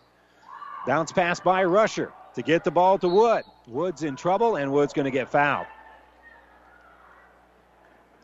[0.86, 3.44] Bounce pass by Rusher to get the ball to Wood.
[3.66, 5.66] Wood's in trouble, and Wood's going to get fouled.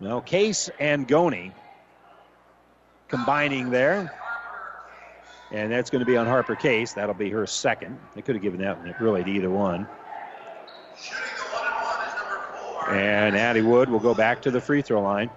[0.01, 1.53] Now, Case and Goni
[3.12, 4.10] combining there.
[5.52, 6.94] And that's going to be on Harper Case.
[6.94, 7.98] That'll be her second.
[8.14, 9.86] They could have given that really to either one.
[12.89, 15.30] And Addie Wood will go back to the free throw line.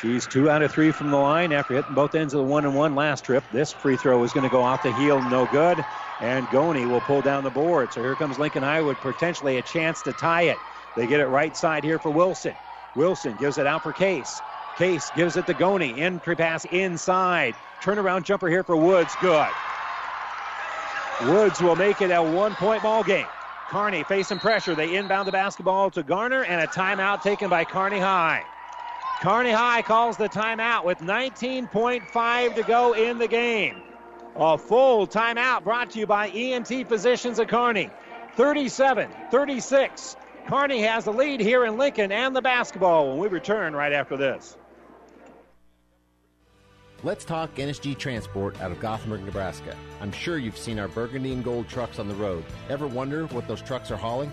[0.00, 2.64] She's two out of three from the line after hitting both ends of the one
[2.64, 3.44] and one last trip.
[3.52, 5.84] This free throw is going to go off the heel, no good.
[6.20, 7.92] And Goni will pull down the board.
[7.92, 10.58] So here comes Lincoln High with potentially a chance to tie it.
[10.96, 12.54] They get it right side here for Wilson.
[12.94, 14.40] Wilson gives it out for Case.
[14.76, 16.00] Case gives it to Goni.
[16.00, 17.54] Entry pass inside.
[17.82, 19.14] Turnaround jumper here for Woods.
[19.20, 19.50] Good.
[21.24, 23.26] Woods will make it a one point ball game.
[23.68, 24.74] Kearney facing pressure.
[24.74, 28.42] They inbound the basketball to Garner and a timeout taken by Kearney High.
[29.22, 33.76] Kearney High calls the timeout with 19.5 to go in the game.
[34.36, 37.90] A full timeout brought to you by ENT Physicians of Kearney.
[38.36, 40.16] 37 36.
[40.46, 44.16] Kearney has the lead here in Lincoln and the basketball when we return right after
[44.16, 44.56] this.
[47.04, 49.76] Let's talk NSG Transport out of Gothenburg, Nebraska.
[50.00, 52.44] I'm sure you've seen our burgundy and gold trucks on the road.
[52.68, 54.32] Ever wonder what those trucks are hauling?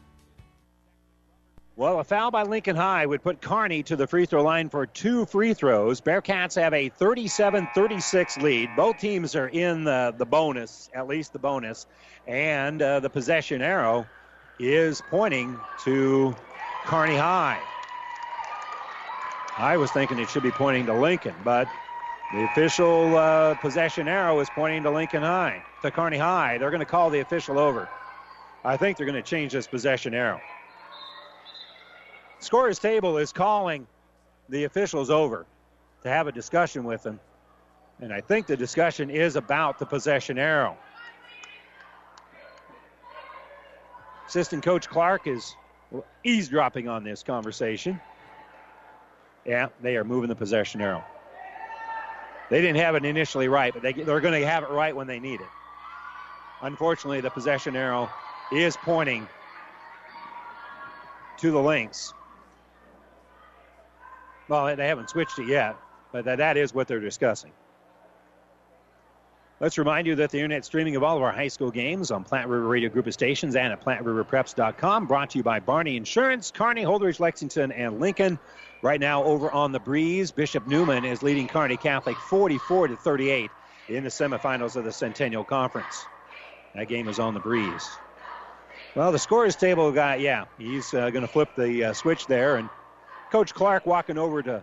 [1.77, 4.85] Well, a foul by Lincoln High would put Kearney to the free throw line for
[4.85, 6.01] two free throws.
[6.01, 8.69] Bearcats have a 37 36 lead.
[8.75, 11.87] Both teams are in the, the bonus, at least the bonus.
[12.27, 14.05] And uh, the possession arrow
[14.59, 16.35] is pointing to
[16.83, 17.59] Kearney High.
[19.57, 21.69] I was thinking it should be pointing to Lincoln, but
[22.33, 26.57] the official uh, possession arrow is pointing to Lincoln High, to Kearney High.
[26.57, 27.87] They're going to call the official over.
[28.65, 30.41] I think they're going to change this possession arrow.
[32.41, 33.87] Scorers table is calling
[34.49, 35.45] the officials over
[36.03, 37.19] to have a discussion with them.
[38.01, 40.75] And I think the discussion is about the possession arrow.
[44.27, 45.55] Assistant Coach Clark is
[46.23, 47.99] eavesdropping on this conversation.
[49.45, 51.03] Yeah, they are moving the possession arrow.
[52.49, 55.05] They didn't have it initially right, but they, they're going to have it right when
[55.05, 55.49] they need it.
[56.61, 58.09] Unfortunately, the possession arrow
[58.51, 59.27] is pointing
[61.37, 62.13] to the Lynx.
[64.51, 65.77] Well, they haven't switched it yet,
[66.11, 67.53] but that, is what they're discussing.
[69.61, 72.25] Let's remind you that the internet streaming of all of our high school games on
[72.25, 76.51] Platte River Radio Group of Stations and at PlatteRiverPreps.com, brought to you by Barney Insurance,
[76.51, 78.37] Kearney, Holdrege, Lexington, and Lincoln.
[78.81, 83.51] Right now, over on the breeze, Bishop Newman is leading Kearney Catholic 44 to 38
[83.87, 86.09] in the semifinals of the Centennial Conference.
[86.75, 87.97] That game is on the breeze.
[88.95, 92.57] Well, the scores table guy, yeah, he's uh, going to flip the uh, switch there,
[92.57, 92.69] and
[93.31, 94.61] Coach Clark walking over to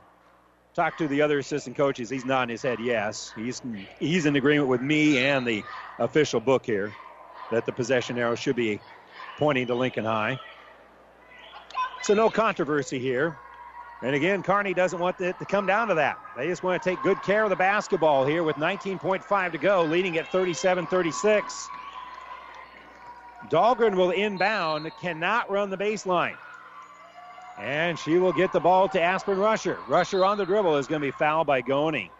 [0.75, 2.11] talk to the other assistant coaches.
[2.11, 3.33] He's nodding his head yes.
[3.35, 3.63] He's
[3.99, 5.65] he's in agreement with me and the
[5.99, 6.93] official book here
[7.51, 8.79] that the possession arrow should be
[9.39, 10.39] pointing to Lincoln High.
[12.03, 13.35] So no controversy here.
[14.03, 16.19] And again, Kearney doesn't want it to come down to that.
[16.37, 19.85] They just want to take good care of the basketball here with 19.5 to go,
[19.85, 21.69] leading at 37 36.
[23.51, 26.37] Dahlgren will inbound, cannot run the baseline.
[27.59, 29.79] And she will get the ball to Aspen Rusher.
[29.89, 32.11] Rusher on the dribble is going to be fouled by Goni.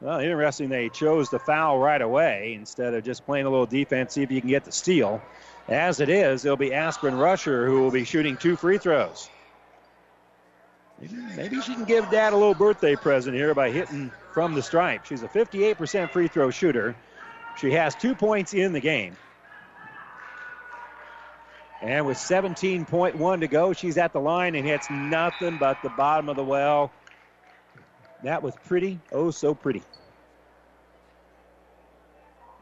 [0.00, 4.14] Well, interesting they chose the foul right away instead of just playing a little defense,
[4.14, 5.22] see if you can get the steal.
[5.68, 9.30] As it is, it'll be Aspen Rusher who will be shooting two free throws.
[11.36, 15.06] Maybe she can give Dad a little birthday present here by hitting from the stripe.
[15.06, 16.94] She's a 58% free throw shooter.
[17.56, 19.16] She has two points in the game.
[21.84, 26.30] And with 17.1 to go, she's at the line and hits nothing but the bottom
[26.30, 26.90] of the well.
[28.22, 29.82] That was pretty, oh so pretty.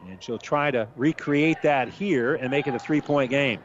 [0.09, 3.61] And she'll try to recreate that here and make it a three point game.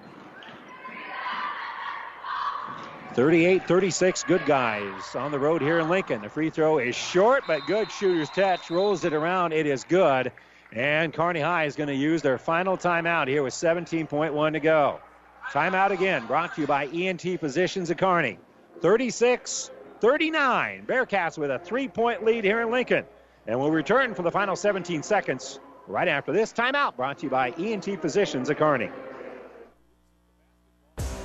[3.14, 6.22] 38 36, good guys on the road here in Lincoln.
[6.22, 8.70] The free throw is short, but good shooter's touch.
[8.70, 9.52] Rolls it around.
[9.52, 10.30] It is good.
[10.70, 15.00] And Carney High is going to use their final timeout here with 17.1 to go.
[15.52, 18.38] Timeout again, brought to you by ENT Physicians at Kearney.
[18.80, 19.70] 36
[20.00, 20.84] 39.
[20.86, 23.04] Bearcats with a three point lead here in Lincoln.
[23.46, 27.30] And we'll return for the final 17 seconds right after this timeout, brought to you
[27.30, 28.90] by ENT Physicians at Kearney.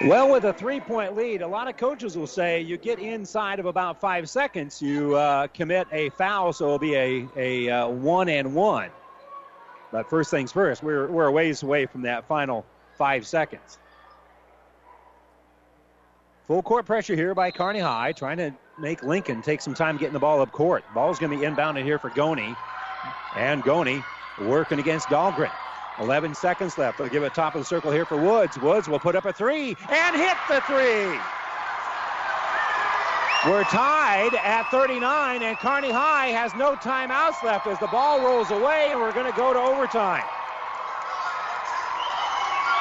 [0.00, 3.58] Well, with a three point lead, a lot of coaches will say you get inside
[3.58, 7.88] of about five seconds, you uh, commit a foul, so it'll be a, a uh,
[7.88, 8.90] one and one.
[9.92, 12.66] But first things first, we're, we're a ways away from that final
[12.98, 13.78] five seconds.
[16.46, 20.12] Full court pressure here by Kearney High, trying to make Lincoln take some time getting
[20.12, 20.84] the ball up court.
[20.94, 22.54] Ball's going to be inbounded here for Goni.
[23.36, 24.02] And Goni
[24.40, 25.50] working against Dahlgren.
[26.00, 26.98] 11 seconds left.
[26.98, 28.58] They'll give it top of the circle here for Woods.
[28.58, 31.18] Woods will put up a three and hit the three.
[33.46, 38.50] We're tied at 39, and Kearney High has no timeouts left as the ball rolls
[38.50, 40.24] away, and we're going to go to overtime.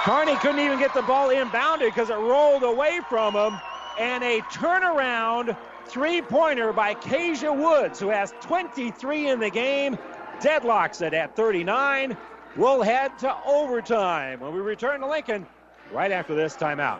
[0.03, 3.59] Kearney couldn't even get the ball inbounded because it rolled away from him.
[3.99, 9.97] and a turnaround three pointer by Kasia Woods, who has 23 in the game.
[10.39, 12.17] Deadlocks it at 39.
[12.55, 15.47] We'll head to overtime when we return to Lincoln
[15.91, 16.99] right after this timeout.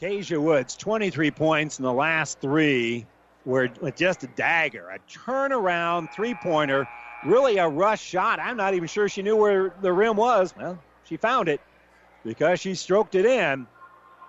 [0.00, 3.04] Kasia Woods, 23 points in the last three,
[3.44, 6.88] were just a dagger, a turnaround three pointer,
[7.24, 8.40] really a rush shot.
[8.40, 10.54] I'm not even sure she knew where the rim was.
[10.56, 11.60] Well, she found it
[12.24, 13.66] because she stroked it in,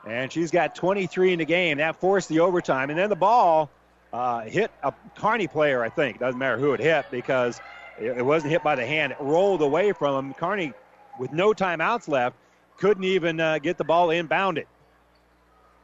[0.06, 1.78] and she's got 23 in the game.
[1.78, 2.90] That forced the overtime.
[2.90, 3.70] And then the ball
[4.12, 6.20] uh, hit a Kearney player, I think.
[6.20, 7.62] Doesn't matter who it hit because
[7.98, 9.14] it wasn't hit by the hand.
[9.14, 10.34] It rolled away from him.
[10.34, 10.74] Kearney,
[11.18, 12.36] with no timeouts left,
[12.78, 14.66] couldn't even uh, get the ball inbounded.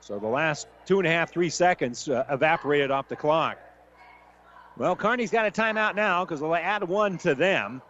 [0.08, 3.58] So the last two and a half, three seconds uh, evaporated off the clock.
[4.78, 7.82] Well, Kearney's got a timeout now because they'll add one to them,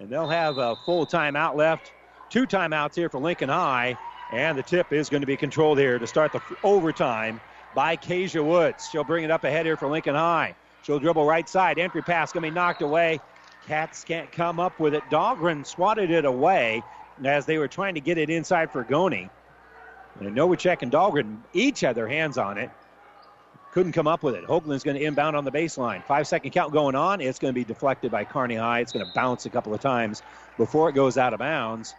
[0.00, 1.92] and they'll have a full timeout left.
[2.30, 3.96] Two timeouts here for Lincoln High,
[4.32, 7.40] and the tip is going to be controlled here to start the overtime
[7.76, 8.88] by Kasia Woods.
[8.90, 10.56] She'll bring it up ahead here for Lincoln High.
[10.82, 11.78] She'll dribble right side.
[11.78, 13.20] Entry pass going to be knocked away.
[13.68, 15.04] Cats can't come up with it.
[15.10, 16.82] Dahlgren swatted it away
[17.24, 19.30] as they were trying to get it inside for Goni.
[20.20, 22.70] And Novacek and Dahlgren each had their hands on it.
[23.72, 24.44] Couldn't come up with it.
[24.44, 26.02] Hoagland's going to inbound on the baseline.
[26.04, 27.20] Five second count going on.
[27.20, 28.80] It's going to be deflected by Kearney High.
[28.80, 30.22] It's going to bounce a couple of times
[30.56, 31.94] before it goes out of bounds.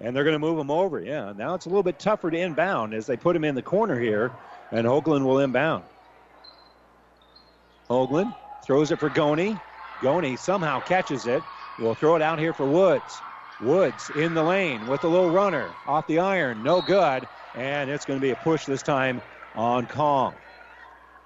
[0.00, 1.00] And they're going to move him over.
[1.00, 3.62] Yeah, now it's a little bit tougher to inbound as they put him in the
[3.62, 4.30] corner here,
[4.70, 5.84] and Hoagland will inbound.
[7.88, 9.56] Hoagland throws it for Goni.
[10.02, 11.42] Goni somehow catches it.
[11.78, 13.20] We'll throw it out here for Woods.
[13.60, 17.26] Woods in the lane with a little runner off the iron, no good.
[17.54, 19.20] And it's going to be a push this time
[19.54, 20.34] on Kong.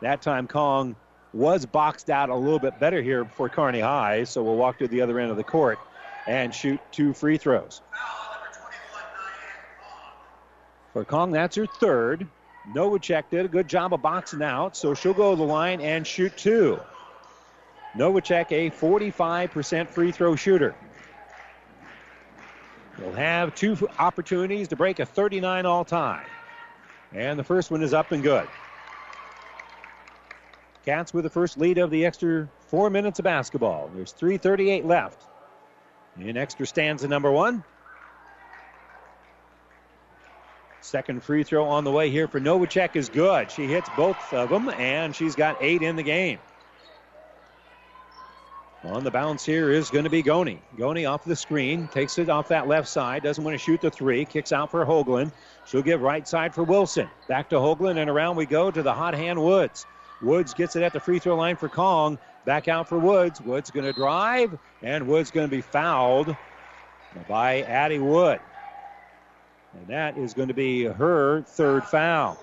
[0.01, 0.97] That time Kong
[1.35, 4.89] was boxed out a little bit better here for Kearney High, so we'll walk to
[4.89, 5.79] the other end of the court
[6.27, 7.83] and shoot two free throws.
[10.93, 12.27] For Kong, that's her third.
[12.75, 16.07] Novacek did a good job of boxing out, so she'll go to the line and
[16.07, 16.81] shoot two.
[17.97, 20.75] Novacek, a 45% free throw shooter.
[22.99, 26.27] Will have two opportunities to break a 39 all time.
[27.13, 28.49] And the first one is up and good.
[30.85, 33.91] Cats with the first lead of the extra four minutes of basketball.
[33.95, 35.23] There's 3.38 left.
[36.19, 37.65] In extra stanza number one.
[40.81, 43.51] Second free throw on the way here for Novacek is good.
[43.51, 46.39] She hits both of them, and she's got eight in the game.
[48.85, 50.61] On the bounce here is going to be Goni.
[50.77, 53.91] Goni off the screen, takes it off that left side, doesn't want to shoot the
[53.91, 55.31] three, kicks out for Hoagland.
[55.67, 57.09] She'll give right side for Wilson.
[57.29, 59.87] Back to Hoagland, and around we go to the hot hand Woods.
[60.21, 62.19] Woods gets it at the free throw line for Kong.
[62.45, 63.41] Back out for Woods.
[63.41, 66.37] Woods going to drive, and Woods going to be fouled
[67.29, 68.41] by Addie Wood.
[69.75, 72.37] And that is going to be her third foul.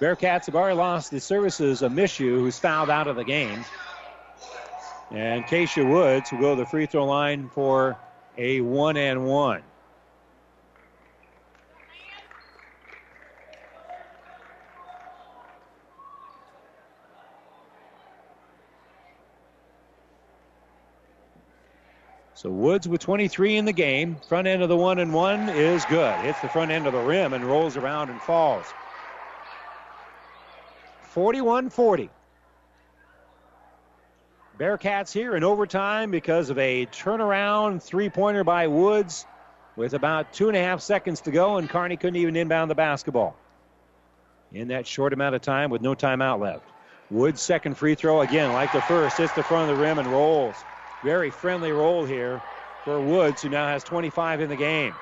[0.00, 3.64] Bearcats have already lost the services of Mishu, who's fouled out of the game.
[5.10, 7.96] And Kasia Woods will go to the free throw line for
[8.36, 9.62] a one and one.
[22.34, 24.16] So Woods with 23 in the game.
[24.28, 26.20] Front end of the one and one is good.
[26.20, 28.74] Hits the front end of the rim and rolls around and falls.
[31.00, 32.10] 41 40.
[34.58, 39.26] Bearcats here in overtime because of a turnaround three pointer by Woods
[39.76, 42.74] with about two and a half seconds to go, and Kearney couldn't even inbound the
[42.74, 43.36] basketball
[44.52, 46.64] in that short amount of time with no timeout left.
[47.10, 50.08] Woods' second free throw, again, like the first, hits the front of the rim and
[50.08, 50.54] rolls.
[51.04, 52.40] Very friendly roll here
[52.84, 54.94] for Woods, who now has 25 in the game.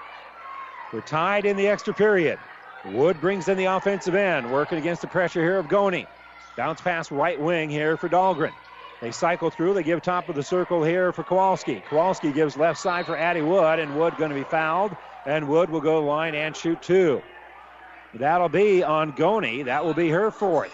[0.93, 2.41] We're tied in the extra period.
[2.85, 6.09] Wood brings in the offensive end, working against the pressure here of Goni.
[6.57, 8.53] Bounce pass right wing here for Dahlgren.
[9.05, 9.75] They cycle through.
[9.75, 11.83] They give top of the circle here for Kowalski.
[11.91, 14.97] Kowalski gives left side for Addie Wood, and Wood going to be fouled.
[15.27, 17.23] And Wood will go line and shoot two.
[18.15, 19.65] That'll be on Goni.
[19.65, 20.73] That will be her fourth.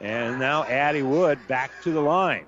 [0.00, 2.46] And now Addie Wood back to the line.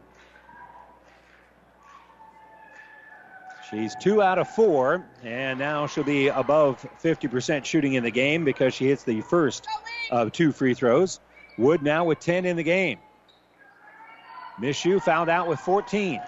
[3.70, 8.44] She's two out of four, and now she'll be above 50% shooting in the game
[8.44, 9.68] because she hits the first
[10.10, 11.20] of two free throws.
[11.56, 12.98] Wood now with 10 in the game.
[14.60, 16.20] Mishu fouled out with 14.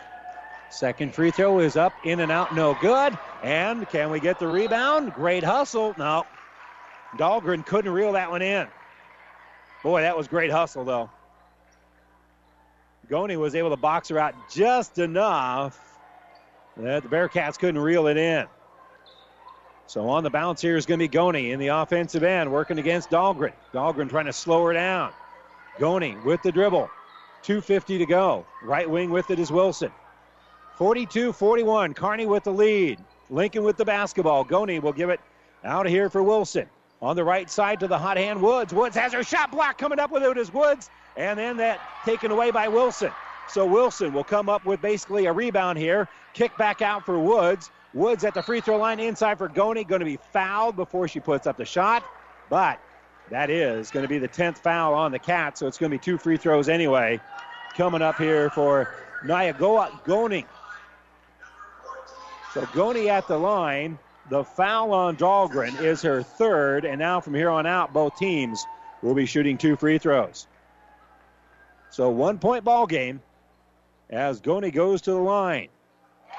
[0.70, 3.18] Second free throw is up, in and out, no good.
[3.42, 5.12] And can we get the rebound?
[5.12, 5.94] Great hustle.
[5.98, 6.24] No.
[7.18, 8.68] Dahlgren couldn't reel that one in.
[9.82, 11.10] Boy, that was great hustle, though.
[13.10, 15.91] Goni was able to box her out just enough
[16.76, 18.46] the Bearcats couldn't reel it in.
[19.86, 22.78] So on the bounce here is going to be Goni in the offensive end, working
[22.78, 23.52] against Dahlgren.
[23.74, 25.12] Dahlgren trying to slow her down.
[25.78, 26.88] Goni with the dribble.
[27.44, 28.46] 2.50 to go.
[28.62, 29.90] Right wing with it is Wilson.
[30.76, 31.94] 42 41.
[31.94, 32.98] Kearney with the lead.
[33.28, 34.44] Lincoln with the basketball.
[34.44, 35.20] Goni will give it
[35.64, 36.66] out of here for Wilson.
[37.00, 38.72] On the right side to the hot hand Woods.
[38.72, 40.88] Woods has her shot block coming up with it is Woods.
[41.16, 43.10] And then that taken away by Wilson.
[43.48, 46.08] So Wilson will come up with basically a rebound here.
[46.32, 47.70] Kick back out for Woods.
[47.94, 49.84] Woods at the free throw line inside for Goni.
[49.84, 52.04] Going to be fouled before she puts up the shot.
[52.48, 52.80] But
[53.30, 55.58] that is going to be the 10th foul on the Cat.
[55.58, 57.20] So it's going to be two free throws anyway.
[57.74, 58.88] Coming up here for
[59.24, 60.46] Nyagoa Goni.
[62.54, 63.98] So Goni at the line.
[64.30, 66.84] The foul on Dahlgren is her third.
[66.84, 68.64] And now from here on out, both teams
[69.02, 70.46] will be shooting two free throws.
[71.90, 73.20] So one point ball game
[74.12, 75.68] as Goni goes to the line.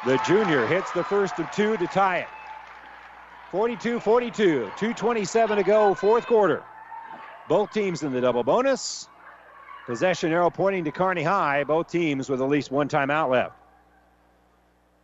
[0.06, 2.28] The junior hits the first of two to tie it.
[3.52, 6.64] 42 42, 227 to go, fourth quarter.
[7.50, 9.10] Both teams in the double bonus.
[9.86, 13.56] Possession arrow pointing to Kearney High, both teams with at least one timeout left.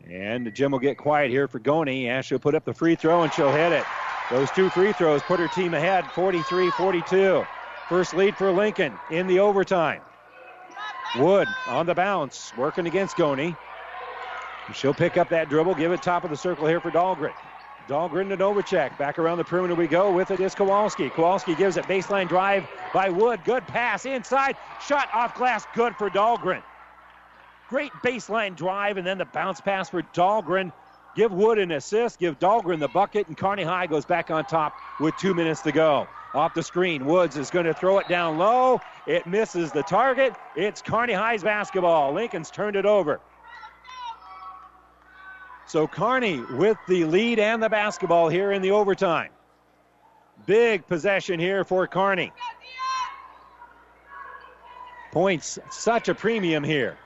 [0.09, 3.23] And gym will get quiet here for Goni as she'll put up the free throw
[3.23, 3.83] and she'll hit it.
[4.31, 7.43] Those two free throws put her team ahead 43 42.
[7.89, 10.01] First lead for Lincoln in the overtime.
[11.15, 13.55] Wood on the bounce, working against Goni.
[14.73, 17.33] She'll pick up that dribble, give it top of the circle here for Dahlgren.
[17.89, 18.95] Dahlgren to Novacek.
[18.99, 20.11] Back around the perimeter we go.
[20.11, 21.09] With it is Kowalski.
[21.09, 23.43] Kowalski gives it baseline drive by Wood.
[23.43, 24.55] Good pass inside.
[24.87, 25.65] Shot off glass.
[25.73, 26.61] Good for Dahlgren.
[27.67, 30.71] Great baseline drive and then the bounce pass for Dahlgren.
[31.15, 32.19] Give Wood an assist.
[32.19, 33.27] Give Dahlgren the bucket.
[33.27, 36.07] And Kearney High goes back on top with two minutes to go.
[36.33, 38.79] Off the screen, Woods is going to throw it down low.
[39.07, 40.33] It misses the target.
[40.55, 42.13] It's Kearney High's basketball.
[42.13, 43.19] Lincoln's turned it over.
[45.67, 49.31] So Kearney with the lead and the basketball here in the overtime.
[50.45, 52.31] Big possession here for Kearney.
[55.11, 56.97] Points such a premium here.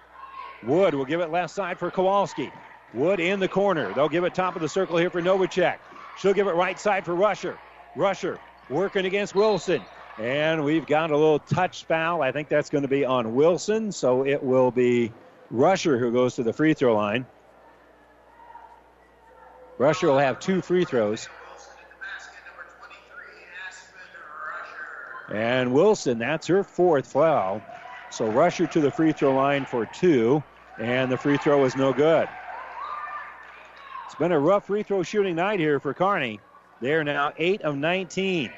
[0.64, 2.52] Wood will give it left side for Kowalski.
[2.94, 3.94] Wood in the corner.
[3.94, 5.78] They'll give it top of the circle here for Novacek.
[6.20, 7.58] She'll give it right side for Rusher.
[7.96, 8.40] Rusher
[8.70, 9.82] working against Wilson.
[10.20, 12.22] And we've got a little touch foul.
[12.22, 13.92] I think that's going to be on Wilson.
[13.92, 15.12] So it will be
[15.50, 17.26] Rusher who goes to the free throw line.
[19.78, 21.28] Rusher will have two free throws.
[25.30, 27.62] And Wilson, that's her fourth foul.
[28.12, 30.44] So Rusher to the free throw line for two,
[30.80, 32.28] and the free throw is no good.
[34.06, 36.40] It's been a rough free throw shooting night here for Kearney.
[36.84, 38.52] They're now 8 of 19.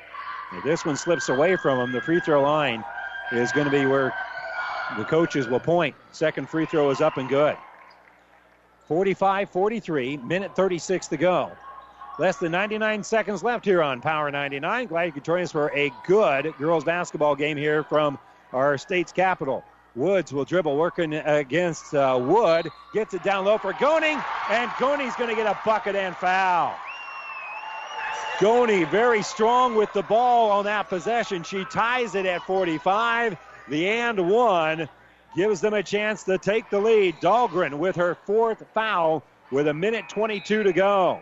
[0.53, 2.84] If this one slips away from them, the free throw line
[3.31, 4.15] is going to be where
[4.97, 5.95] the coaches will point.
[6.11, 7.56] Second free throw is up and good.
[8.88, 11.52] 45 43, minute 36 to go.
[12.18, 14.88] Less than 99 seconds left here on Power 99.
[14.88, 18.18] Glad you could join us for a good girls basketball game here from
[18.53, 19.64] our state's capital.
[19.95, 22.69] Woods will dribble, working against uh, Wood.
[22.91, 24.18] Gets it down low for Goni,
[24.49, 26.76] and Goni's going to get a bucket and foul.
[28.39, 31.43] Goni very strong with the ball on that possession.
[31.43, 33.37] She ties it at 45.
[33.69, 34.89] The and one
[35.35, 37.15] gives them a chance to take the lead.
[37.21, 41.21] Dahlgren with her fourth foul with a minute 22 to go.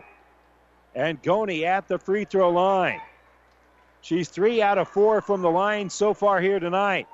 [0.94, 3.00] And Goni at the free throw line.
[4.00, 7.06] She's three out of four from the line so far here tonight.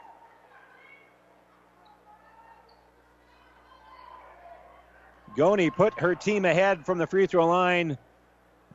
[5.36, 7.96] Goni put her team ahead from the free throw line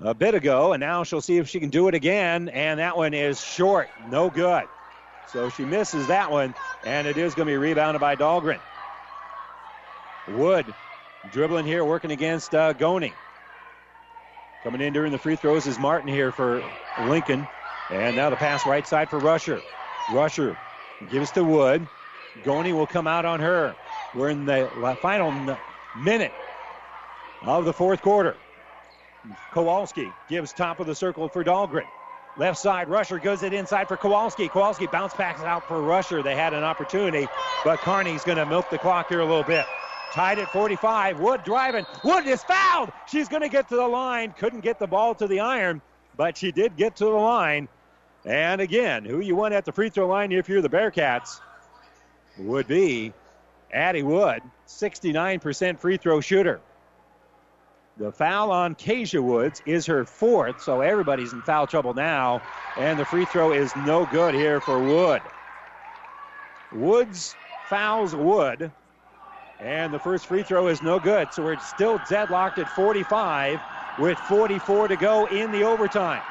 [0.01, 2.49] a bit ago, and now she'll see if she can do it again.
[2.49, 4.67] And that one is short, no good.
[5.27, 6.53] So she misses that one,
[6.85, 8.59] and it is going to be rebounded by Dahlgren.
[10.27, 10.73] Wood
[11.31, 13.13] dribbling here, working against uh, Goni.
[14.63, 16.63] Coming in during the free throws is Martin here for
[17.07, 17.47] Lincoln.
[17.91, 19.61] And now the pass right side for Rusher.
[20.11, 20.57] Rusher
[21.11, 21.87] gives to Wood.
[22.43, 23.75] Goni will come out on her.
[24.15, 25.57] We're in the final
[26.03, 26.33] minute
[27.43, 28.35] of the fourth quarter.
[29.51, 31.87] Kowalski gives top of the circle for Dahlgren.
[32.37, 34.49] Left side, Rusher goes it inside for Kowalski.
[34.49, 36.21] Kowalski bounce backs out for Rusher.
[36.21, 37.27] They had an opportunity,
[37.63, 39.65] but Kearney's going to milk the clock here a little bit.
[40.11, 41.19] Tied at 45.
[41.19, 41.85] Wood driving.
[42.03, 42.91] Wood is fouled.
[43.07, 44.33] She's going to get to the line.
[44.37, 45.81] Couldn't get the ball to the iron,
[46.17, 47.69] but she did get to the line.
[48.25, 51.39] And again, who you want at the free throw line if you're the Bearcats
[52.37, 53.13] would be
[53.71, 56.59] Addie Wood, 69% free throw shooter.
[57.97, 62.41] The foul on Kasia Woods is her fourth, so everybody's in foul trouble now.
[62.77, 65.21] And the free throw is no good here for Wood.
[66.73, 67.35] Woods
[67.69, 68.69] fouls Wood,
[69.61, 71.33] and the first free throw is no good.
[71.33, 73.61] So we're still deadlocked at 45
[73.99, 76.21] with 44 to go in the overtime.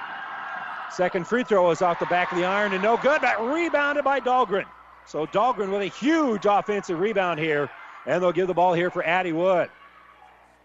[0.91, 4.05] Second free throw is off the back of the iron and no good, but rebounded
[4.05, 4.67] by Dahlgren.
[5.07, 7.71] So Dahlgren with a huge offensive rebound here,
[8.07, 9.71] and they'll give the ball here for Addie Wood.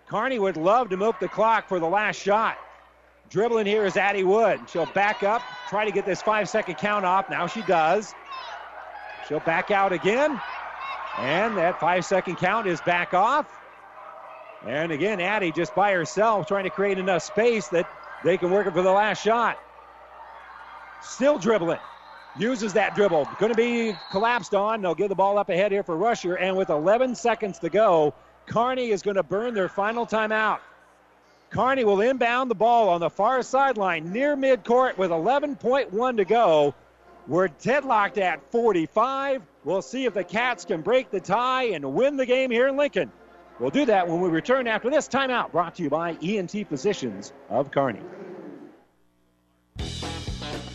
[0.09, 2.57] Kearney would love to move the clock for the last shot.
[3.29, 4.59] Dribbling here is Addie Wood.
[4.67, 7.29] She'll back up, try to get this five second count off.
[7.29, 8.15] Now she does.
[9.27, 10.41] She'll back out again.
[11.19, 13.45] And that five second count is back off.
[14.65, 17.87] And again, Addie just by herself trying to create enough space that
[18.23, 19.59] they can work it for the last shot.
[21.03, 21.79] Still dribbling.
[22.39, 23.27] Uses that dribble.
[23.39, 24.81] Going to be collapsed on.
[24.81, 26.35] They'll give the ball up ahead here for Rusher.
[26.35, 28.13] And with 11 seconds to go,
[28.49, 30.59] Kearney is going to burn their final timeout.
[31.51, 36.73] Kearney will inbound the ball on the far sideline near midcourt with 11.1 to go.
[37.27, 39.43] We're deadlocked at 45.
[39.63, 42.75] We'll see if the Cats can break the tie and win the game here in
[42.75, 43.11] Lincoln.
[43.59, 47.31] We'll do that when we return after this timeout brought to you by ENT Physicians
[47.49, 48.01] of Kearney.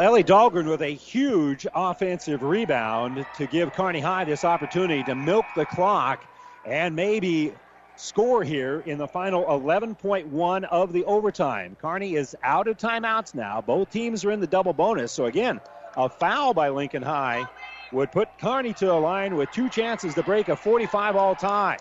[0.00, 5.46] Ellie Dahlgren with a huge offensive rebound to give Kearney High this opportunity to milk
[5.54, 6.22] the clock
[6.66, 7.54] and maybe
[7.96, 11.78] score here in the final 11.1 of the overtime.
[11.80, 13.62] Kearney is out of timeouts now.
[13.62, 15.12] Both teams are in the double bonus.
[15.12, 15.60] So, again,
[15.96, 17.46] a foul by Lincoln High
[17.92, 21.78] would put Kearney to a line with two chances to break a 45 all tie.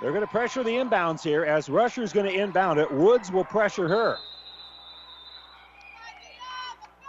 [0.00, 2.90] They're going to pressure the inbounds here as Rusher's going to inbound it.
[2.90, 4.18] Woods will pressure her.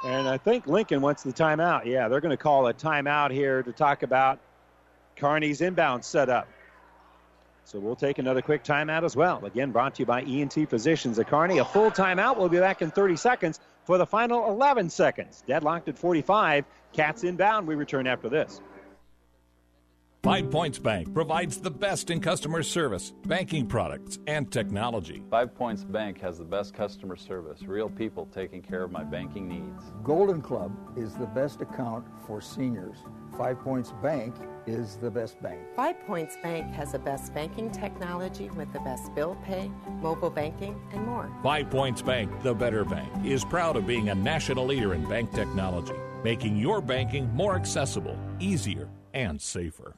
[0.05, 1.85] And I think Lincoln wants the timeout.
[1.85, 4.37] Yeah, they're going to call a timeout here to talk about
[5.15, 6.47] Kearney's inbound setup.
[7.63, 9.43] So we'll take another quick timeout as well.
[9.43, 11.57] Again, brought to you by ENT Physicians at Kearney.
[11.57, 12.37] A full timeout.
[12.37, 15.43] We'll be back in 30 seconds for the final 11 seconds.
[15.47, 16.65] Deadlocked at 45.
[16.93, 17.65] Cats inbound.
[17.65, 18.61] We return after this.
[20.25, 25.23] Five Points Bank provides the best in customer service, banking products, and technology.
[25.29, 29.47] Five Points Bank has the best customer service, real people taking care of my banking
[29.47, 29.83] needs.
[30.03, 32.97] Golden Club is the best account for seniors.
[33.37, 34.33] Five Points Bank
[34.65, 35.59] is the best bank.
[35.75, 39.69] Five Points Bank has the best banking technology with the best bill pay,
[40.01, 41.31] mobile banking, and more.
[41.43, 45.31] Five Points Bank, the better bank, is proud of being a national leader in bank
[45.33, 45.93] technology,
[46.23, 49.95] making your banking more accessible, easier, and safer.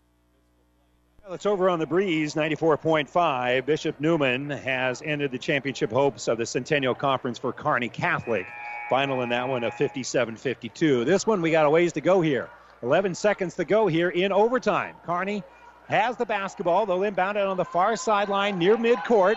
[1.29, 3.65] It's over on the breeze, 94.5.
[3.65, 8.47] Bishop Newman has ended the championship hopes of the Centennial Conference for Kearney Catholic.
[8.89, 11.03] Final in that one of 57 52.
[11.03, 12.49] This one, we got a ways to go here.
[12.81, 14.95] 11 seconds to go here in overtime.
[15.05, 15.43] Kearney
[15.89, 16.85] has the basketball.
[16.85, 19.35] They'll inbound it on the far sideline near midcourt.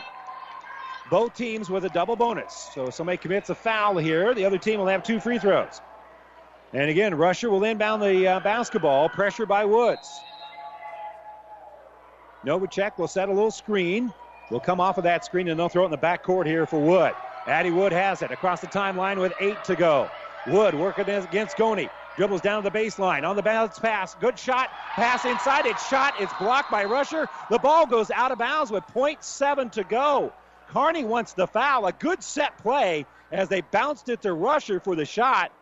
[1.11, 2.71] Both teams with a double bonus.
[2.73, 5.81] So if somebody commits a foul here, the other team will have two free throws.
[6.73, 9.09] And again, Rusher will inbound the uh, basketball.
[9.09, 10.21] Pressure by Woods.
[12.45, 14.13] Novacek will set a little screen.
[14.51, 16.81] Will come off of that screen and they'll throw it in the backcourt here for
[16.81, 17.15] Wood.
[17.47, 20.11] Addie Wood has it across the timeline with eight to go.
[20.47, 21.91] Wood working against Goni.
[22.17, 24.15] Dribbles down the baseline on the bounce pass.
[24.15, 24.69] Good shot.
[24.97, 25.67] Pass inside.
[25.67, 26.15] It's shot.
[26.21, 27.29] It's blocked by Rusher.
[27.49, 30.33] The ball goes out of bounds with 0.7 to go.
[30.69, 31.87] Kearney wants the foul.
[31.87, 35.53] A good set play as they bounced it to Rusher for the shot.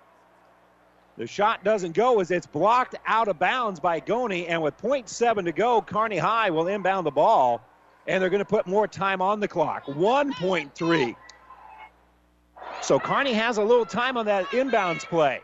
[1.19, 4.47] The shot doesn't go as it's blocked out of bounds by Goni.
[4.47, 7.61] And with 0.7 to go, Kearney High will inbound the ball.
[8.07, 9.85] And they're going to put more time on the clock.
[9.87, 11.17] 1.3.
[12.83, 15.41] So Kearney has a little time on that inbounds play.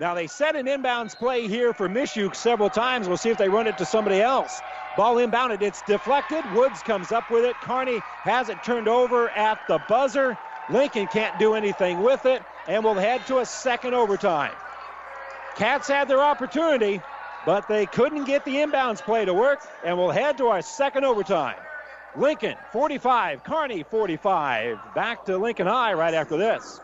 [0.00, 3.06] Now they set an inbounds play here for Mishuk several times.
[3.06, 4.60] We'll see if they run it to somebody else.
[4.96, 5.62] Ball inbounded.
[5.62, 6.44] It's deflected.
[6.52, 7.54] Woods comes up with it.
[7.60, 10.36] Kearney has it turned over at the buzzer.
[10.68, 12.42] Lincoln can't do anything with it.
[12.66, 14.52] And we'll head to a second overtime.
[15.56, 17.00] Cats had their opportunity.
[17.44, 21.04] but they couldn't get the inbounds play to work, and we'll head to our second
[21.04, 21.56] overtime.
[22.14, 24.78] Lincoln 45, Kearney 45.
[24.94, 26.80] Back to Lincoln High right after this.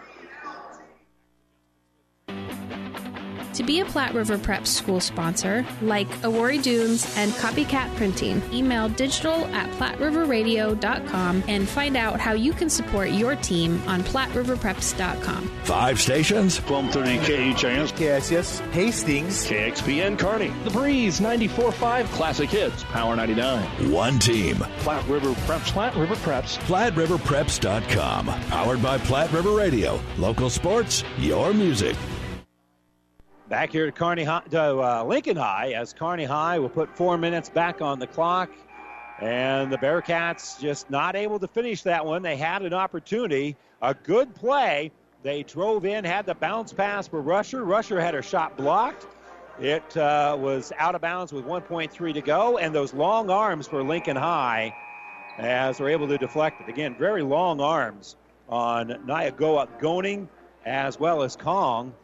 [3.58, 8.88] To be a Platte River Prep school sponsor, like Awori Dunes and Copycat Printing, email
[8.88, 15.48] digital at PlatteRiverRadio.com and find out how you can support your team on PlatteRiverPreps.com.
[15.64, 16.60] Five stations.
[16.70, 17.90] 1230 KHIS.
[17.90, 18.60] KSS.
[18.70, 19.44] Hastings.
[19.48, 20.52] KXPN Kearney.
[20.62, 22.84] The Breeze 94.5 Classic Hits.
[22.84, 23.90] Power 99.
[23.90, 24.54] One team.
[24.78, 25.72] Platte River Preps.
[25.72, 26.58] Platte River Preps.
[26.58, 28.26] PlatteRiverPreps.com.
[28.26, 29.98] Powered by Platte River Radio.
[30.16, 31.96] Local sports, your music.
[33.48, 37.16] Back here to Kearney High, to uh, Lincoln High, as Kearney High will put four
[37.16, 38.50] minutes back on the clock,
[39.22, 42.20] and the Bearcats just not able to finish that one.
[42.20, 44.92] They had an opportunity, a good play.
[45.22, 47.64] They drove in, had the bounce pass for Rusher.
[47.64, 49.06] Rusher had her shot blocked.
[49.58, 53.82] It uh, was out of bounds with 1.3 to go, and those long arms for
[53.82, 54.74] Lincoln High,
[55.38, 56.68] as they're able to deflect it.
[56.68, 58.16] Again, very long arms
[58.50, 60.28] on Nyagoa Goning
[60.66, 61.94] as well as Kong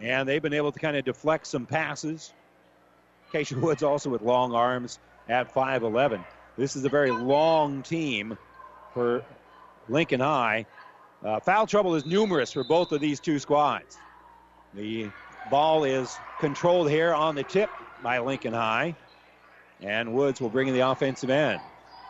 [0.00, 2.32] and they've been able to kind of deflect some passes.
[3.32, 4.98] Keisha Woods also with long arms
[5.28, 6.24] at 5'11.
[6.56, 8.36] This is a very long team
[8.92, 9.24] for
[9.88, 10.66] Lincoln High.
[11.24, 13.98] Uh, foul trouble is numerous for both of these two squads.
[14.74, 15.10] The
[15.50, 17.70] ball is controlled here on the tip
[18.02, 18.94] by Lincoln High,
[19.80, 21.60] and Woods will bring in the offensive end.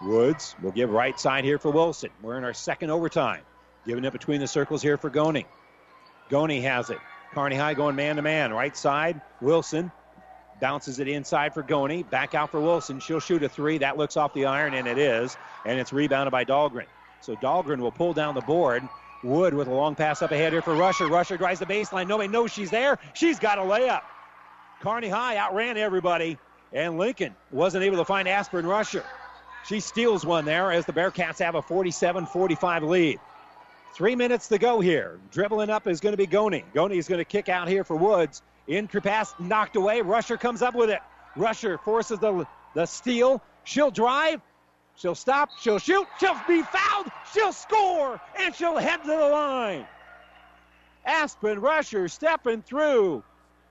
[0.03, 2.11] Woods will give right side here for Wilson.
[2.23, 3.43] We're in our second overtime.
[3.87, 5.47] Giving it between the circles here for Goni.
[6.29, 6.99] Goni has it.
[7.32, 8.52] Kearney High going man to man.
[8.52, 9.93] Right side, Wilson
[10.61, 12.02] bounces it inside for Goni.
[12.02, 13.01] Back out for Wilson.
[13.01, 13.78] She'll shoot a three.
[13.78, 15.36] That looks off the iron, and it is.
[15.65, 16.86] And it's rebounded by Dahlgren.
[17.20, 18.86] So Dahlgren will pull down the board.
[19.23, 21.07] Wood with a long pass up ahead here for Rusher.
[21.07, 22.09] Rusher drives the baseline.
[22.09, 22.98] Nobody knows she's there.
[23.12, 24.02] She's got a layup.
[24.81, 26.39] Kearney High outran everybody,
[26.73, 29.05] and Lincoln wasn't able to find Aspen Rusher.
[29.66, 33.20] She steals one there as the Bearcats have a 47 45 lead.
[33.93, 35.19] Three minutes to go here.
[35.31, 36.65] Dribbling up is going to be Goni.
[36.75, 38.43] Goni is going to kick out here for Woods.
[38.67, 40.01] In pass knocked away.
[40.01, 41.01] Rusher comes up with it.
[41.37, 43.43] Rusher forces the, the steal.
[43.65, 44.41] She'll drive.
[44.97, 45.51] She'll stop.
[45.59, 46.07] She'll shoot.
[46.19, 47.09] She'll be fouled.
[47.33, 48.21] She'll score.
[48.39, 49.87] And she'll head to the line.
[51.05, 53.25] Aspen Rusher stepping through.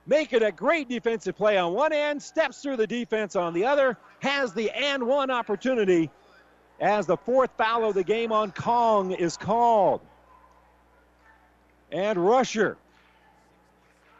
[0.05, 2.21] Making a great defensive play on one end.
[2.21, 3.95] Steps through the defense on the other.
[4.19, 6.09] Has the and one opportunity
[6.81, 10.01] as the fourth foul of the game on Kong is called.
[11.91, 12.77] And Rusher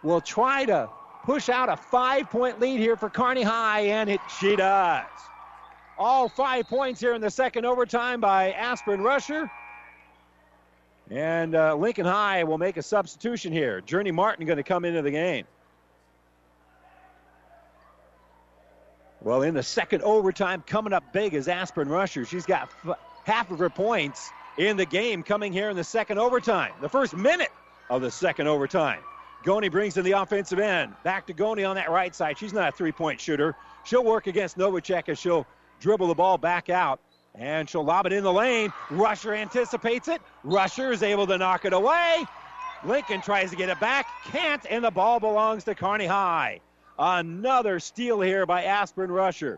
[0.04, 0.90] will try to
[1.24, 5.06] push out a five point lead here for Kearney High, and it she does.
[5.98, 9.52] All five points here in the second overtime by Aspen Rusher.
[11.12, 13.82] And uh, Lincoln High will make a substitution here.
[13.82, 15.46] Journey Martin going to come into the game.
[19.22, 22.24] Well, in the second overtime, coming up big is Aspen Rusher.
[22.24, 26.20] She's got f- half of her points in the game coming here in the second
[26.20, 26.74] overtime.
[26.82, 27.52] The first minute
[27.90, 29.00] of the second overtime.
[29.44, 30.94] Goni brings in the offensive end.
[31.04, 32.38] Back to Goni on that right side.
[32.38, 33.56] She's not a three point shooter.
[33.86, 35.48] She'll work against Novacek as she'll
[35.80, 37.00] dribble the ball back out.
[37.36, 38.74] And she'll lob it in the lane.
[38.90, 40.22] Rusher anticipates it.
[40.44, 42.26] Rusher is able to knock it away.
[42.84, 44.08] Lincoln tries to get it back.
[44.26, 46.60] Can't, and the ball belongs to Kearney High.
[46.98, 49.58] Another steal here by Aspen Rusher.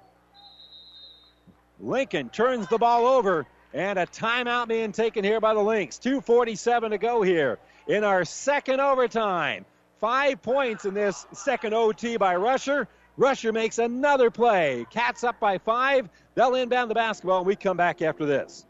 [1.79, 5.97] Lincoln turns the ball over, and a timeout being taken here by the Lynx.
[5.99, 9.65] 2.47 to go here in our second overtime.
[9.99, 12.87] Five points in this second OT by Rusher.
[13.17, 14.85] Rusher makes another play.
[14.89, 16.09] Cats up by five.
[16.33, 18.65] They'll inbound the basketball, and we come back after this.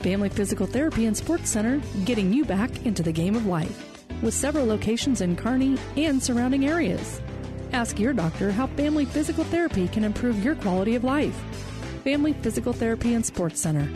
[0.00, 4.04] Family Physical Therapy and Sports Center, getting you back into the game of life.
[4.22, 7.20] With several locations in Kearney and surrounding areas.
[7.72, 11.42] Ask your doctor how family physical therapy can improve your quality of life.
[12.04, 13.90] Family Physical Therapy and Sports Center,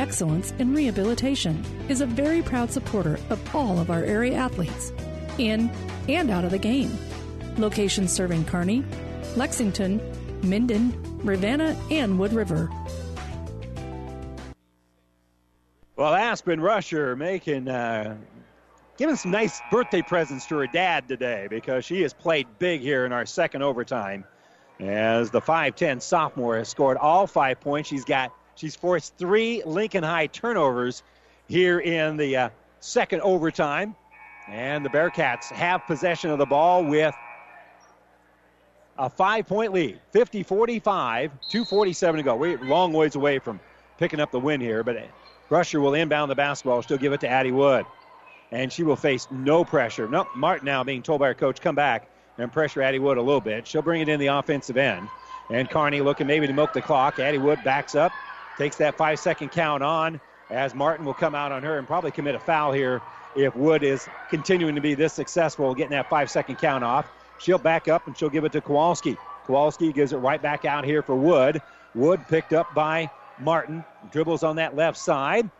[0.00, 4.92] Excellence in Rehabilitation is a very proud supporter of all of our area athletes,
[5.38, 5.70] in
[6.08, 6.90] and out of the game.
[7.58, 8.84] Locations serving Kearney,
[9.36, 10.02] Lexington,
[10.42, 12.68] Minden, Ravenna, and Wood River.
[15.94, 18.16] Well, Aspen Rusher making uh,
[18.96, 23.06] giving some nice birthday presents to her dad today because she has played big here
[23.06, 24.24] in our second overtime.
[24.82, 30.02] As the 5'10 sophomore has scored all five points, she's got she's forced three Lincoln
[30.02, 31.04] High turnovers
[31.48, 32.48] here in the uh,
[32.80, 33.94] second overtime,
[34.48, 37.14] and the Bearcats have possession of the ball with
[38.98, 42.34] a five-point lead, 50-45, 2:47 to go.
[42.34, 43.60] We're long ways away from
[43.98, 44.96] picking up the win here, but
[45.48, 46.82] Rusher will inbound the basketball.
[46.82, 47.86] She'll give it to Addie Wood.
[48.50, 50.08] And she will face no pressure.
[50.08, 52.11] No, Martin now being told by her coach, come back.
[52.38, 53.66] And pressure Addie Wood a little bit.
[53.66, 55.08] She'll bring it in the offensive end.
[55.50, 57.18] And Kearney looking maybe to milk the clock.
[57.18, 58.12] Addie Wood backs up,
[58.56, 62.10] takes that five second count on as Martin will come out on her and probably
[62.10, 63.00] commit a foul here
[63.34, 67.10] if Wood is continuing to be this successful getting that five second count off.
[67.38, 69.16] She'll back up and she'll give it to Kowalski.
[69.46, 71.60] Kowalski gives it right back out here for Wood.
[71.94, 73.10] Wood picked up by
[73.40, 73.84] Martin.
[74.10, 75.50] Dribbles on that left side.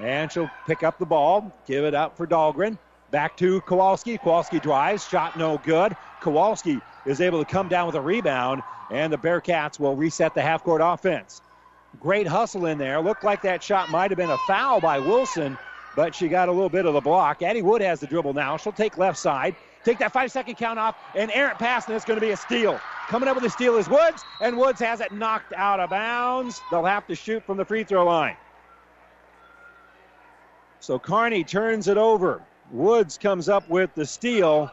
[0.00, 2.78] And she'll pick up the ball, give it up for Dahlgren.
[3.10, 4.18] Back to Kowalski.
[4.18, 5.94] Kowalski drives, shot no good.
[6.22, 10.42] Kowalski is able to come down with a rebound, and the Bearcats will reset the
[10.42, 11.42] half court offense.
[12.00, 13.00] Great hustle in there.
[13.00, 15.58] Looked like that shot might have been a foul by Wilson,
[15.96, 17.42] but she got a little bit of the block.
[17.42, 18.56] Addie Wood has the dribble now.
[18.56, 19.54] She'll take left side,
[19.84, 22.36] take that five second count off, and errant pass, and it's going to be a
[22.36, 22.80] steal.
[23.08, 26.62] Coming up with a steal is Woods, and Woods has it knocked out of bounds.
[26.70, 28.36] They'll have to shoot from the free throw line.
[30.80, 32.42] So Kearney turns it over.
[32.70, 34.70] Woods comes up with the steal.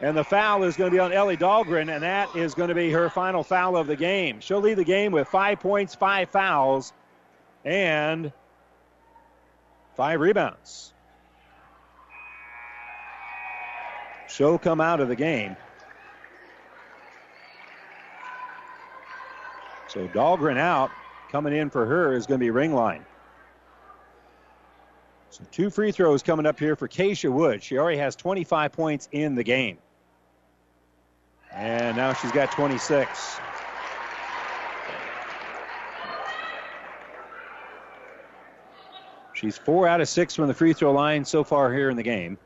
[0.00, 2.74] And the foul is going to be on Ellie Dahlgren, and that is going to
[2.74, 4.38] be her final foul of the game.
[4.40, 6.92] She'll lead the game with five points, five fouls,
[7.64, 8.32] and
[9.96, 10.92] five rebounds.
[14.28, 15.56] She'll come out of the game.
[19.88, 20.90] So Dahlgren out.
[21.30, 23.02] Coming in for her is going to be Ringline.
[25.30, 27.62] So two free throws coming up here for Keisha Wood.
[27.62, 29.76] She already has 25 points in the game.
[31.54, 33.40] And now she's got 26.
[39.32, 42.02] She's four out of six from the free throw line so far here in the
[42.02, 42.38] game.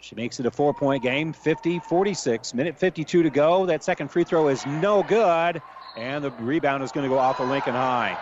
[0.00, 2.52] She makes it a four point game, 50 46.
[2.52, 3.64] Minute 52 to go.
[3.64, 5.62] That second free throw is no good.
[5.96, 8.18] And the rebound is going to go off of Lincoln High.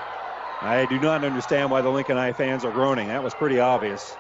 [0.61, 3.09] I do not understand why the Lincoln High fans are groaning.
[3.09, 4.17] That was pretty obvious.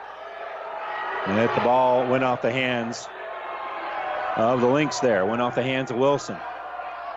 [1.28, 3.09] And that the ball went off the hands
[4.37, 6.37] of the Lynx there, went off the hands of Wilson.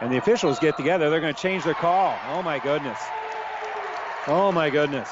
[0.01, 1.09] And the officials get together.
[1.09, 2.17] They're going to change their call.
[2.29, 2.99] Oh, my goodness.
[4.27, 5.09] Oh, my goodness.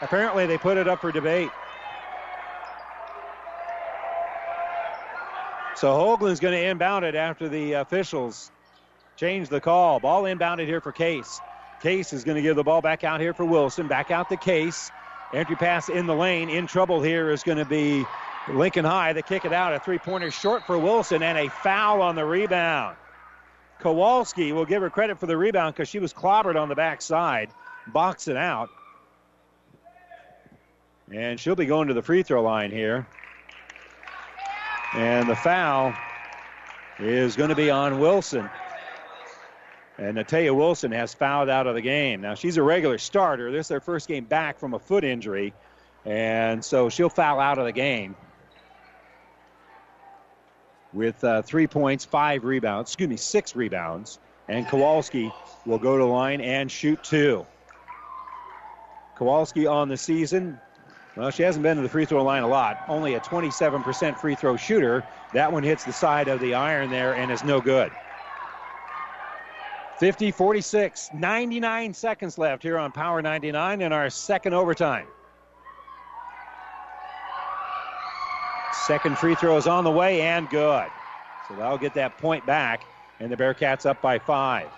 [0.00, 1.50] Apparently, they put it up for debate.
[5.76, 8.50] So Hoagland's going to inbound it after the officials
[9.16, 10.00] change the call.
[10.00, 11.40] Ball inbounded here for Case.
[11.80, 13.88] Case is going to give the ball back out here for Wilson.
[13.88, 14.90] Back out to Case.
[15.34, 16.50] Entry pass in the lane.
[16.50, 18.04] In trouble here is going to be
[18.48, 19.12] Lincoln High.
[19.12, 19.74] They kick it out.
[19.74, 22.96] A three pointer short for Wilson and a foul on the rebound.
[23.80, 27.50] Kowalski will give her credit for the rebound because she was clobbered on the backside.
[27.88, 28.70] Box it out.
[31.12, 33.06] And she'll be going to the free throw line here.
[34.94, 35.94] And the foul
[36.98, 38.48] is going to be on Wilson.
[39.98, 42.20] And Natalia Wilson has fouled out of the game.
[42.20, 43.50] Now, she's a regular starter.
[43.50, 45.52] This is their first game back from a foot injury.
[46.04, 48.16] And so she'll foul out of the game
[50.92, 54.18] with uh, three points, five rebounds, excuse me, six rebounds.
[54.48, 55.32] And Kowalski
[55.64, 57.46] will go to line and shoot two.
[59.14, 60.58] Kowalski on the season.
[61.16, 62.84] Well, she hasn't been to the free throw line a lot.
[62.88, 65.04] Only a 27% free throw shooter.
[65.32, 67.92] That one hits the side of the iron there and is no good.
[69.98, 75.06] 50 46, 99 seconds left here on Power 99 in our second overtime.
[78.74, 80.86] Second free throw is on the way and good.
[81.48, 82.84] So that'll get that point back,
[83.20, 84.68] and the Bearcats up by five.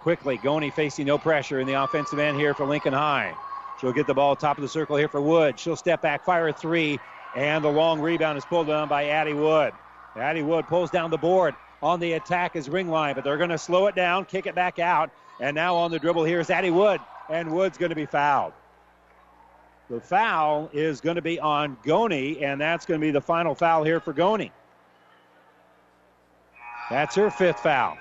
[0.00, 3.36] Quickly, Goni facing no pressure in the offensive end here for Lincoln High.
[3.80, 5.58] She'll get the ball top of the circle here for Wood.
[5.58, 6.98] She'll step back, fire a three,
[7.36, 9.72] and the long rebound is pulled down by Addie Wood.
[10.16, 13.58] Addie Wood pulls down the board, on the attack is Ringline, but they're going to
[13.58, 15.10] slow it down, kick it back out.
[15.40, 18.52] And now on the dribble here is Addie Wood, and Wood's going to be fouled.
[19.92, 23.54] The foul is going to be on Goni, and that's going to be the final
[23.54, 24.50] foul here for Goni.
[26.88, 27.98] That's her fifth foul.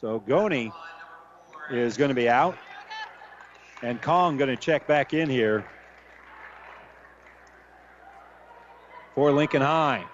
[0.00, 0.70] So Goni
[1.72, 2.56] is going to be out,
[3.82, 5.66] and Kong going to check back in here
[9.16, 10.04] for Lincoln High.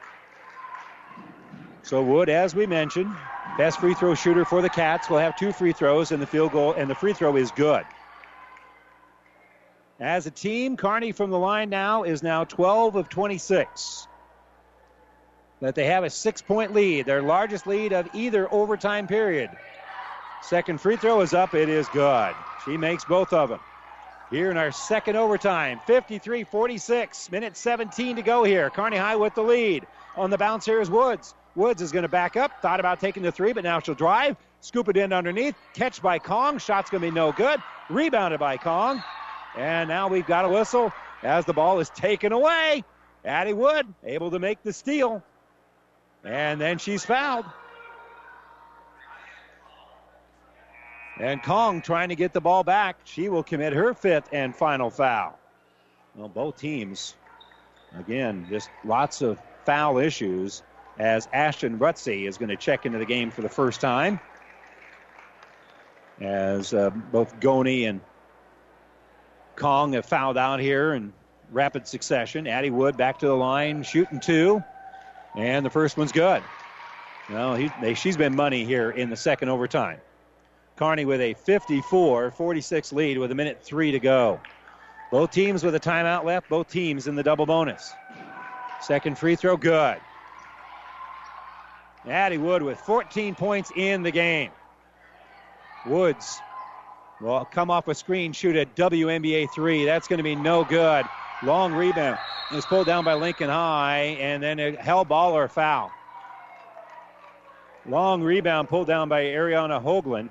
[1.83, 3.15] So Wood, as we mentioned,
[3.61, 6.51] best free throw shooter for the Cats, will have two free throws, and the field
[6.51, 7.85] goal and the free throw is good.
[10.01, 14.09] As a team, Kearney from the line now is now 12 of 26.
[15.61, 19.51] That they have a six point lead, their largest lead of either overtime period.
[20.41, 21.55] Second free throw is up.
[21.55, 22.35] It is good.
[22.65, 23.61] She makes both of them
[24.31, 25.81] here in our second overtime.
[25.87, 28.71] 53 46, minute 17 to go here.
[28.71, 29.87] Kearney High with the lead.
[30.17, 31.35] On the bounce here is Woods.
[31.55, 32.63] Woods is going to back up.
[32.63, 34.37] Thought about taking the three, but now she'll drive.
[34.61, 35.55] Scoop it in underneath.
[35.75, 36.59] Catch by Kong.
[36.59, 37.61] Shot's going to be no good.
[37.89, 39.03] Rebounded by Kong.
[39.57, 40.93] And now we've got a whistle.
[41.23, 42.85] as the ball is taken away.
[43.25, 45.23] Addie Wood able to make the steal.
[46.25, 47.47] And then she's fouled.
[51.19, 52.97] And Kong trying to get the ball back.
[53.05, 55.39] She will commit her fifth and final foul.
[56.15, 57.15] Well, both teams,
[57.99, 60.63] again, just lots of foul issues
[61.01, 64.21] as Ashton Rutsey is going to check into the game for the first time.
[66.21, 68.03] As uh, both Goni and
[69.57, 71.15] Kong have fouled out here in
[71.51, 72.47] rapid succession.
[72.47, 74.63] Addie Wood back to the line, shooting two.
[75.35, 76.43] And the first one's good.
[77.31, 80.01] Well, he, they, she's been money here in the second overtime.
[80.77, 84.39] Kearney with a 54 46 lead with a minute three to go.
[85.11, 87.95] Both teams with a timeout left, both teams in the double bonus.
[88.83, 89.99] Second free throw, good.
[92.09, 94.51] Addie Wood with 14 points in the game.
[95.87, 96.41] Woods
[97.21, 99.85] will come off a screen, shoot a WNBA three.
[99.85, 101.07] That's going to be no good.
[101.43, 102.19] Long rebound.
[102.53, 105.91] is pulled down by Lincoln High, and then a hell ball or a foul.
[107.87, 110.29] Long rebound pulled down by Ariana Hoagland.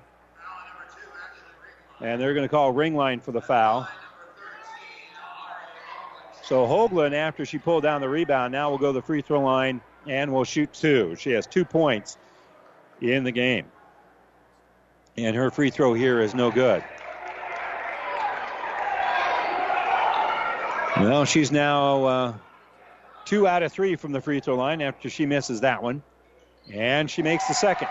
[1.99, 3.87] And they're going to call Ringline for the foul.
[6.43, 9.41] So Hoagland, after she pulled down the rebound, now will go to the free throw
[9.41, 11.15] line and will shoot two.
[11.19, 12.17] She has two points
[13.01, 13.65] in the game.
[15.17, 16.83] And her free throw here is no good.
[20.97, 22.33] Well, she's now uh,
[23.25, 26.03] two out of three from the free throw line after she misses that one.
[26.73, 27.87] And she makes the second.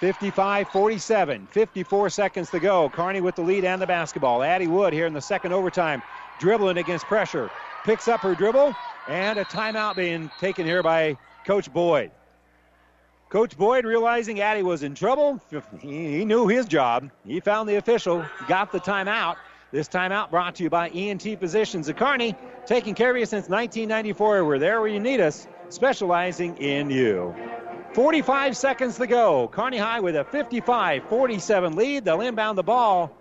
[0.00, 2.90] 55 47, 54 seconds to go.
[2.90, 4.42] Kearney with the lead and the basketball.
[4.42, 6.02] Addie Wood here in the second overtime,
[6.38, 7.50] dribbling against pressure.
[7.84, 8.74] Picks up her dribble,
[9.08, 12.10] and a timeout being taken here by Coach Boyd.
[13.28, 15.40] Coach Boyd, realizing Addie was in trouble,
[15.80, 17.10] he, knew his job.
[17.26, 19.36] He found the official, got the timeout.
[19.72, 22.36] This timeout brought to you by ENT Physicians at Kearney,
[22.66, 24.44] taking care of you since 1994.
[24.44, 27.34] We're there where you need us, specializing in you.
[27.94, 29.48] 45 seconds to go.
[29.48, 32.04] Kearney High with a 55 47 lead.
[32.04, 33.16] They'll inbound the ball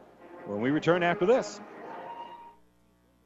[0.46, 1.60] when we return after this.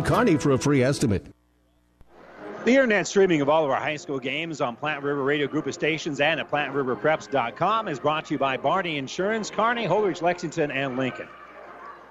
[0.00, 1.26] Kearney for a free estimate.
[2.64, 5.66] The internet streaming of all of our high school games on Platte River Radio Group
[5.66, 10.70] of Stations and at PlatteRiverPreps.com is brought to you by Barney Insurance, Kearney, Holdrege, Lexington,
[10.70, 11.26] and Lincoln.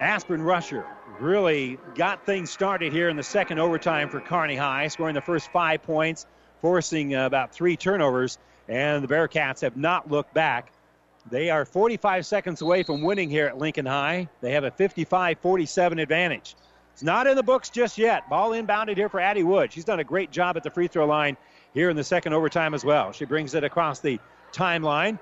[0.02, 0.86] Aspen Rusher
[1.22, 5.50] really got things started here in the second overtime for Kearney High, scoring the first
[5.54, 6.26] five points,
[6.60, 8.38] forcing uh, about three turnovers,
[8.68, 10.74] and the Bearcats have not looked back.
[11.30, 14.28] They are 45 seconds away from winning here at Lincoln High.
[14.42, 16.56] They have a 55 47 advantage.
[16.94, 18.30] It's not in the books just yet.
[18.30, 19.72] Ball inbounded here for Addie Wood.
[19.72, 21.38] She's done a great job at the free throw line
[21.74, 23.12] here in the second overtime as well.
[23.12, 24.20] She brings it across the
[24.52, 25.18] timeline,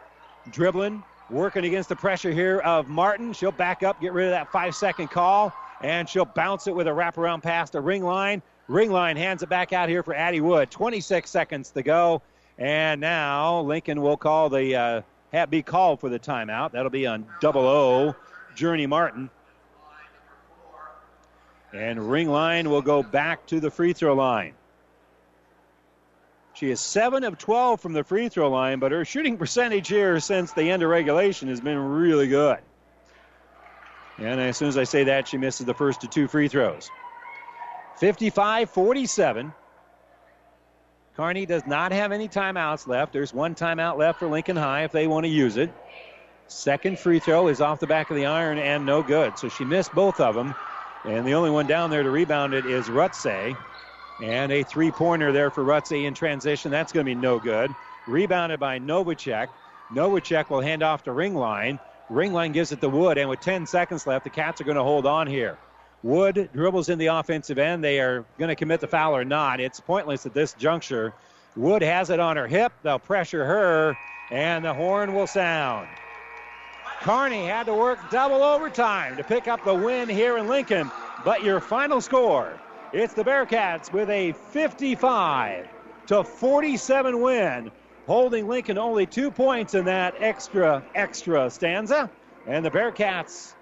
[0.52, 3.34] dribbling, working against the pressure here of Martin.
[3.34, 6.88] She'll back up, get rid of that five second call, and she'll bounce it with
[6.88, 8.42] a wraparound pass to Ringline.
[8.68, 10.70] Ring line hands it back out here for Addie Wood.
[10.70, 12.22] 26 seconds to go.
[12.58, 16.72] And now Lincoln will call the uh, be called for the timeout.
[16.72, 18.16] That'll be on double O,
[18.56, 19.30] Journey Martin.
[21.74, 24.54] And Ringline will go back to the free throw line.
[26.54, 30.20] She is 7 of 12 from the free throw line, but her shooting percentage here
[30.20, 32.60] since the end of regulation has been really good.
[34.18, 36.90] And as soon as I say that, she misses the first of two free throws.
[37.98, 39.54] 55 47.
[41.16, 43.14] Kearney does not have any timeouts left.
[43.14, 45.70] There's one timeout left for Lincoln High if they want to use it.
[46.48, 49.38] Second free throw is off the back of the iron and no good.
[49.38, 50.56] So she missed both of them.
[51.06, 53.58] And the only one down there to rebound it is Rutsey.
[54.20, 56.72] And a three pointer there for Rutsey in transition.
[56.72, 57.74] That's going to be no good.
[58.06, 59.48] Rebounded by Novacek.
[59.94, 61.80] Novacek will hand off to Ringline.
[62.12, 63.18] Ringline gives it to Wood.
[63.18, 65.58] And with 10 seconds left, the Cats are going to hold on here.
[66.04, 67.84] Wood dribbles in the offensive end.
[67.84, 69.60] They are going to commit the foul or not.
[69.60, 71.14] It's pointless at this juncture.
[71.56, 72.72] Wood has it on her hip.
[72.84, 73.98] They'll pressure her,
[74.32, 75.88] and the horn will sound.
[77.02, 80.92] Kearney had to work double overtime to pick up the win here in Lincoln.
[81.24, 82.60] But your final score,
[82.92, 85.68] it's the Bearcats with a 55
[86.08, 87.72] to 47 win,
[88.06, 92.10] holding Lincoln only two points in that extra, extra stanza.
[92.46, 93.54] And the Bearcats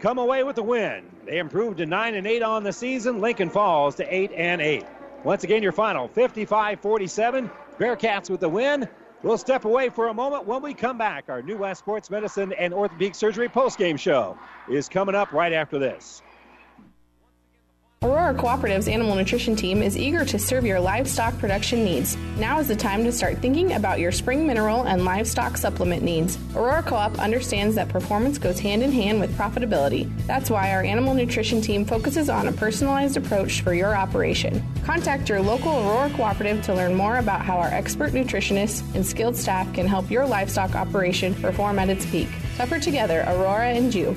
[0.00, 1.04] come away with the win.
[1.24, 3.22] They improved to 9 and 8 on the season.
[3.22, 4.84] Lincoln falls to 8 and 8.
[5.24, 7.50] Once again, your final 55 47.
[7.78, 8.86] Bearcats with the win.
[9.22, 11.26] We'll step away for a moment when we come back.
[11.28, 14.36] Our New West Sports Medicine and Orthopedic Surgery postgame show
[14.68, 16.22] is coming up right after this.
[18.02, 22.16] Aurora Cooperative's animal nutrition team is eager to serve your livestock production needs.
[22.36, 26.36] Now is the time to start thinking about your spring mineral and livestock supplement needs.
[26.56, 30.10] Aurora Co-op understands that performance goes hand in hand with profitability.
[30.26, 34.64] That's why our animal nutrition team focuses on a personalized approach for your operation.
[34.82, 39.36] Contact your local Aurora Cooperative to learn more about how our expert nutritionists and skilled
[39.36, 42.28] staff can help your livestock operation perform at its peak.
[42.56, 44.16] Tougher together, Aurora and you.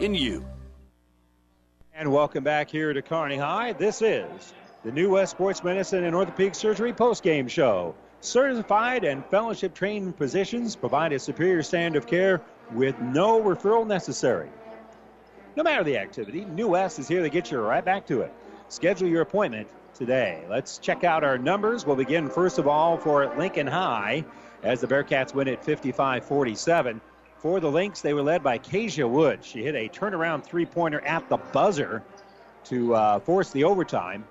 [0.00, 0.44] in you.
[1.94, 3.72] And welcome back here to Kearney High.
[3.72, 4.54] This is
[4.84, 7.94] the New West Sports Medicine and Orthopedic Surgery postgame show.
[8.20, 12.42] Certified and fellowship trained physicians provide a superior standard of care
[12.72, 14.48] with no referral necessary.
[15.56, 18.32] No matter the activity, New West is here to get you right back to it.
[18.68, 20.44] Schedule your appointment today.
[20.50, 21.86] Let's check out our numbers.
[21.86, 24.24] We'll begin first of all for Lincoln High
[24.62, 27.00] as the Bearcats win at 55 47.
[27.46, 29.44] For the Lynx, they were led by Kasia Wood.
[29.44, 32.02] She hit a turnaround three pointer at the buzzer
[32.64, 34.24] to uh, force the overtime.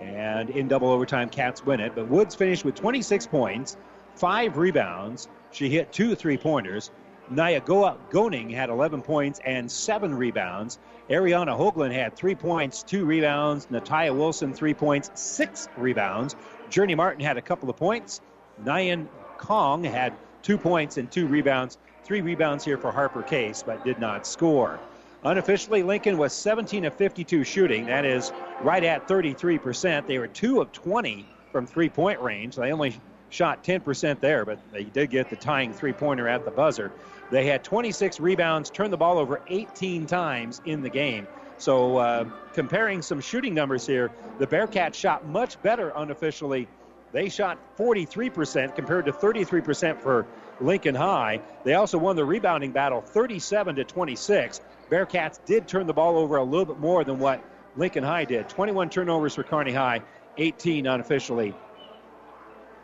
[0.00, 1.94] And in double overtime, Cats win it.
[1.94, 3.76] But Woods finished with 26 points,
[4.16, 5.28] five rebounds.
[5.52, 6.90] She hit two three pointers.
[7.30, 10.80] Nyagoa Goning had 11 points and seven rebounds.
[11.10, 13.70] Ariana Hoagland had three points, two rebounds.
[13.70, 16.34] Natalia Wilson, three points, six rebounds.
[16.70, 18.20] Journey Martin had a couple of points.
[18.64, 19.06] Nyan
[19.36, 20.12] Kong had
[20.42, 21.78] two points and two rebounds.
[22.08, 24.80] Three rebounds here for Harper Case, but did not score.
[25.24, 27.84] Unofficially, Lincoln was 17 of 52 shooting.
[27.84, 28.32] That is
[28.62, 30.06] right at 33%.
[30.06, 32.56] They were 2 of 20 from three point range.
[32.56, 32.98] They only
[33.28, 36.90] shot 10% there, but they did get the tying three pointer at the buzzer.
[37.30, 41.26] They had 26 rebounds, turned the ball over 18 times in the game.
[41.58, 42.24] So, uh,
[42.54, 46.68] comparing some shooting numbers here, the Bearcats shot much better unofficially.
[47.12, 50.26] They shot 43% compared to 33% for
[50.60, 51.40] Lincoln High.
[51.64, 54.60] They also won the rebounding battle 37 to 26.
[54.90, 57.42] Bearcats did turn the ball over a little bit more than what
[57.76, 58.48] Lincoln High did.
[58.48, 60.02] 21 turnovers for Kearney High,
[60.36, 61.54] 18 unofficially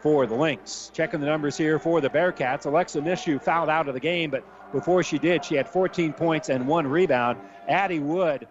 [0.04, 0.90] for the Lynx.
[0.92, 2.66] Checking the numbers here for the Bearcats.
[2.66, 6.50] Alexa Mishu fouled out of the game, but before she did, she had 14 points
[6.50, 7.38] and one rebound.
[7.66, 8.46] Addie Wood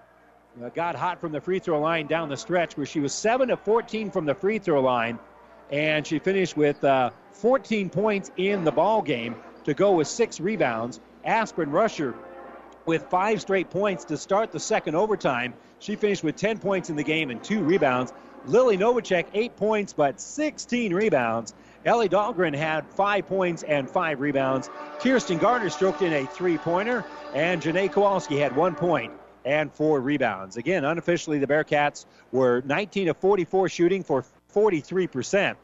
[0.63, 3.51] uh, got hot from the free throw line down the stretch, where she was 7
[3.51, 5.19] of 14 from the free throw line,
[5.73, 10.39] and she finished with uh, 14 points in the ball game to go with six
[10.39, 10.99] rebounds.
[11.25, 12.13] Aspen Rusher
[12.85, 15.55] with five straight points to start the second overtime.
[15.79, 18.13] She finished with 10 points in the game and two rebounds.
[18.45, 21.55] Lily Novacek, eight points, but 16 rebounds.
[21.85, 24.69] Ellie Dahlgren had five points and five rebounds.
[24.99, 29.11] Kirsten Garner stroked in a three pointer, and Janae Kowalski had one point
[29.43, 30.55] and four rebounds.
[30.55, 34.23] Again, unofficially, the Bearcats were 19 of 44 shooting for
[34.53, 35.55] 43%.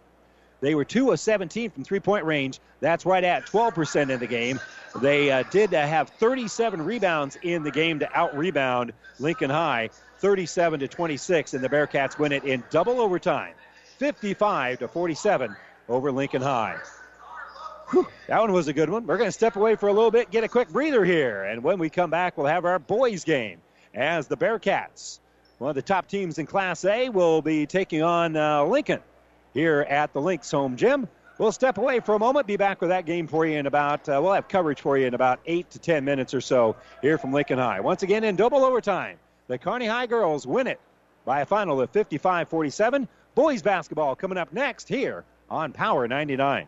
[0.62, 2.60] They were 2 of 17 from three point range.
[2.82, 4.60] That's right at 12% in the game.
[5.02, 9.90] They uh, did uh, have 37 rebounds in the game to out rebound Lincoln High,
[10.20, 13.54] 37 to 26, and the Bearcats win it in double overtime,
[13.98, 15.56] 55 to 47
[15.88, 16.78] over Lincoln High.
[17.92, 19.08] Whew, that one was a good one.
[19.08, 21.64] We're going to step away for a little bit, get a quick breather here, and
[21.64, 23.60] when we come back, we'll have our boys' game
[23.96, 25.20] as the Bearcats,
[25.58, 29.02] one of the top teams in Class A, will be taking on uh, Lincoln
[29.60, 31.06] here at the Lynx home gym.
[31.38, 34.08] We'll step away for a moment, be back with that game for you in about,
[34.08, 37.18] uh, we'll have coverage for you in about eight to ten minutes or so here
[37.18, 37.82] from Lincoln High.
[37.82, 39.18] Once again, in double overtime,
[39.48, 40.80] the Kearney High girls win it
[41.26, 43.08] by a final of 55 47.
[43.36, 46.68] Boys basketball coming up next here on Power 99.